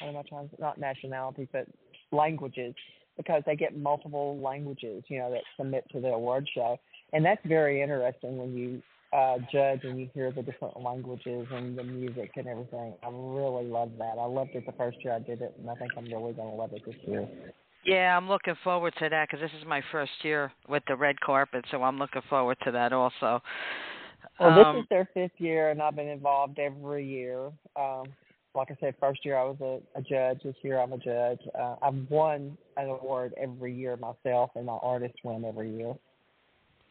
what 0.00 0.08
am 0.08 0.16
I 0.16 0.22
trying? 0.28 0.48
To, 0.48 0.56
not 0.58 0.78
nationalities, 0.78 1.48
but 1.52 1.66
languages, 2.10 2.74
because 3.16 3.42
they 3.46 3.56
get 3.56 3.76
multiple 3.76 4.38
languages, 4.38 5.02
you 5.08 5.18
know, 5.18 5.30
that 5.30 5.42
submit 5.56 5.84
to 5.92 6.00
the 6.00 6.08
award 6.08 6.48
show, 6.54 6.78
and 7.12 7.24
that's 7.24 7.40
very 7.46 7.82
interesting 7.82 8.38
when 8.38 8.56
you 8.56 8.82
uh 9.12 9.38
judge 9.52 9.80
and 9.84 10.00
you 10.00 10.10
hear 10.14 10.32
the 10.32 10.42
different 10.42 10.80
languages 10.82 11.46
and 11.52 11.78
the 11.78 11.84
music 11.84 12.30
and 12.36 12.46
everything. 12.48 12.94
I 13.02 13.08
really 13.08 13.64
love 13.64 13.92
that. 13.98 14.18
I 14.18 14.24
loved 14.24 14.50
it 14.54 14.66
the 14.66 14.72
first 14.72 14.98
year 15.04 15.14
I 15.14 15.20
did 15.20 15.40
it, 15.40 15.54
and 15.58 15.70
I 15.70 15.74
think 15.76 15.92
I'm 15.96 16.04
really 16.06 16.32
going 16.32 16.50
to 16.50 16.56
love 16.56 16.72
it 16.72 16.82
this 16.84 16.96
year. 17.06 17.28
Yeah, 17.84 18.16
I'm 18.16 18.28
looking 18.28 18.56
forward 18.64 18.94
to 18.98 19.08
that 19.08 19.28
because 19.28 19.40
this 19.40 19.60
is 19.60 19.66
my 19.66 19.80
first 19.92 20.10
year 20.22 20.50
with 20.68 20.82
the 20.88 20.96
red 20.96 21.20
carpet, 21.20 21.64
so 21.70 21.84
I'm 21.84 21.98
looking 21.98 22.22
forward 22.28 22.56
to 22.64 22.72
that 22.72 22.92
also. 22.92 23.40
Well, 24.40 24.50
um, 24.58 24.76
this 24.76 24.82
is 24.82 24.88
their 24.88 25.08
fifth 25.14 25.38
year, 25.40 25.70
and 25.70 25.80
I've 25.80 25.94
been 25.94 26.08
involved 26.08 26.58
every 26.58 27.06
year. 27.06 27.46
Um, 27.76 28.06
like 28.56 28.70
I 28.70 28.76
said, 28.80 28.94
first 28.98 29.24
year 29.24 29.36
I 29.36 29.44
was 29.44 29.56
a, 29.60 29.98
a 29.98 30.02
judge. 30.02 30.42
This 30.42 30.56
year 30.62 30.80
I'm 30.80 30.92
a 30.92 30.98
judge. 30.98 31.40
Uh, 31.58 31.76
I've 31.82 32.10
won 32.10 32.56
an 32.76 32.88
award 32.88 33.34
every 33.40 33.74
year 33.74 33.96
myself, 33.96 34.50
and 34.54 34.66
my 34.66 34.78
artists 34.82 35.18
win 35.22 35.44
every 35.44 35.70
year. 35.76 35.94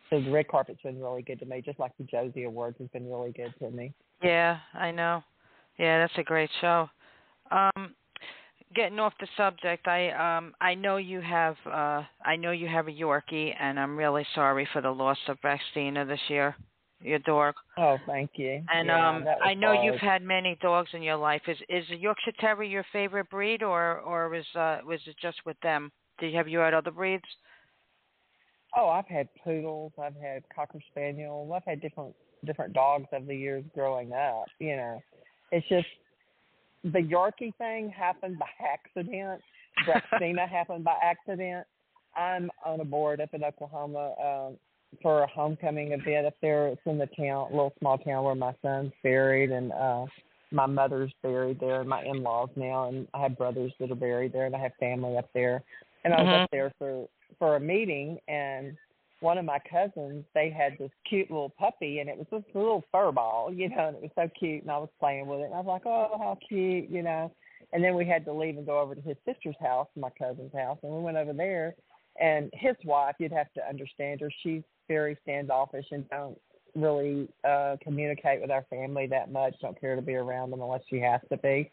So 0.10 0.22
the 0.22 0.32
red 0.32 0.48
carpet's 0.48 0.82
been 0.84 1.02
really 1.02 1.24
good 1.24 1.40
to 1.40 1.46
me, 1.46 1.62
just 1.62 1.80
like 1.80 1.92
the 1.98 2.04
Josie 2.04 2.44
Awards 2.44 2.78
has 2.80 2.88
been 2.90 3.10
really 3.10 3.32
good 3.32 3.54
to 3.60 3.72
me. 3.72 3.94
Yeah, 4.22 4.60
I 4.74 4.92
know. 4.92 5.24
Yeah, 5.80 6.00
that's 6.00 6.18
a 6.18 6.24
great 6.24 6.50
show. 6.62 6.90
Um, 7.52 7.96
getting 8.76 9.00
off 9.00 9.14
the 9.20 9.28
subject, 9.36 9.88
I 9.88 10.10
um 10.38 10.54
I 10.62 10.76
know 10.76 10.98
you 10.98 11.22
have 11.22 11.56
uh 11.66 12.04
I 12.24 12.36
know 12.38 12.52
you 12.52 12.68
have 12.68 12.88
a 12.88 12.92
Yorkie, 12.92 13.54
and 13.60 13.80
I'm 13.80 13.98
really 13.98 14.26
sorry 14.36 14.68
for 14.72 14.82
the 14.82 14.92
loss 14.92 15.18
of 15.28 15.38
Braxtina 15.42 16.08
this 16.08 16.20
year, 16.28 16.56
your 17.06 17.20
dog. 17.20 17.54
Oh, 17.78 17.98
thank 18.06 18.32
you. 18.36 18.62
And 18.74 18.88
yeah, 18.88 19.10
um 19.10 19.26
I 19.44 19.54
know 19.54 19.74
hard. 19.74 19.86
you've 19.86 20.02
had 20.02 20.24
many 20.24 20.58
dogs 20.62 20.90
in 20.94 21.02
your 21.02 21.18
life. 21.18 21.42
Is 21.48 21.58
is 21.70 21.86
a 21.92 21.96
Yorkshire 21.96 22.34
Terrier 22.40 22.70
your 22.70 22.86
favorite 22.92 23.30
breed, 23.30 23.64
or 23.64 24.00
or 24.00 24.30
was 24.30 24.46
uh 24.56 24.80
was 24.86 25.00
it 25.06 25.16
just 25.22 25.38
with 25.46 25.58
them? 25.62 25.92
Did 26.20 26.32
you 26.32 26.38
have 26.38 26.48
you 26.48 26.60
had 26.60 26.74
other 26.74 26.92
breeds? 26.92 27.24
Oh, 28.76 28.90
I've 28.90 29.08
had 29.08 29.30
poodles. 29.44 29.94
I've 30.02 30.16
had 30.16 30.44
cocker 30.54 30.80
spaniels. 30.92 31.52
I've 31.56 31.64
had 31.66 31.82
different 31.82 32.16
different 32.46 32.74
dogs 32.74 33.06
over 33.14 33.26
the 33.26 33.36
years 33.36 33.64
growing 33.74 34.14
up. 34.14 34.46
You 34.60 34.76
know, 34.78 35.02
it's 35.52 35.68
just 35.68 35.88
the 36.84 37.00
Yorkie 37.00 37.56
thing 37.58 37.90
happened 37.90 38.38
by 38.40 38.50
accident. 38.64 39.42
Braxtina 39.88 40.48
happened 40.48 40.84
by 40.84 40.96
accident. 41.04 41.66
I'm 42.16 42.50
on 42.66 42.80
a 42.80 42.86
board 42.86 43.20
up 43.20 43.34
in 43.34 43.44
Oklahoma 43.44 44.14
um, 44.24 44.58
for 45.02 45.24
a 45.24 45.28
homecoming 45.28 45.92
event 45.92 46.28
up 46.28 46.36
there. 46.42 46.68
It's 46.68 46.82
in 46.86 46.98
the 46.98 47.08
town, 47.08 47.50
little 47.52 47.74
small 47.80 47.98
town 47.98 48.24
where 48.24 48.36
my 48.36 48.54
son's 48.62 48.92
buried, 49.04 49.52
and 49.52 49.72
uh, 49.72 50.06
my 50.52 50.66
mother's 50.66 51.14
buried 51.22 51.60
there, 51.60 51.82
and 51.82 51.90
my 51.90 52.04
in-laws 52.04 52.50
now, 52.56 52.88
and 52.88 53.08
I 53.14 53.22
have 53.22 53.38
brothers 53.38 53.74
that 53.80 53.92
are 53.92 53.96
buried 53.96 54.34
there, 54.34 54.46
and 54.46 54.56
I 54.56 54.60
have 54.60 54.74
family 54.80 55.18
up 55.18 55.30
there. 55.34 55.64
And 56.04 56.14
I 56.14 56.22
was 56.22 56.30
Mhm. 56.30 56.44
up 56.44 56.52
there 56.52 56.72
for 56.78 57.08
for 57.40 57.56
a 57.56 57.60
meeting, 57.60 58.20
and 58.28 58.78
one 59.20 59.38
of 59.38 59.46
my 59.46 59.60
cousins, 59.60 60.24
they 60.34 60.50
had 60.50 60.78
this 60.78 60.92
cute 61.04 61.30
little 61.32 61.50
puppy, 61.50 62.00
and 62.00 62.10
it 62.10 62.18
was 62.18 62.28
this 62.30 62.44
little 62.54 62.84
fur 62.92 63.12
ball, 63.12 63.52
you 63.52 63.68
know, 63.70 63.88
and 63.88 63.98
it 63.98 64.04
was 64.04 64.12
so 64.16 64.30
cute, 64.30 64.62
and 64.62 64.72
I 64.72 64.78
was 64.78 64.90
playing 65.00 65.28
with 65.28 65.40
it, 65.40 65.46
and 65.46 65.54
I 65.54 65.58
was 65.58 65.66
like, 65.66 65.86
oh, 65.86 66.18
how 66.18 66.38
cute, 66.48 66.90
you 66.90 67.02
know. 67.02 67.32
And 67.74 67.84
then 67.84 67.96
we 67.96 68.06
had 68.06 68.24
to 68.26 68.34
leave 68.34 68.58
and 68.58 68.66
go 68.66 68.80
over 68.80 68.94
to 68.94 69.02
his 69.02 69.18
sister's 69.26 69.56
house, 69.60 69.88
my 69.96 70.12
cousin's 70.12 70.54
house, 70.54 70.78
and 70.84 70.92
we 70.92 71.02
went 71.02 71.18
over 71.18 71.34
there, 71.34 71.76
and 72.20 72.52
his 72.54 72.76
wife, 72.86 73.16
you'd 73.18 73.32
have 73.32 73.52
to 73.54 73.68
understand 73.68 74.22
her, 74.22 74.30
she's 74.44 74.64
very 74.88 75.18
standoffish 75.24 75.86
and 75.92 76.08
don't 76.10 76.38
really 76.76 77.30
uh 77.48 77.78
communicate 77.82 78.42
with 78.42 78.52
our 78.52 78.66
family 78.70 79.08
that 79.08 79.32
much, 79.32 79.56
don't 79.62 79.80
care 79.80 79.96
to 79.96 80.02
be 80.02 80.16
around 80.16 80.52
them 80.52 80.62
unless 80.62 80.82
she 80.90 81.00
has 81.00 81.22
to 81.30 81.38
be. 81.38 81.72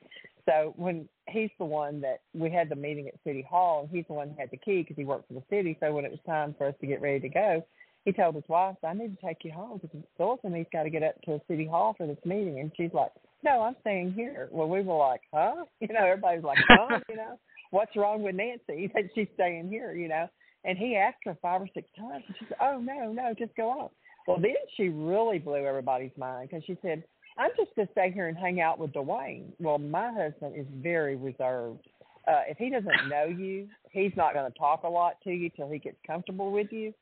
So 0.49 0.75
when 0.77 1.09
he's 1.29 1.51
the 1.59 1.65
one 1.65 2.01
that 2.01 2.21
we 2.35 2.51
had 2.51 2.69
the 2.69 2.77
meeting 2.77 3.07
at 3.09 3.15
City 3.25 3.47
Hall, 3.49 3.83
and 3.83 3.91
he's 3.91 4.07
the 4.09 4.15
one 4.15 4.31
who 4.31 4.41
had 4.41 4.51
the 4.51 4.57
key 4.57 4.83
because 4.83 4.97
he 4.97 5.05
worked 5.05 5.29
for 5.29 5.35
the 5.35 5.43
city. 5.49 5.77
So 5.81 5.93
when 5.93 6.05
it 6.05 6.11
was 6.11 6.21
time 6.27 6.55
for 6.59 6.67
us 6.67 6.75
to 6.81 6.87
get 6.87 7.01
ready 7.01 7.21
to 7.21 7.29
go, 7.29 7.65
he 8.05 8.13
told 8.13 8.35
his 8.35 8.49
wife, 8.49 8.77
"I 8.83 8.95
need 8.95 9.17
to 9.17 9.27
take 9.27 9.45
you 9.45 9.53
home 9.53 9.79
because 9.81 10.03
Phyllis 10.17 10.41
and 10.43 10.53
me's 10.53 10.67
got 10.73 10.83
to 10.83 10.91
get 10.91 11.05
up 11.05 11.21
to 11.23 11.41
City 11.47 11.67
Hall 11.67 11.95
for 11.97 12.07
this 12.07 12.25
meeting." 12.25 12.59
And 12.59 12.73
she's 12.77 12.93
like, 12.93 13.13
"No, 13.45 13.63
I'm 13.63 13.77
staying 13.81 14.13
here." 14.13 14.49
Well, 14.51 14.69
we 14.69 14.83
were 14.83 14.97
like, 14.97 15.23
"Huh?" 15.33 15.65
You 15.81 15.89
know, 15.89 16.05
everybody's 16.05 16.45
like, 16.45 16.59
"Huh?" 16.69 16.99
You 17.09 17.17
know, 17.17 17.39
what's 17.71 17.95
wrong 17.97 18.23
with 18.23 18.35
Nancy? 18.35 18.89
that 18.95 19.11
she's 19.15 19.29
staying 19.35 19.69
here. 19.69 19.93
You 19.93 20.09
know, 20.09 20.29
and 20.65 20.79
he 20.79 20.97
asked 20.97 21.19
her 21.25 21.37
five 21.43 21.63
or 21.63 21.69
six 21.75 21.89
times, 21.99 22.25
and 22.27 22.37
she 22.39 22.47
said, 22.49 22.57
"Oh 22.61 22.79
no, 22.79 23.13
no, 23.13 23.35
just 23.39 23.55
go 23.57 23.71
on." 23.71 23.89
Well, 24.27 24.39
then 24.41 24.55
she 24.77 24.89
really 24.89 25.39
blew 25.39 25.67
everybody's 25.67 26.17
mind 26.17 26.51
because 26.51 26.65
she 26.65 26.79
said, 26.83 27.03
I'm 27.39 27.51
just 27.57 27.75
going 27.75 27.89
to 27.89 27.93
stay 27.93 28.11
here 28.13 28.29
and 28.29 28.37
hang 28.37 28.61
out 28.61 28.79
with 28.79 28.93
Dwayne. 28.93 29.47
Well, 29.59 29.79
my 29.79 30.13
husband 30.13 30.55
is 30.57 30.67
very 30.83 31.17
reserved. 31.17 31.87
Uh, 32.29 32.43
if 32.49 32.59
he 32.59 32.71
doesn't 32.71 32.91
know 33.09 33.25
you, 33.25 33.69
he's 33.91 34.13
not 34.17 34.35
going 34.35 34.51
to 34.51 34.59
talk 34.59 34.83
a 34.85 34.89
lot 34.89 35.15
to 35.25 35.31
you 35.31 35.51
till 35.51 35.71
he 35.71 35.79
gets 35.79 35.97
comfortable 36.07 36.51
with 36.53 36.71
you. 36.71 36.93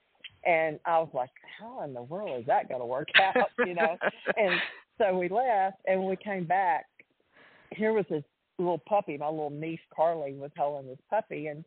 And 0.46 0.78
I 0.86 0.98
was 0.98 1.10
like, 1.12 1.30
how 1.58 1.82
in 1.82 1.92
the 1.92 2.02
world 2.02 2.40
is 2.40 2.46
that 2.46 2.68
going 2.68 2.80
to 2.80 2.86
work 2.86 3.08
out? 3.16 3.36
You 3.66 3.74
know? 3.74 3.96
and 4.36 4.58
so 4.96 5.18
we 5.18 5.28
left, 5.28 5.76
and 5.86 6.00
when 6.00 6.08
we 6.08 6.16
came 6.16 6.44
back, 6.44 6.86
here 7.72 7.92
was 7.92 8.06
this 8.08 8.24
little 8.58 8.80
puppy. 8.88 9.18
My 9.18 9.28
little 9.28 9.50
niece 9.50 9.80
Carly 9.94 10.32
was 10.32 10.50
holding 10.56 10.88
this 10.88 10.98
puppy, 11.10 11.48
and 11.48 11.64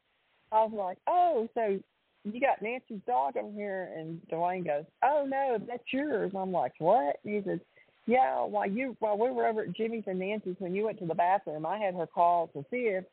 I 0.54 0.64
was 0.64 0.74
like, 0.74 0.98
oh, 1.08 1.50
so 1.54 1.80
you 2.24 2.40
got 2.40 2.62
Nancy's 2.62 3.02
dog 3.06 3.36
over 3.38 3.52
here? 3.52 3.92
And 3.98 4.22
Dwayne 4.32 4.66
goes, 4.66 4.86
oh 5.04 5.26
no, 5.28 5.58
that's 5.68 5.84
yours. 5.92 6.32
And 6.34 6.42
I'm 6.42 6.52
like, 6.52 6.74
what? 6.80 7.18
And 7.24 7.36
he 7.36 7.42
says, 7.50 7.60
yeah, 8.06 8.44
while 8.44 8.70
you 8.70 8.96
while 9.00 9.18
we 9.18 9.32
were 9.32 9.48
over 9.48 9.64
at 9.64 9.76
Jimmy's 9.76 10.04
and 10.08 10.20
Nancy's 10.20 10.56
when 10.60 10.76
you 10.76 10.86
went 10.86 11.00
to 11.00 11.06
the 11.06 11.16
bathroom, 11.16 11.66
I 11.66 11.78
had 11.78 11.96
her 11.96 12.08
call 12.08 12.48
to 12.48 12.66
see 12.70 12.90
if 12.90 13.06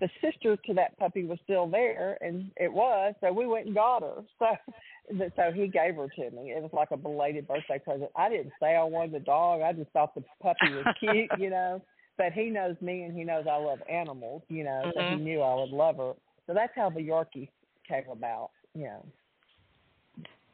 the 0.00 0.08
sister 0.22 0.56
to 0.56 0.74
that 0.74 0.98
puppy 0.98 1.24
was 1.24 1.38
still 1.44 1.66
there, 1.66 2.16
and 2.22 2.50
it 2.56 2.72
was. 2.72 3.14
So 3.20 3.32
we 3.32 3.46
went 3.46 3.66
and 3.66 3.74
got 3.74 4.02
her. 4.02 4.22
So 4.38 4.46
so 5.36 5.52
he 5.52 5.66
gave 5.66 5.96
her 5.96 6.08
to 6.08 6.30
me. 6.30 6.52
It 6.52 6.62
was 6.62 6.70
like 6.72 6.90
a 6.92 6.96
belated 6.96 7.46
birthday 7.46 7.78
present. 7.78 8.10
I 8.16 8.28
didn't 8.28 8.52
say 8.60 8.76
I 8.76 8.84
wanted 8.84 9.12
the 9.12 9.20
dog. 9.20 9.62
I 9.62 9.72
just 9.72 9.90
thought 9.90 10.14
the 10.14 10.24
puppy 10.42 10.68
was 10.68 10.86
cute, 11.00 11.30
you 11.38 11.50
know. 11.50 11.82
But 12.16 12.32
he 12.32 12.50
knows 12.50 12.76
me, 12.80 13.02
and 13.02 13.16
he 13.16 13.24
knows 13.24 13.46
I 13.50 13.56
love 13.56 13.80
animals, 13.90 14.42
you 14.48 14.64
know. 14.64 14.90
So 14.94 15.00
Mhm. 15.00 15.18
he 15.18 15.24
knew 15.24 15.40
I 15.40 15.54
would 15.54 15.70
love 15.70 15.96
her. 15.96 16.12
So 16.50 16.54
that's 16.54 16.72
how 16.74 16.90
the 16.90 16.98
Yorkie 16.98 17.48
came 17.86 18.10
about, 18.10 18.50
you 18.74 18.86
know. 18.86 19.06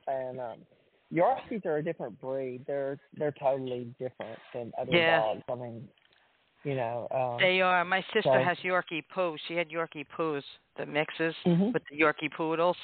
And 0.07 0.39
um 0.39 0.59
Yorkies 1.11 1.65
are 1.65 1.79
a 1.79 1.83
different 1.83 2.21
breed. 2.21 2.65
They're 2.67 2.99
they're 3.17 3.35
totally 3.41 3.95
different 3.99 4.39
than 4.53 4.73
other 4.79 4.93
Yeah. 4.93 5.21
dogs. 5.23 5.43
I 5.51 5.55
mean, 5.55 5.89
you 6.65 6.75
know. 6.75 7.09
Um, 7.11 7.39
They 7.41 7.63
are. 7.63 7.83
My 7.87 8.03
sister 8.13 8.25
So- 8.25 8.45
has 8.45 8.59
Yorkie 8.59 9.09
poo. 9.09 9.39
She 9.49 9.57
had 9.57 9.71
Yorkie 9.71 10.07
poos, 10.15 10.45
the 10.77 10.85
mixes 10.85 11.35
Mhm. 11.47 11.73
with 11.73 11.83
the 11.91 11.97
Yorkie 11.99 12.31
poodles. 12.31 12.77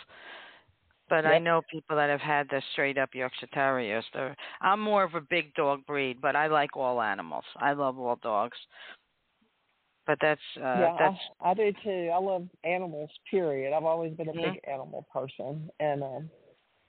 But 1.10 1.26
I 1.26 1.36
know 1.36 1.60
people 1.70 1.96
that 1.96 2.08
have 2.08 2.22
had 2.22 2.48
the 2.48 2.62
straight 2.72 2.96
up 2.96 3.14
Yorkshire 3.14 3.48
Terriers. 3.48 4.08
They're, 4.14 4.34
I'm 4.62 4.80
more 4.80 5.02
of 5.02 5.14
a 5.14 5.20
big 5.20 5.52
dog 5.52 5.84
breed, 5.84 6.22
but 6.22 6.34
I 6.34 6.46
like 6.46 6.74
all 6.74 7.02
animals. 7.02 7.44
I 7.56 7.74
love 7.74 7.98
all 7.98 8.16
dogs. 8.16 8.56
But 10.06 10.18
that's 10.20 10.40
uh 10.56 10.80
yeah, 10.80 10.96
that's 10.98 11.16
I, 11.40 11.50
I 11.50 11.54
do 11.54 11.72
too. 11.84 12.10
I 12.12 12.18
love 12.18 12.48
animals. 12.64 13.10
Period. 13.30 13.72
I've 13.72 13.84
always 13.84 14.12
been 14.14 14.28
a 14.28 14.32
Mhm. 14.32 14.54
big 14.54 14.60
animal 14.68 15.06
person, 15.12 15.70
and 15.80 16.02
um, 16.02 16.30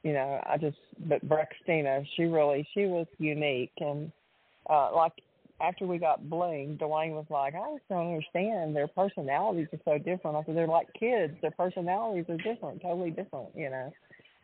you 0.03 0.13
know, 0.13 0.41
I 0.45 0.57
just. 0.57 0.77
But 1.07 1.27
Braxtina, 1.27 2.05
she 2.15 2.23
really, 2.23 2.67
she 2.73 2.85
was 2.85 3.07
unique, 3.19 3.73
and 3.79 4.11
uh 4.69 4.95
like 4.95 5.13
after 5.61 5.85
we 5.85 5.97
got 5.97 6.29
Bling, 6.29 6.77
Dwayne 6.81 7.11
was 7.11 7.27
like, 7.29 7.53
I 7.55 7.75
just 7.75 7.87
don't 7.87 8.07
understand. 8.07 8.75
Their 8.75 8.87
personalities 8.87 9.67
are 9.71 9.79
so 9.85 9.97
different. 9.97 10.35
I 10.37 10.43
said 10.43 10.55
they're 10.55 10.67
like 10.67 10.91
kids. 10.99 11.35
Their 11.41 11.51
personalities 11.51 12.25
are 12.29 12.37
different, 12.37 12.81
totally 12.81 13.11
different. 13.11 13.49
You 13.55 13.69
know. 13.69 13.93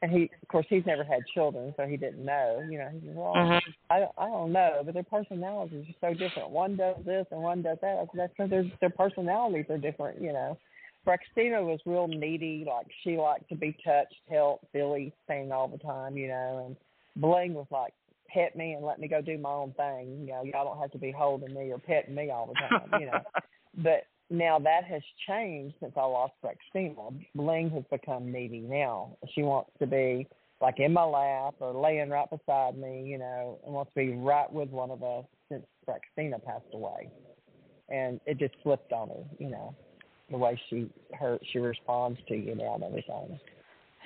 And 0.01 0.11
he, 0.11 0.31
of 0.41 0.47
course, 0.47 0.65
he's 0.69 0.85
never 0.85 1.03
had 1.03 1.25
children, 1.33 1.73
so 1.75 1.85
he 1.85 1.97
didn't 1.97 2.23
know. 2.23 2.65
You 2.69 2.77
know, 2.77 2.89
he 2.89 2.99
said, 3.05 3.15
"Well, 3.15 3.33
Mhm. 3.35 3.61
I 3.89 4.07
don't, 4.53 4.77
know, 4.77 4.81
but 4.85 4.93
their 4.93 5.03
personalities 5.03 5.85
are 5.89 6.11
so 6.11 6.17
different. 6.17 6.49
One 6.49 6.75
does 6.75 6.97
this 7.05 7.25
and 7.31 7.41
one 7.41 7.61
does 7.61 7.77
that. 7.81 8.07
Said, 8.11 8.19
That's 8.19 8.33
because 8.33 8.49
their 8.49 8.71
their 8.81 8.89
personalities 8.89 9.65
are 9.69 9.77
different, 9.77 10.21
you 10.21 10.33
know. 10.33 10.57
Braxtina 11.07 11.63
was 11.63 11.79
real 11.85 12.07
needy, 12.07 12.65
like 12.67 12.87
she 13.03 13.17
liked 13.17 13.49
to 13.49 13.55
be 13.55 13.75
touched, 13.85 14.15
helped, 14.29 14.71
Billy 14.73 15.13
thing 15.27 15.51
all 15.51 15.67
the 15.67 15.77
time, 15.77 16.17
you 16.17 16.27
know, 16.27 16.65
and 16.65 16.75
Bling 17.15 17.53
was 17.53 17.67
like, 17.71 17.93
pet 18.27 18.55
me 18.55 18.73
and 18.73 18.85
let 18.85 18.99
me 18.99 19.07
go 19.07 19.21
do 19.21 19.37
my 19.37 19.49
own 19.49 19.73
thing. 19.73 20.19
You 20.21 20.27
know, 20.27 20.43
y'all 20.43 20.65
don't 20.65 20.79
have 20.79 20.91
to 20.91 20.97
be 20.97 21.11
holding 21.11 21.53
me 21.53 21.71
or 21.71 21.79
petting 21.79 22.15
me 22.15 22.29
all 22.29 22.47
the 22.47 22.53
time, 22.53 22.99
you 22.99 23.07
know. 23.07 23.21
but 23.77 24.03
now 24.29 24.59
that 24.59 24.83
has 24.83 25.01
changed 25.27 25.75
since 25.79 25.93
I 25.97 26.01
lost 26.03 26.33
Braxtina. 26.43 27.13
Bling 27.35 27.69
has 27.71 27.83
become 27.89 28.31
needy 28.31 28.59
now. 28.59 29.17
She 29.33 29.41
wants 29.41 29.71
to 29.79 29.87
be 29.87 30.27
like 30.61 30.79
in 30.79 30.91
my 30.93 31.03
lap 31.03 31.55
or 31.59 31.73
laying 31.73 32.09
right 32.09 32.29
beside 32.29 32.77
me, 32.77 33.03
you 33.05 33.17
know, 33.17 33.59
and 33.65 33.73
wants 33.73 33.93
to 33.93 33.99
be 33.99 34.13
right 34.13 34.51
with 34.51 34.69
one 34.69 34.91
of 34.91 35.03
us 35.03 35.25
since 35.49 35.65
Braxtina 35.87 36.43
passed 36.43 36.65
away. 36.73 37.09
And 37.89 38.19
it 38.25 38.37
just 38.37 38.55
flipped 38.61 38.91
on 38.91 39.09
her, 39.09 39.23
you 39.39 39.49
know, 39.49 39.73
the 40.29 40.37
way 40.37 40.59
she 40.69 40.89
her 41.17 41.39
she 41.51 41.59
responds 41.59 42.19
to 42.27 42.35
you 42.35 42.55
now 42.55 42.75
and 42.75 42.83
everything. 42.83 43.39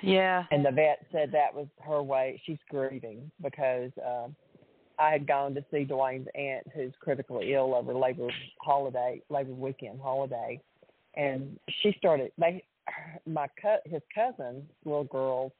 yeah. 0.02 0.44
And 0.50 0.64
the 0.64 0.70
vet 0.70 1.04
said 1.12 1.32
that 1.32 1.52
was 1.52 1.66
her 1.84 2.02
way. 2.02 2.40
She's 2.46 2.58
grieving 2.70 3.30
because 3.42 3.90
um, 4.06 4.34
I 4.98 5.10
had 5.10 5.26
gone 5.26 5.54
to 5.54 5.64
see 5.70 5.84
Dwayne's 5.84 6.28
aunt 6.34 6.66
who's 6.74 6.92
critically 7.00 7.52
ill 7.52 7.74
over 7.74 7.94
Labor 7.94 8.28
holiday, 8.60 9.20
Labor 9.28 9.52
weekend 9.52 10.00
holiday, 10.00 10.60
and 11.14 11.58
she 11.82 11.94
started. 11.98 12.32
They, 12.38 12.64
my 13.26 13.48
cut, 13.60 13.82
his 13.84 14.02
cousin's 14.14 14.64
little 14.84 15.04
girls 15.04 15.52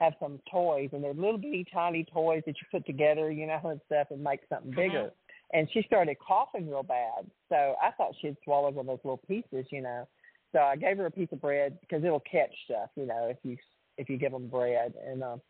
have 0.00 0.14
some 0.20 0.40
toys, 0.50 0.90
and 0.92 1.02
they're 1.02 1.14
little 1.14 1.38
bitty 1.38 1.66
tiny 1.72 2.04
toys 2.04 2.42
that 2.46 2.54
you 2.56 2.66
put 2.70 2.86
together, 2.86 3.30
you 3.30 3.46
know, 3.46 3.60
and 3.64 3.80
stuff, 3.86 4.08
and 4.10 4.22
make 4.22 4.40
something 4.48 4.70
bigger. 4.70 5.10
And 5.52 5.68
she 5.72 5.82
started 5.82 6.16
coughing 6.18 6.68
real 6.68 6.82
bad, 6.82 7.26
so 7.48 7.74
I 7.82 7.90
thought 7.92 8.14
she'd 8.20 8.36
swallowed 8.44 8.74
one 8.74 8.88
of 8.88 8.98
those 8.98 9.04
little 9.04 9.20
pieces, 9.26 9.66
you 9.70 9.80
know. 9.80 10.06
So 10.52 10.60
I 10.60 10.76
gave 10.76 10.98
her 10.98 11.06
a 11.06 11.10
piece 11.10 11.28
of 11.32 11.40
bread 11.40 11.78
because 11.80 12.04
it'll 12.04 12.20
catch 12.20 12.54
stuff, 12.66 12.90
you 12.96 13.06
know, 13.06 13.28
if 13.30 13.38
you 13.42 13.56
if 13.96 14.08
you 14.08 14.16
give 14.16 14.32
them 14.32 14.48
bread. 14.48 14.94
And 15.04 15.22
um, 15.22 15.40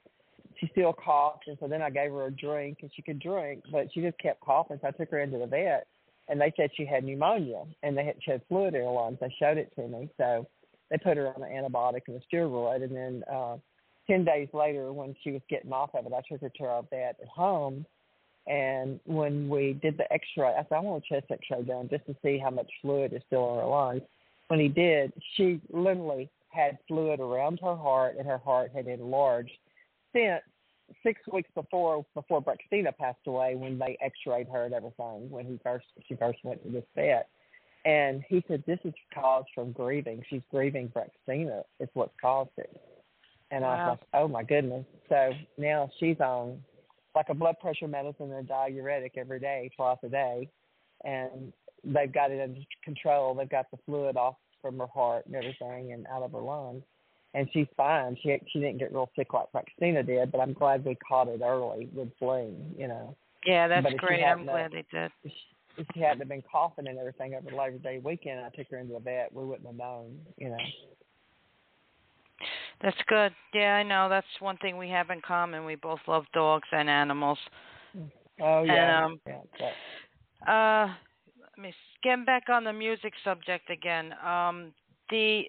she 0.58 0.68
still 0.72 0.92
coughed, 0.92 1.46
and 1.46 1.56
so 1.60 1.68
then 1.68 1.82
I 1.82 1.90
gave 1.90 2.10
her 2.10 2.26
a 2.26 2.30
drink, 2.30 2.78
and 2.82 2.90
she 2.94 3.02
could 3.02 3.20
drink, 3.20 3.64
but 3.70 3.88
she 3.92 4.00
just 4.00 4.18
kept 4.18 4.40
coughing. 4.40 4.78
So 4.80 4.88
I 4.88 4.90
took 4.92 5.10
her 5.10 5.20
into 5.20 5.38
the 5.38 5.46
vet, 5.46 5.86
and 6.28 6.40
they 6.40 6.52
said 6.56 6.70
she 6.76 6.86
had 6.86 7.04
pneumonia, 7.04 7.64
and 7.82 7.96
they 7.96 8.04
had 8.04 8.16
she 8.24 8.30
had 8.30 8.42
fluid 8.48 8.74
in 8.74 8.82
her 8.82 8.90
lungs. 8.90 9.18
They 9.20 9.34
showed 9.38 9.58
it 9.58 9.72
to 9.76 9.86
me, 9.86 10.08
so 10.16 10.46
they 10.90 10.98
put 10.98 11.16
her 11.16 11.28
on 11.34 11.42
an 11.42 11.50
antibiotic 11.50 12.02
and 12.08 12.20
a 12.20 12.34
steroid, 12.34 12.82
and 12.82 12.96
then 12.96 13.24
uh, 13.32 13.56
ten 14.08 14.24
days 14.24 14.48
later, 14.52 14.92
when 14.92 15.14
she 15.22 15.30
was 15.30 15.42
getting 15.48 15.72
off 15.72 15.94
of 15.94 16.06
it, 16.06 16.12
I 16.12 16.22
took 16.28 16.40
her 16.40 16.48
to 16.48 16.64
our 16.64 16.82
vet 16.90 17.16
at 17.22 17.28
home. 17.28 17.86
And 18.46 18.98
when 19.04 19.48
we 19.48 19.74
did 19.74 19.98
the 19.98 20.10
X-ray, 20.10 20.54
I 20.54 20.62
said 20.62 20.76
I 20.76 20.80
want 20.80 21.04
a 21.04 21.14
chest 21.14 21.30
X-ray 21.30 21.62
done 21.64 21.88
just 21.90 22.06
to 22.06 22.16
see 22.22 22.38
how 22.38 22.50
much 22.50 22.70
fluid 22.80 23.12
is 23.12 23.22
still 23.26 23.52
in 23.52 23.60
her 23.60 23.66
lungs. 23.66 24.02
when 24.48 24.58
he 24.58 24.68
did, 24.68 25.12
she 25.36 25.60
literally 25.70 26.28
had 26.48 26.78
fluid 26.88 27.20
around 27.20 27.60
her 27.62 27.76
heart, 27.76 28.16
and 28.18 28.26
her 28.26 28.38
heart 28.38 28.72
had 28.74 28.86
enlarged 28.86 29.52
since 30.12 30.42
six 31.02 31.20
weeks 31.30 31.50
before 31.54 32.04
before 32.14 32.42
Braxtina 32.42 32.96
passed 32.96 33.26
away 33.26 33.54
when 33.54 33.78
they 33.78 33.98
X-rayed 34.00 34.48
her 34.48 34.64
and 34.64 34.74
everything 34.74 35.30
when 35.30 35.44
he 35.44 35.60
first 35.62 35.84
she 36.08 36.16
first 36.16 36.38
went 36.42 36.62
to 36.64 36.70
this 36.70 36.84
vet, 36.94 37.28
and 37.84 38.24
he 38.26 38.42
said 38.48 38.64
this 38.66 38.78
is 38.84 38.94
caused 39.14 39.48
from 39.54 39.72
grieving. 39.72 40.22
She's 40.30 40.40
grieving 40.50 40.88
Braxtina 40.88 41.62
is 41.78 41.90
what 41.92 42.10
caused 42.20 42.50
it, 42.56 42.80
and 43.50 43.62
wow. 43.62 43.70
I 43.70 43.76
was 43.76 43.98
like, 43.98 44.22
oh 44.22 44.28
my 44.28 44.42
goodness. 44.42 44.84
So 45.08 45.30
now 45.56 45.90
she's 45.98 46.20
on 46.20 46.62
like 47.14 47.26
a 47.28 47.34
blood 47.34 47.56
pressure 47.60 47.88
medicine 47.88 48.32
and 48.32 48.44
a 48.44 48.48
diuretic 48.48 49.14
every 49.16 49.40
day, 49.40 49.70
twice 49.76 49.98
a 50.04 50.08
day, 50.08 50.48
and 51.04 51.52
they've 51.84 52.12
got 52.12 52.30
it 52.30 52.40
under 52.42 52.60
control. 52.84 53.34
They've 53.34 53.48
got 53.48 53.70
the 53.70 53.78
fluid 53.86 54.16
off 54.16 54.36
from 54.60 54.78
her 54.78 54.86
heart 54.86 55.26
and 55.26 55.34
everything 55.34 55.92
and 55.92 56.06
out 56.08 56.22
of 56.22 56.32
her 56.32 56.40
lungs 56.40 56.82
and 57.34 57.48
she's 57.52 57.66
fine. 57.76 58.16
She 58.22 58.36
she 58.52 58.58
didn't 58.58 58.78
get 58.78 58.92
real 58.92 59.10
sick 59.16 59.32
like 59.32 59.46
Braxtina 59.54 60.04
did, 60.04 60.32
but 60.32 60.40
I'm 60.40 60.52
glad 60.52 60.84
we 60.84 60.96
caught 60.96 61.28
it 61.28 61.40
early 61.42 61.88
with 61.94 62.08
Bling, 62.20 62.74
you 62.76 62.88
know. 62.88 63.16
Yeah, 63.46 63.68
that's 63.68 63.86
great. 63.98 64.24
I'm 64.24 64.44
glad 64.44 64.72
they 64.72 64.84
did. 64.90 65.10
If 65.76 65.86
she 65.94 66.00
hadn't 66.00 66.28
been 66.28 66.42
coughing 66.50 66.88
and 66.88 66.98
everything 66.98 67.34
over 67.34 67.48
the 67.48 67.56
Labor 67.56 67.78
Day 67.78 68.00
weekend, 68.02 68.40
I 68.40 68.48
took 68.50 68.68
her 68.70 68.78
into 68.78 68.94
the 68.94 69.00
vet. 69.00 69.32
We 69.32 69.44
wouldn't 69.44 69.66
have 69.66 69.76
known, 69.76 70.18
you 70.36 70.48
know. 70.48 70.56
That's 72.80 72.96
good. 73.08 73.32
Yeah, 73.54 73.74
I 73.74 73.82
know. 73.82 74.08
That's 74.08 74.26
one 74.40 74.56
thing 74.58 74.78
we 74.78 74.88
have 74.90 75.10
in 75.10 75.20
common. 75.20 75.64
We 75.64 75.74
both 75.74 76.00
love 76.06 76.24
dogs 76.32 76.68
and 76.72 76.88
animals. 76.88 77.38
Oh 78.40 78.62
yeah. 78.62 79.04
And, 79.04 79.04
um, 79.04 79.20
yeah. 79.26 80.84
Uh, 80.86 80.94
let 81.40 81.58
me 81.58 81.74
get 82.02 82.24
back 82.24 82.44
on 82.48 82.64
the 82.64 82.72
music 82.72 83.12
subject 83.24 83.68
again. 83.70 84.14
Um, 84.24 84.72
the 85.10 85.42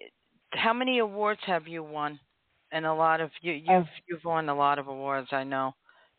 how 0.52 0.72
many 0.72 0.98
awards 0.98 1.40
have 1.46 1.68
you 1.68 1.84
won? 1.84 2.18
And 2.72 2.86
a 2.86 2.94
lot 2.94 3.20
of 3.20 3.30
you 3.42 3.52
you've 3.52 3.68
uh, 3.68 4.00
you've 4.08 4.24
won 4.24 4.48
a 4.48 4.54
lot 4.54 4.78
of 4.78 4.88
awards, 4.88 5.28
I 5.30 5.44
know. 5.44 5.74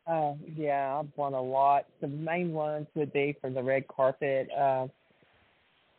Oh 0.07 0.31
uh, 0.31 0.35
yeah, 0.55 0.97
I've 0.97 1.11
won 1.17 1.33
a 1.33 1.41
lot. 1.41 1.85
The 1.99 2.07
main 2.07 2.53
ones 2.53 2.87
would 2.95 3.11
be 3.11 3.35
for 3.41 3.49
the 3.49 3.61
red 3.61 3.87
carpet. 3.89 4.49
Uh, 4.51 4.87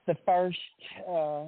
the 0.06 0.16
first 0.24 0.58
uh, 1.08 1.44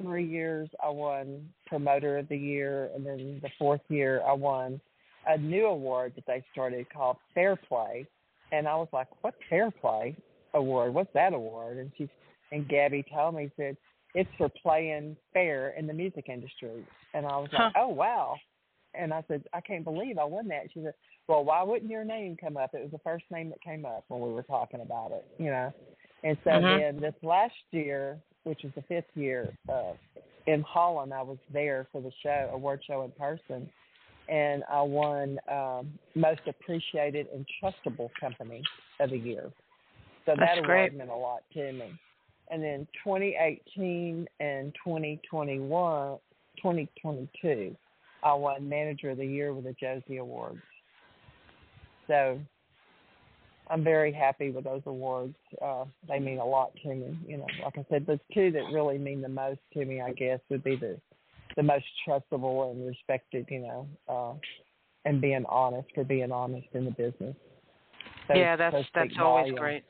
three 0.00 0.26
years 0.26 0.68
I 0.82 0.88
won 0.88 1.48
promoter 1.66 2.18
of 2.18 2.28
the 2.28 2.36
year, 2.36 2.90
and 2.94 3.04
then 3.04 3.40
the 3.42 3.50
fourth 3.58 3.80
year 3.88 4.22
I 4.26 4.32
won 4.32 4.80
a 5.26 5.36
new 5.36 5.66
award 5.66 6.12
that 6.16 6.26
they 6.26 6.44
started 6.52 6.86
called 6.90 7.16
Fair 7.34 7.56
Play, 7.56 8.06
and 8.52 8.66
I 8.66 8.76
was 8.76 8.88
like, 8.92 9.08
"What 9.22 9.34
Fair 9.50 9.70
Play 9.70 10.16
award? 10.54 10.94
What's 10.94 11.12
that 11.14 11.32
award?" 11.32 11.78
And 11.78 11.92
she 11.96 12.08
and 12.52 12.68
Gabby 12.68 13.04
told 13.12 13.34
me 13.34 13.50
said 13.56 13.76
it's 14.14 14.30
for 14.38 14.48
playing 14.62 15.16
fair 15.32 15.70
in 15.70 15.86
the 15.86 15.92
music 15.92 16.28
industry. 16.28 16.84
And 17.14 17.26
I 17.26 17.36
was 17.36 17.48
like, 17.52 17.72
huh. 17.74 17.80
oh, 17.80 17.88
wow. 17.88 18.36
And 18.94 19.12
I 19.12 19.22
said, 19.28 19.44
I 19.52 19.60
can't 19.60 19.84
believe 19.84 20.18
I 20.18 20.24
won 20.24 20.48
that. 20.48 20.64
She 20.72 20.80
said, 20.82 20.94
well, 21.28 21.44
why 21.44 21.62
wouldn't 21.62 21.90
your 21.90 22.04
name 22.04 22.36
come 22.40 22.56
up? 22.56 22.70
It 22.72 22.82
was 22.82 22.90
the 22.90 22.98
first 22.98 23.24
name 23.30 23.50
that 23.50 23.62
came 23.62 23.84
up 23.84 24.04
when 24.08 24.20
we 24.20 24.32
were 24.32 24.42
talking 24.42 24.80
about 24.80 25.12
it, 25.12 25.26
you 25.38 25.50
know. 25.50 25.72
And 26.24 26.36
so 26.42 26.50
mm-hmm. 26.50 26.80
then 26.80 27.00
this 27.00 27.14
last 27.22 27.54
year, 27.70 28.18
which 28.44 28.60
was 28.62 28.72
the 28.74 28.82
fifth 28.82 29.10
year, 29.14 29.52
uh, 29.68 29.92
in 30.46 30.62
Holland, 30.62 31.12
I 31.12 31.22
was 31.22 31.38
there 31.52 31.86
for 31.92 32.00
the 32.00 32.12
show, 32.22 32.50
award 32.52 32.80
show 32.86 33.02
in 33.02 33.10
person, 33.12 33.68
and 34.28 34.62
I 34.70 34.82
won 34.82 35.38
um, 35.50 35.92
Most 36.14 36.40
Appreciated 36.46 37.26
and 37.34 37.46
Trustable 37.62 38.08
Company 38.18 38.62
of 39.00 39.10
the 39.10 39.18
Year. 39.18 39.50
So 40.24 40.34
That's 40.38 40.40
that 40.40 40.58
award 40.58 40.90
great. 40.90 40.94
meant 40.94 41.10
a 41.10 41.14
lot 41.14 41.42
to 41.54 41.72
me 41.72 41.98
and 42.50 42.62
then 42.62 42.86
2018 43.04 44.26
and 44.40 44.74
2021, 44.84 46.18
2022, 46.56 47.76
I 48.22 48.34
won 48.34 48.68
Manager 48.68 49.10
of 49.10 49.18
the 49.18 49.26
Year 49.26 49.52
with 49.54 49.64
the 49.64 49.74
Josie 49.74 50.16
Awards. 50.18 50.60
So 52.06 52.40
I'm 53.70 53.84
very 53.84 54.12
happy 54.12 54.50
with 54.50 54.64
those 54.64 54.82
awards. 54.86 55.34
Uh, 55.62 55.84
they 56.08 56.18
mean 56.18 56.38
a 56.38 56.44
lot 56.44 56.72
to 56.82 56.94
me. 56.94 57.18
You 57.26 57.38
know, 57.38 57.46
like 57.62 57.78
I 57.78 57.86
said, 57.90 58.06
the 58.06 58.18
two 58.32 58.50
that 58.52 58.64
really 58.72 58.98
mean 58.98 59.20
the 59.20 59.28
most 59.28 59.60
to 59.74 59.84
me, 59.84 60.00
I 60.00 60.12
guess, 60.12 60.40
would 60.50 60.64
be 60.64 60.76
the 60.76 60.98
the 61.56 61.62
most 61.62 61.84
trustable 62.06 62.70
and 62.70 62.86
respected. 62.86 63.46
You 63.50 63.60
know, 63.60 63.88
uh, 64.08 64.34
and 65.04 65.20
being 65.20 65.44
honest 65.48 65.88
for 65.94 66.04
being 66.04 66.32
honest 66.32 66.68
in 66.72 66.84
the 66.84 66.90
business. 66.92 67.36
Those, 68.28 68.36
yeah, 68.36 68.56
that's 68.56 68.76
that's 68.94 69.14
always 69.18 69.52
great. 69.54 69.84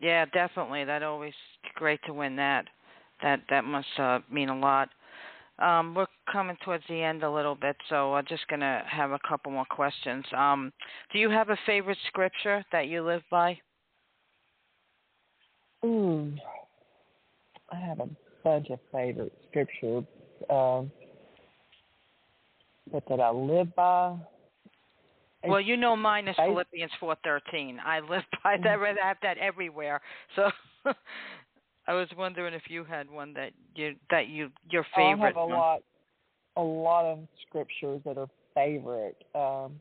Yeah, 0.00 0.24
definitely. 0.26 0.84
That 0.84 1.02
always 1.02 1.34
great 1.74 2.00
to 2.06 2.12
win 2.12 2.36
that. 2.36 2.66
That 3.22 3.40
that 3.50 3.64
must 3.64 3.86
uh, 3.98 4.20
mean 4.30 4.48
a 4.48 4.58
lot. 4.58 4.88
Um, 5.62 5.94
we're 5.94 6.06
coming 6.30 6.56
towards 6.64 6.82
the 6.88 7.00
end 7.00 7.22
a 7.22 7.30
little 7.30 7.54
bit, 7.54 7.76
so 7.88 8.14
I'm 8.14 8.24
just 8.26 8.46
gonna 8.48 8.82
have 8.88 9.12
a 9.12 9.18
couple 9.26 9.52
more 9.52 9.64
questions. 9.64 10.24
Um, 10.36 10.72
do 11.12 11.18
you 11.18 11.30
have 11.30 11.50
a 11.50 11.56
favorite 11.66 11.98
scripture 12.08 12.64
that 12.72 12.88
you 12.88 13.02
live 13.02 13.22
by? 13.30 13.58
Hmm. 15.84 16.30
I 17.70 17.76
have 17.76 18.00
a 18.00 18.08
bunch 18.42 18.70
of 18.70 18.80
favorite 18.92 19.32
scriptures, 19.48 20.04
um, 20.50 20.90
but 22.90 23.04
that 23.08 23.20
I 23.20 23.30
live 23.30 23.74
by. 23.76 24.16
Well, 25.44 25.60
you 25.60 25.76
know 25.76 25.96
mine 25.96 26.28
is 26.28 26.36
Philippians 26.36 26.92
four 27.00 27.16
thirteen. 27.24 27.80
I 27.84 28.00
live 28.00 28.22
by 28.44 28.56
that. 28.58 28.78
Mm-hmm. 28.78 28.98
I 29.02 29.06
have 29.06 29.16
that 29.22 29.38
everywhere. 29.38 30.00
So 30.36 30.50
I 31.86 31.94
was 31.94 32.08
wondering 32.16 32.54
if 32.54 32.62
you 32.68 32.84
had 32.84 33.10
one 33.10 33.34
that 33.34 33.52
you 33.74 33.94
that 34.10 34.28
you 34.28 34.50
your 34.70 34.86
favorite. 34.94 35.22
I 35.22 35.26
have 35.26 35.36
a 35.36 35.46
one. 35.46 35.58
lot, 35.58 35.82
a 36.56 36.62
lot 36.62 37.04
of 37.04 37.20
scriptures 37.46 38.00
that 38.04 38.18
are 38.18 38.28
favorite, 38.54 39.16
um, 39.34 39.80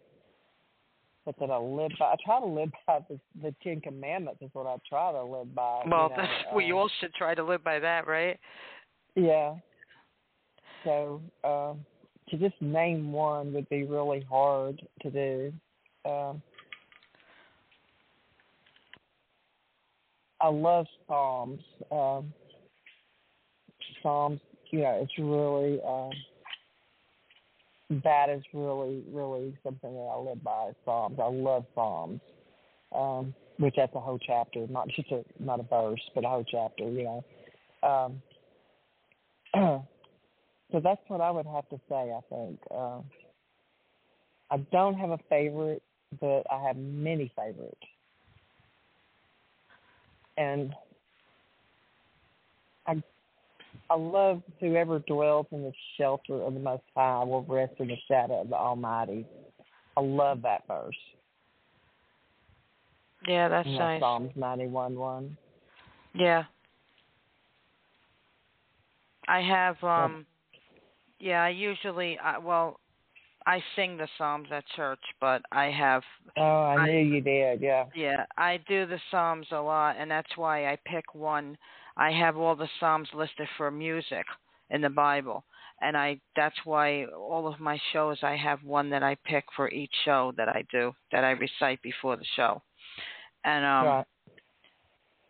but 1.25 1.35
that 1.39 1.51
I 1.51 1.57
live 1.57 1.91
by. 1.99 2.05
I 2.05 2.15
try 2.25 2.39
to 2.39 2.45
live 2.45 2.71
by 2.87 2.99
the, 3.07 3.19
the 3.41 3.53
Ten 3.63 3.81
Commandments. 3.81 4.41
Is 4.41 4.49
what 4.53 4.65
I 4.65 4.77
try 4.89 5.11
to 5.11 5.23
live 5.23 5.53
by. 5.53 5.83
Well, 5.89 6.09
you 6.09 6.17
know, 6.17 6.23
uh, 6.23 6.55
we 6.55 6.71
all 6.71 6.89
should 6.99 7.13
try 7.13 7.35
to 7.35 7.43
live 7.43 7.63
by 7.63 7.79
that, 7.79 8.07
right? 8.07 8.39
Yeah. 9.15 9.55
So 10.83 11.21
um, 11.43 11.85
to 12.29 12.37
just 12.37 12.59
name 12.61 13.11
one 13.11 13.53
would 13.53 13.69
be 13.69 13.83
really 13.83 14.25
hard 14.27 14.81
to 15.01 15.11
do. 15.11 15.53
Um, 16.09 16.41
I 20.41 20.47
love 20.49 20.85
Psalms. 21.07 21.61
Um, 21.91 22.33
Psalms, 24.01 24.39
you 24.71 24.79
know, 24.79 24.99
it's 25.01 25.17
really 25.19 25.79
um, 25.87 26.11
that 28.03 28.29
is 28.29 28.41
really, 28.53 29.03
really 29.11 29.57
something 29.63 29.93
that 29.93 29.99
I 29.99 30.17
live 30.17 30.43
by. 30.43 30.71
Psalms. 30.85 31.19
I 31.21 31.27
love 31.27 31.65
Psalms, 31.75 32.21
um, 32.95 33.33
which 33.57 33.75
that's 33.77 33.93
a 33.95 33.99
whole 33.99 34.19
chapter, 34.19 34.65
not 34.67 34.87
just 34.89 35.11
a 35.11 35.23
not 35.39 35.59
a 35.59 35.63
verse, 35.63 36.01
but 36.15 36.25
a 36.25 36.27
whole 36.27 36.45
chapter. 36.49 36.89
You 36.89 37.03
know. 37.03 37.23
Um, 37.83 38.21
so 40.71 40.79
that's 40.79 41.01
what 41.07 41.21
I 41.21 41.29
would 41.29 41.45
have 41.45 41.67
to 41.69 41.79
say. 41.89 42.13
I 42.13 42.21
think 42.29 42.59
uh, 42.73 43.01
I 44.49 44.57
don't 44.71 44.95
have 44.95 45.11
a 45.11 45.19
favorite, 45.29 45.83
but 46.19 46.43
I 46.51 46.63
have 46.65 46.77
many 46.77 47.31
favorites 47.35 47.85
and 50.37 50.73
I 52.87 53.01
I 53.89 53.95
love 53.95 54.41
whoever 54.59 54.99
dwells 54.99 55.47
in 55.51 55.63
the 55.63 55.73
shelter 55.97 56.41
of 56.41 56.53
the 56.53 56.59
Most 56.59 56.83
High 56.95 57.23
will 57.23 57.43
rest 57.43 57.73
in 57.79 57.87
the 57.87 57.97
shadow 58.07 58.41
of 58.41 58.49
the 58.49 58.55
Almighty. 58.55 59.25
I 59.97 60.01
love 60.01 60.41
that 60.43 60.65
verse. 60.67 60.95
Yeah, 63.27 63.49
that's 63.49 63.67
and 63.67 63.77
nice. 63.77 63.99
Psalms 63.99 64.31
ninety 64.35 64.67
one 64.67 64.95
one. 64.95 65.37
Yeah. 66.15 66.43
I 69.27 69.41
have 69.41 69.81
um 69.83 70.25
yeah, 71.19 71.43
I 71.43 71.49
usually 71.49 72.17
I, 72.17 72.37
well 72.37 72.79
I 73.45 73.63
sing 73.75 73.97
the 73.97 74.07
Psalms 74.17 74.47
at 74.51 74.63
church, 74.75 74.99
but 75.19 75.41
I 75.51 75.65
have. 75.65 76.03
Oh, 76.37 76.41
I, 76.41 76.75
I 76.75 76.85
knew 76.85 76.99
you 76.99 77.21
did. 77.21 77.61
Yeah. 77.61 77.85
Yeah, 77.95 78.25
I 78.37 78.59
do 78.67 78.85
the 78.85 78.99
Psalms 79.09 79.47
a 79.51 79.59
lot, 79.59 79.95
and 79.97 80.09
that's 80.09 80.35
why 80.35 80.67
I 80.71 80.77
pick 80.85 81.15
one. 81.15 81.57
I 81.97 82.11
have 82.11 82.37
all 82.37 82.55
the 82.55 82.69
Psalms 82.79 83.09
listed 83.13 83.47
for 83.57 83.71
music 83.71 84.25
in 84.69 84.81
the 84.81 84.89
Bible, 84.89 85.43
and 85.81 85.97
I 85.97 86.19
that's 86.35 86.55
why 86.65 87.05
all 87.05 87.47
of 87.47 87.59
my 87.59 87.79
shows 87.93 88.17
I 88.21 88.35
have 88.35 88.63
one 88.63 88.89
that 88.91 89.03
I 89.03 89.15
pick 89.25 89.45
for 89.55 89.69
each 89.69 89.93
show 90.05 90.33
that 90.37 90.49
I 90.49 90.63
do 90.71 90.93
that 91.11 91.23
I 91.23 91.31
recite 91.31 91.81
before 91.81 92.17
the 92.17 92.25
show, 92.35 92.61
and 93.43 93.65
um. 93.65 93.85
Right. 93.85 94.05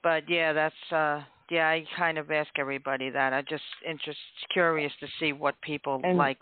But 0.04 0.24
yeah, 0.28 0.52
that's 0.52 0.92
uh 0.92 1.22
yeah. 1.52 1.68
I 1.68 1.86
kind 1.96 2.18
of 2.18 2.32
ask 2.32 2.50
everybody 2.58 3.12
that. 3.12 3.34
I 3.34 3.44
just 3.44 3.64
interest 3.88 4.18
curious 4.52 4.92
to 5.00 5.08
see 5.20 5.32
what 5.32 5.62
people 5.62 6.02
and, 6.04 6.18
like 6.18 6.40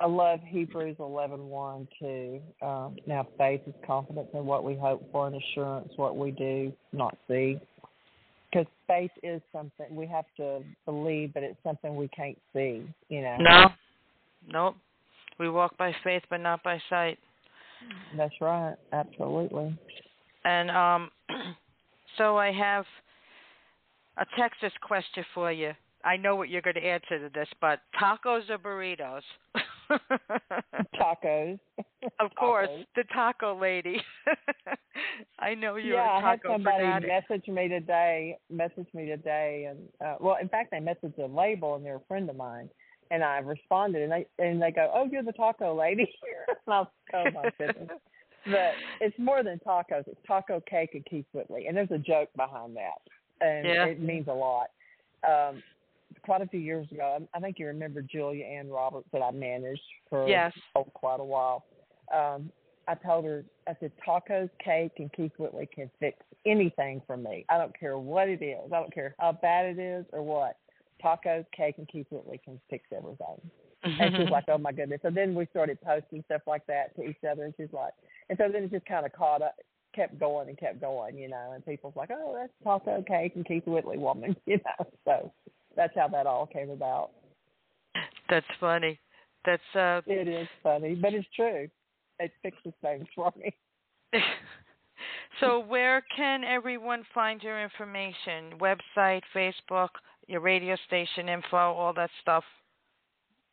I 0.00 0.06
love 0.06 0.40
Hebrews 0.46 0.96
11:1 0.98 1.88
too. 1.98 2.40
Um, 2.62 2.96
now 3.06 3.26
faith 3.36 3.62
is 3.66 3.74
confidence 3.86 4.28
in 4.32 4.46
what 4.46 4.62
we 4.64 4.76
hope 4.76 5.02
for 5.10 5.26
and 5.26 5.36
assurance 5.36 5.92
what 5.96 6.16
we 6.16 6.30
do 6.30 6.72
not 6.92 7.16
see. 7.26 7.60
because 8.50 8.66
faith 8.86 9.10
is 9.22 9.42
something 9.52 9.94
we 9.94 10.06
have 10.06 10.24
to 10.36 10.62
believe, 10.86 11.34
but 11.34 11.42
it's 11.42 11.62
something 11.62 11.96
we 11.96 12.08
can't 12.08 12.38
see. 12.52 12.82
You 13.08 13.22
know. 13.22 13.36
No. 13.38 13.68
Nope. 14.50 14.76
We 15.38 15.48
walk 15.50 15.76
by 15.76 15.94
faith, 16.02 16.22
but 16.30 16.38
not 16.38 16.62
by 16.62 16.80
sight. 16.88 17.18
That's 18.16 18.34
right. 18.40 18.74
Absolutely. 18.92 19.78
And 20.44 20.70
um, 20.70 21.10
so 22.18 22.36
I 22.36 22.50
have 22.52 22.84
a 24.16 24.26
Texas 24.36 24.72
question 24.82 25.24
for 25.34 25.52
you. 25.52 25.72
I 26.04 26.16
know 26.16 26.36
what 26.36 26.48
you're 26.48 26.62
going 26.62 26.74
to 26.74 26.84
answer 26.84 27.18
to 27.18 27.30
this, 27.34 27.48
but 27.60 27.80
tacos 28.00 28.48
or 28.50 28.58
burritos? 28.58 29.22
Tacos. 31.00 31.58
Of 32.20 32.34
course, 32.34 32.68
Tacos. 32.68 32.84
the 32.96 33.04
taco 33.12 33.58
lady. 33.58 34.00
I 35.38 35.54
know 35.54 35.76
you're 35.76 35.96
yeah, 35.96 36.10
I 36.10 36.30
had 36.30 36.40
somebody 36.46 36.78
fanatic. 36.84 37.08
message 37.08 37.48
me 37.48 37.68
today. 37.68 38.38
Message 38.50 38.86
me 38.94 39.06
today, 39.06 39.68
and 39.70 39.78
uh, 40.06 40.16
well, 40.20 40.36
in 40.40 40.48
fact, 40.48 40.70
they 40.70 40.78
messaged 40.78 41.18
a 41.18 41.26
label, 41.26 41.74
and 41.76 41.84
they're 41.84 41.96
a 41.96 42.04
friend 42.08 42.28
of 42.30 42.36
mine. 42.36 42.68
And 43.10 43.24
I 43.24 43.38
responded, 43.38 44.02
and 44.02 44.12
they 44.12 44.26
and 44.38 44.60
they 44.60 44.70
go, 44.70 44.90
"Oh, 44.94 45.08
you're 45.10 45.22
the 45.22 45.32
taco 45.32 45.74
lady." 45.78 46.02
and 46.66 46.74
I 46.74 46.80
was 46.80 46.88
"Oh 47.14 47.30
my 47.30 47.50
goodness!" 47.58 47.88
But 48.46 48.74
it's 49.00 49.18
more 49.18 49.42
than 49.42 49.58
tacos. 49.66 50.06
It's 50.06 50.20
taco 50.26 50.60
cake 50.68 50.90
and 50.94 51.04
Keith 51.06 51.26
Whitley, 51.32 51.66
and 51.66 51.76
there's 51.76 51.90
a 51.90 51.98
joke 51.98 52.28
behind 52.36 52.76
that, 52.76 53.00
and 53.46 53.66
Yeah. 53.66 53.84
it 53.86 54.00
means 54.00 54.28
a 54.28 54.32
lot. 54.32 54.68
Um, 55.26 55.62
quite 56.22 56.42
a 56.42 56.46
few 56.46 56.60
years 56.60 56.90
ago, 56.90 57.26
I 57.34 57.40
think 57.40 57.58
you 57.58 57.66
remember 57.66 58.02
Julia 58.02 58.44
Ann 58.44 58.68
Roberts 58.68 59.08
that 59.12 59.22
I 59.22 59.30
managed 59.30 59.80
for 60.08 60.28
Yes. 60.28 60.52
oh, 60.74 60.84
quite 60.84 61.20
a 61.20 61.24
while. 61.24 61.64
Um, 62.14 62.50
I 62.86 62.94
told 62.94 63.26
her, 63.26 63.44
I 63.68 63.76
said, 63.80 63.92
tacos, 64.06 64.48
cake, 64.64 64.92
and 64.98 65.12
Keith 65.12 65.32
Whitley 65.36 65.68
can 65.72 65.90
fix 66.00 66.16
anything 66.46 67.02
for 67.06 67.18
me. 67.18 67.44
I 67.50 67.58
don't 67.58 67.78
care 67.78 67.98
what 67.98 68.28
it 68.28 68.42
is. 68.42 68.72
I 68.72 68.80
don't 68.80 68.92
care 68.92 69.14
how 69.18 69.32
bad 69.32 69.66
it 69.66 69.78
is 69.78 70.06
or 70.12 70.22
what. 70.22 70.56
Tacos, 71.04 71.44
cake, 71.54 71.74
and 71.78 71.86
Keith 71.86 72.06
Whitley 72.10 72.40
can 72.42 72.58
fix 72.70 72.84
everything. 72.96 73.40
And 73.84 74.16
she's 74.16 74.30
like, 74.30 74.44
oh 74.48 74.58
my 74.58 74.72
goodness. 74.72 75.00
So 75.02 75.10
then 75.10 75.34
we 75.34 75.46
started 75.50 75.78
posting 75.82 76.24
stuff 76.24 76.42
like 76.46 76.66
that 76.66 76.96
to 76.96 77.04
each 77.04 77.22
other, 77.30 77.44
and 77.44 77.54
she's 77.56 77.72
like, 77.72 77.92
and 78.30 78.38
so 78.38 78.48
then 78.50 78.64
it 78.64 78.70
just 78.70 78.86
kind 78.86 79.04
of 79.04 79.12
caught 79.12 79.42
up, 79.42 79.54
kept 79.94 80.18
going 80.18 80.48
and 80.48 80.58
kept 80.58 80.80
going, 80.80 81.18
you 81.18 81.28
know. 81.28 81.52
And 81.54 81.64
people's 81.64 81.94
like, 81.94 82.10
oh, 82.10 82.34
that's 82.38 82.52
taco, 82.64 83.04
cake, 83.06 83.32
and 83.36 83.46
Keith 83.46 83.66
Whitley 83.66 83.98
woman, 83.98 84.34
you 84.46 84.56
know. 84.56 84.86
So 85.04 85.32
that's 85.76 85.94
how 85.94 86.08
that 86.08 86.26
all 86.26 86.46
came 86.46 86.70
about. 86.70 87.10
That's 88.28 88.46
funny. 88.60 88.98
That's 89.44 89.62
uh 89.74 90.00
It 90.06 90.28
is 90.28 90.48
funny, 90.62 90.94
but 90.94 91.14
it's 91.14 91.26
true. 91.34 91.68
It 92.18 92.32
fixes 92.42 92.72
things 92.82 93.06
for 93.14 93.32
me. 93.36 93.54
so 95.40 95.60
where 95.60 96.02
can 96.14 96.44
everyone 96.44 97.04
find 97.14 97.42
your 97.42 97.62
information? 97.62 98.58
Website, 98.58 99.22
Facebook, 99.34 99.88
your 100.26 100.40
radio 100.40 100.76
station 100.86 101.28
info, 101.28 101.56
all 101.56 101.92
that 101.94 102.10
stuff. 102.22 102.44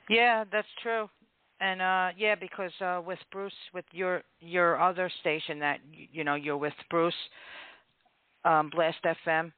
Yeah, 0.09 0.45
that's 0.51 0.67
true. 0.81 1.09
And 1.61 1.81
uh 1.81 2.09
yeah, 2.17 2.35
because 2.35 2.71
uh 2.81 3.01
with 3.05 3.19
Bruce 3.31 3.53
with 3.73 3.85
your 3.91 4.23
your 4.39 4.79
other 4.79 5.11
station 5.21 5.59
that 5.59 5.79
you 6.11 6.23
know, 6.23 6.35
you're 6.35 6.57
with 6.57 6.73
Bruce 6.89 7.13
um 8.43 8.69
Blast 8.69 8.97
FM 9.03 9.51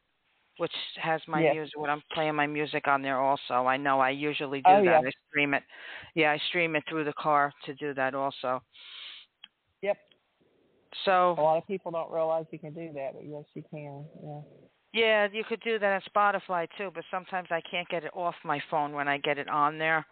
which 0.58 0.72
has 1.02 1.22
my 1.28 1.42
Yes. 1.42 1.56
music 1.56 1.78
when 1.80 1.90
I'm 1.90 2.02
playing 2.14 2.36
my 2.36 2.48
music 2.48 2.88
on 2.88 3.02
there 3.02 3.20
also. 3.20 3.66
I 3.68 3.78
know 3.78 4.00
I 4.00 4.10
usually 4.10 4.60
do 4.62 4.72
Oh, 4.72 4.84
that. 4.84 4.86
yeah. 4.86 5.00
I 5.00 5.12
stream 5.30 5.54
it. 5.54 5.64
Yeah, 6.16 6.32
I 6.32 6.38
stream 6.50 6.76
it 6.76 6.84
through 6.90 7.04
the 7.06 7.14
car 7.14 7.54
to 7.66 7.74
do 7.76 7.94
that 7.94 8.16
also. 8.16 8.62
Yep. 9.82 9.98
So 11.06 11.36
A 11.38 11.42
lot 11.42 11.58
of 11.58 11.68
people 11.68 11.92
don't 11.92 12.12
realize 12.12 12.46
you 12.52 12.60
can 12.60 12.74
do 12.74 12.92
that, 12.94 13.14
but 13.14 13.26
yes, 13.26 13.44
you 13.54 13.64
can. 13.70 14.06
Yeah. 14.24 14.42
Yeah, 14.94 15.28
you 15.32 15.44
could 15.44 15.62
do 15.62 15.78
that 15.78 16.02
on 16.02 16.02
Spotify 16.16 16.68
too, 16.78 16.92
but 16.94 17.04
sometimes 17.12 17.50
I 17.52 17.62
can't 17.70 17.88
get 17.90 18.04
it 18.04 18.12
off 18.16 18.36
my 18.44 18.60
phone 18.72 18.94
when 18.94 19.08
I 19.08 19.18
get 19.18 19.38
it 19.38 19.50
on 19.50 19.78
there. 19.78 20.06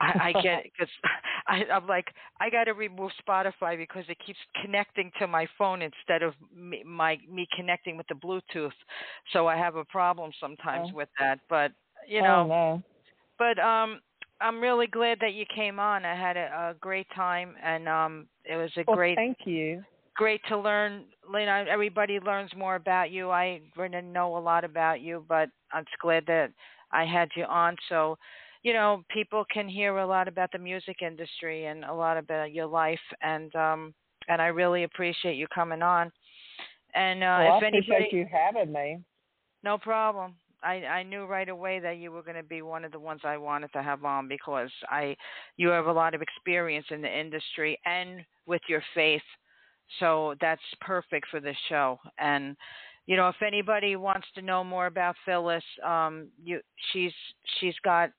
I, 0.00 0.14
I 0.28 0.32
get 0.34 0.60
it 0.66 0.72
because 0.76 0.92
I'm 1.48 1.86
like 1.86 2.06
I 2.40 2.50
got 2.50 2.64
to 2.64 2.72
remove 2.72 3.10
Spotify 3.26 3.76
because 3.76 4.04
it 4.08 4.18
keeps 4.24 4.38
connecting 4.62 5.10
to 5.18 5.26
my 5.26 5.46
phone 5.56 5.82
instead 5.82 6.22
of 6.22 6.34
me, 6.54 6.82
my 6.84 7.18
me 7.30 7.46
connecting 7.54 7.96
with 7.96 8.06
the 8.08 8.14
Bluetooth. 8.14 8.72
So 9.32 9.46
I 9.46 9.56
have 9.56 9.76
a 9.76 9.84
problem 9.84 10.30
sometimes 10.40 10.88
Oh. 10.90 10.96
with 10.96 11.08
that. 11.18 11.40
But 11.48 11.72
you 12.08 12.20
Oh, 12.20 12.24
know, 12.24 12.44
no. 12.44 12.82
but 13.38 13.58
um, 13.58 14.00
I'm 14.40 14.60
really 14.60 14.86
glad 14.86 15.18
that 15.20 15.34
you 15.34 15.44
came 15.54 15.78
on. 15.78 16.04
I 16.04 16.14
had 16.14 16.36
a, 16.36 16.70
a 16.70 16.74
great 16.80 17.06
time, 17.14 17.54
and 17.62 17.88
um, 17.88 18.28
it 18.44 18.56
was 18.56 18.70
a 18.76 18.84
Well, 18.86 18.96
great 18.96 19.16
thank 19.16 19.38
you. 19.46 19.84
great 20.16 20.40
to 20.48 20.58
learn. 20.58 21.04
Know, 21.30 21.64
everybody 21.68 22.18
learns 22.20 22.50
more 22.56 22.76
about 22.76 23.10
you. 23.10 23.30
I 23.30 23.60
didn't 23.76 24.12
know 24.12 24.36
a 24.36 24.38
lot 24.40 24.64
about 24.64 25.00
you, 25.00 25.24
but 25.28 25.48
I'm 25.72 25.84
just 25.84 25.98
glad 26.00 26.24
that 26.26 26.52
I 26.92 27.04
had 27.04 27.28
you 27.36 27.44
on. 27.44 27.76
So, 27.88 28.16
you 28.62 28.72
know, 28.72 29.04
people 29.10 29.44
can 29.52 29.68
hear 29.68 29.96
a 29.98 30.06
lot 30.06 30.28
about 30.28 30.50
the 30.52 30.58
music 30.58 31.02
industry 31.02 31.66
and 31.66 31.84
a 31.84 31.92
lot 31.94 32.16
about 32.16 32.52
your 32.52 32.66
life, 32.66 32.98
and 33.22 33.54
um, 33.54 33.94
and 34.28 34.42
I 34.42 34.46
really 34.46 34.84
appreciate 34.84 35.36
you 35.36 35.46
coming 35.54 35.82
on. 35.82 36.10
And 36.94 37.22
uh, 37.22 37.38
well, 37.40 37.58
if 37.58 37.62
I 37.62 37.66
anybody, 37.66 38.08
you 38.12 38.26
having 38.30 38.72
me. 38.72 38.98
no 39.62 39.78
problem. 39.78 40.34
I 40.62 40.84
I 40.84 41.02
knew 41.02 41.24
right 41.24 41.48
away 41.48 41.78
that 41.80 41.98
you 41.98 42.10
were 42.10 42.22
going 42.22 42.36
to 42.36 42.42
be 42.42 42.62
one 42.62 42.84
of 42.84 42.92
the 42.92 42.98
ones 42.98 43.20
I 43.24 43.36
wanted 43.36 43.72
to 43.74 43.82
have 43.82 44.04
on 44.04 44.28
because 44.28 44.70
I 44.88 45.16
you 45.56 45.68
have 45.68 45.86
a 45.86 45.92
lot 45.92 46.14
of 46.14 46.22
experience 46.22 46.86
in 46.90 47.02
the 47.02 47.20
industry 47.20 47.78
and 47.86 48.24
with 48.46 48.62
your 48.68 48.82
faith. 48.94 49.22
So 50.00 50.34
that's 50.40 50.60
perfect 50.80 51.28
for 51.30 51.40
this 51.40 51.56
show. 51.68 51.98
And 52.18 52.56
you 53.06 53.16
know, 53.16 53.28
if 53.28 53.40
anybody 53.40 53.96
wants 53.96 54.26
to 54.34 54.42
know 54.42 54.64
more 54.64 54.86
about 54.86 55.14
Phyllis, 55.24 55.64
um 55.86 56.28
you 56.42 56.60
she's 56.92 57.12
she's 57.60 57.76
got 57.84 58.10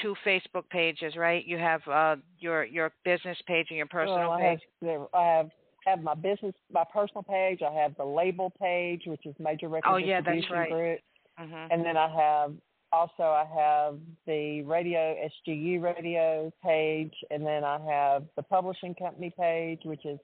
two 0.00 0.14
Facebook 0.24 0.68
pages, 0.70 1.16
right? 1.16 1.44
You 1.44 1.58
have 1.58 1.80
uh 1.88 2.16
your 2.38 2.64
your 2.64 2.92
business 3.04 3.38
page 3.46 3.66
and 3.70 3.76
your 3.76 3.86
personal 3.86 4.18
well, 4.18 4.32
I 4.32 4.40
page. 4.40 4.60
have, 4.82 5.06
I 5.14 5.24
have 5.24 5.50
have 5.84 6.02
my 6.02 6.14
business, 6.14 6.54
my 6.72 6.84
personal 6.92 7.22
page. 7.22 7.60
I 7.62 7.72
have 7.72 7.96
the 7.96 8.04
label 8.04 8.50
page, 8.60 9.02
which 9.06 9.26
is 9.26 9.34
Major 9.38 9.68
Record 9.68 9.90
Oh, 9.90 9.96
yeah, 9.96 10.20
that's 10.20 10.36
Distribution 10.36 10.56
right. 10.56 10.70
Group, 10.70 11.00
Mhm. 11.40 11.68
and 11.72 11.84
then 11.84 11.96
I 11.96 12.08
have 12.08 12.54
also 12.92 13.24
I 13.24 13.44
have 13.44 13.98
the 14.26 14.62
radio 14.62 15.16
SGU 15.24 15.80
radio 15.80 16.52
page, 16.62 17.14
and 17.30 17.44
then 17.44 17.64
I 17.64 17.78
have 17.80 18.24
the 18.36 18.42
publishing 18.42 18.94
company 18.94 19.30
page, 19.30 19.80
which 19.84 20.04
is 20.04 20.18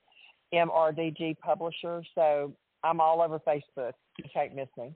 MRDG 0.53 1.35
Publisher. 1.41 2.03
So 2.15 2.55
I'm 2.85 3.01
all 3.01 3.21
over 3.21 3.39
Facebook. 3.41 3.95
You 4.19 4.25
can't 4.33 4.55
miss 4.55 4.69
me. 4.77 4.95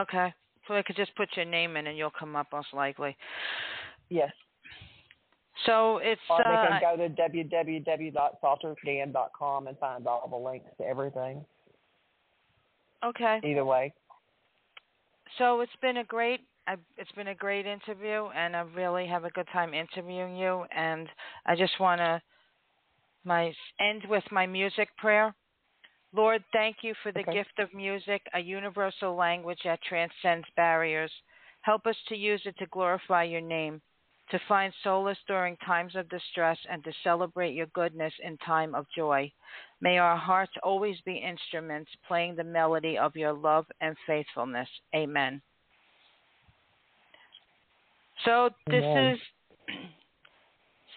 Okay. 0.00 0.32
So 0.68 0.74
I 0.74 0.82
could 0.82 0.96
just 0.96 1.14
put 1.16 1.28
your 1.36 1.46
name 1.46 1.76
in 1.76 1.86
and 1.86 1.96
you'll 1.96 2.10
come 2.10 2.36
up 2.36 2.48
most 2.52 2.72
likely. 2.72 3.16
Yes. 4.10 4.30
So 5.66 5.98
it's 5.98 6.20
Or 6.28 6.38
they 6.38 6.54
uh, 6.54 6.80
can 6.80 6.80
go 6.80 6.96
to 6.96 7.08
www.saltergan.com 7.08 9.66
and 9.66 9.78
find 9.78 10.06
all 10.06 10.28
the 10.28 10.36
links 10.36 10.70
to 10.78 10.86
everything. 10.86 11.44
okay. 13.04 13.40
Either 13.44 13.64
way. 13.64 13.92
So 15.38 15.60
it's 15.60 15.72
been 15.80 15.98
a 15.98 16.04
great 16.04 16.40
I, 16.66 16.76
it's 16.98 17.10
been 17.12 17.28
a 17.28 17.34
great 17.34 17.64
interview, 17.66 18.26
and 18.36 18.54
I 18.54 18.60
really 18.60 19.06
have 19.06 19.24
a 19.24 19.30
good 19.30 19.48
time 19.52 19.72
interviewing 19.74 20.36
you. 20.36 20.64
And 20.74 21.08
I 21.46 21.56
just 21.56 21.80
want 21.80 22.00
to 22.00 22.20
my 23.24 23.52
end 23.80 24.02
with 24.08 24.24
my 24.30 24.46
music 24.46 24.88
prayer. 24.98 25.34
Lord, 26.12 26.42
thank 26.52 26.78
you 26.82 26.94
for 27.02 27.12
the 27.12 27.20
Okay. 27.20 27.32
gift 27.32 27.58
of 27.58 27.72
music, 27.72 28.22
a 28.34 28.40
universal 28.40 29.14
language 29.14 29.60
that 29.64 29.80
transcends 29.82 30.46
barriers. 30.56 31.12
Help 31.62 31.86
us 31.86 31.96
to 32.08 32.16
use 32.16 32.42
it 32.44 32.56
to 32.58 32.66
glorify 32.66 33.22
your 33.22 33.40
name, 33.40 33.80
to 34.30 34.40
find 34.48 34.72
solace 34.82 35.18
during 35.26 35.56
times 35.58 35.96
of 35.96 36.08
distress, 36.08 36.58
and 36.70 36.82
to 36.84 36.92
celebrate 37.02 37.54
your 37.54 37.66
goodness 37.66 38.12
in 38.24 38.36
time 38.38 38.74
of 38.74 38.86
joy. 38.96 39.30
May 39.80 39.98
our 39.98 40.16
hearts 40.16 40.52
always 40.62 40.96
be 41.04 41.16
instruments 41.16 41.90
playing 42.06 42.36
the 42.36 42.44
melody 42.44 42.98
of 42.98 43.16
your 43.16 43.32
love 43.32 43.66
and 43.80 43.96
faithfulness. 44.06 44.68
Amen. 44.94 45.40
So 48.24 48.50
this 48.70 48.84
Amen. 48.84 49.14
is 49.14 49.18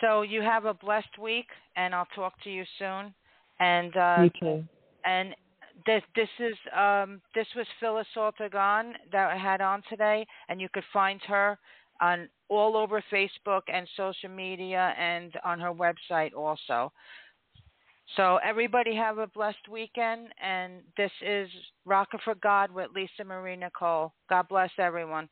so 0.02 0.22
you 0.24 0.42
have 0.42 0.66
a 0.66 0.74
blessed 0.74 1.18
week 1.22 1.48
and 1.76 1.96
I'll 1.96 2.08
talk 2.16 2.34
to 2.44 2.52
you 2.52 2.66
soon. 2.78 3.14
And 3.60 3.96
uh 3.96 4.24
you 4.24 4.30
too. 4.40 4.64
and 5.06 5.36
this 5.86 6.04
this 6.16 6.30
is 6.40 6.56
um 6.78 7.22
this 7.34 7.48
was 7.56 7.66
Phyllis 7.80 8.08
Salter-Gann 8.14 8.94
that 9.12 9.32
I 9.32 9.38
had 9.38 9.62
on 9.62 9.82
today, 9.90 10.26
and 10.50 10.60
you 10.60 10.68
could 10.74 10.84
find 10.92 11.22
her 11.28 11.58
on 12.04 12.28
all 12.50 12.76
over 12.76 13.02
Facebook 13.12 13.62
and 13.74 13.88
social 13.96 14.30
media 14.30 14.94
and 15.00 15.34
on 15.46 15.60
her 15.60 15.74
website 15.74 16.34
also. 16.36 16.92
So 18.18 18.40
everybody 18.46 18.94
have 18.96 19.18
a 19.18 19.28
blessed 19.28 19.70
weekend, 19.72 20.28
and 20.44 20.82
this 20.98 21.12
is 21.26 21.50
Rocking 21.86 22.20
for 22.24 22.36
God 22.36 22.70
with 22.72 22.92
Lisa 22.94 23.24
Marie 23.26 23.56
Nicole. 23.56 24.14
God 24.30 24.48
bless 24.50 24.70
everyone. 24.78 25.30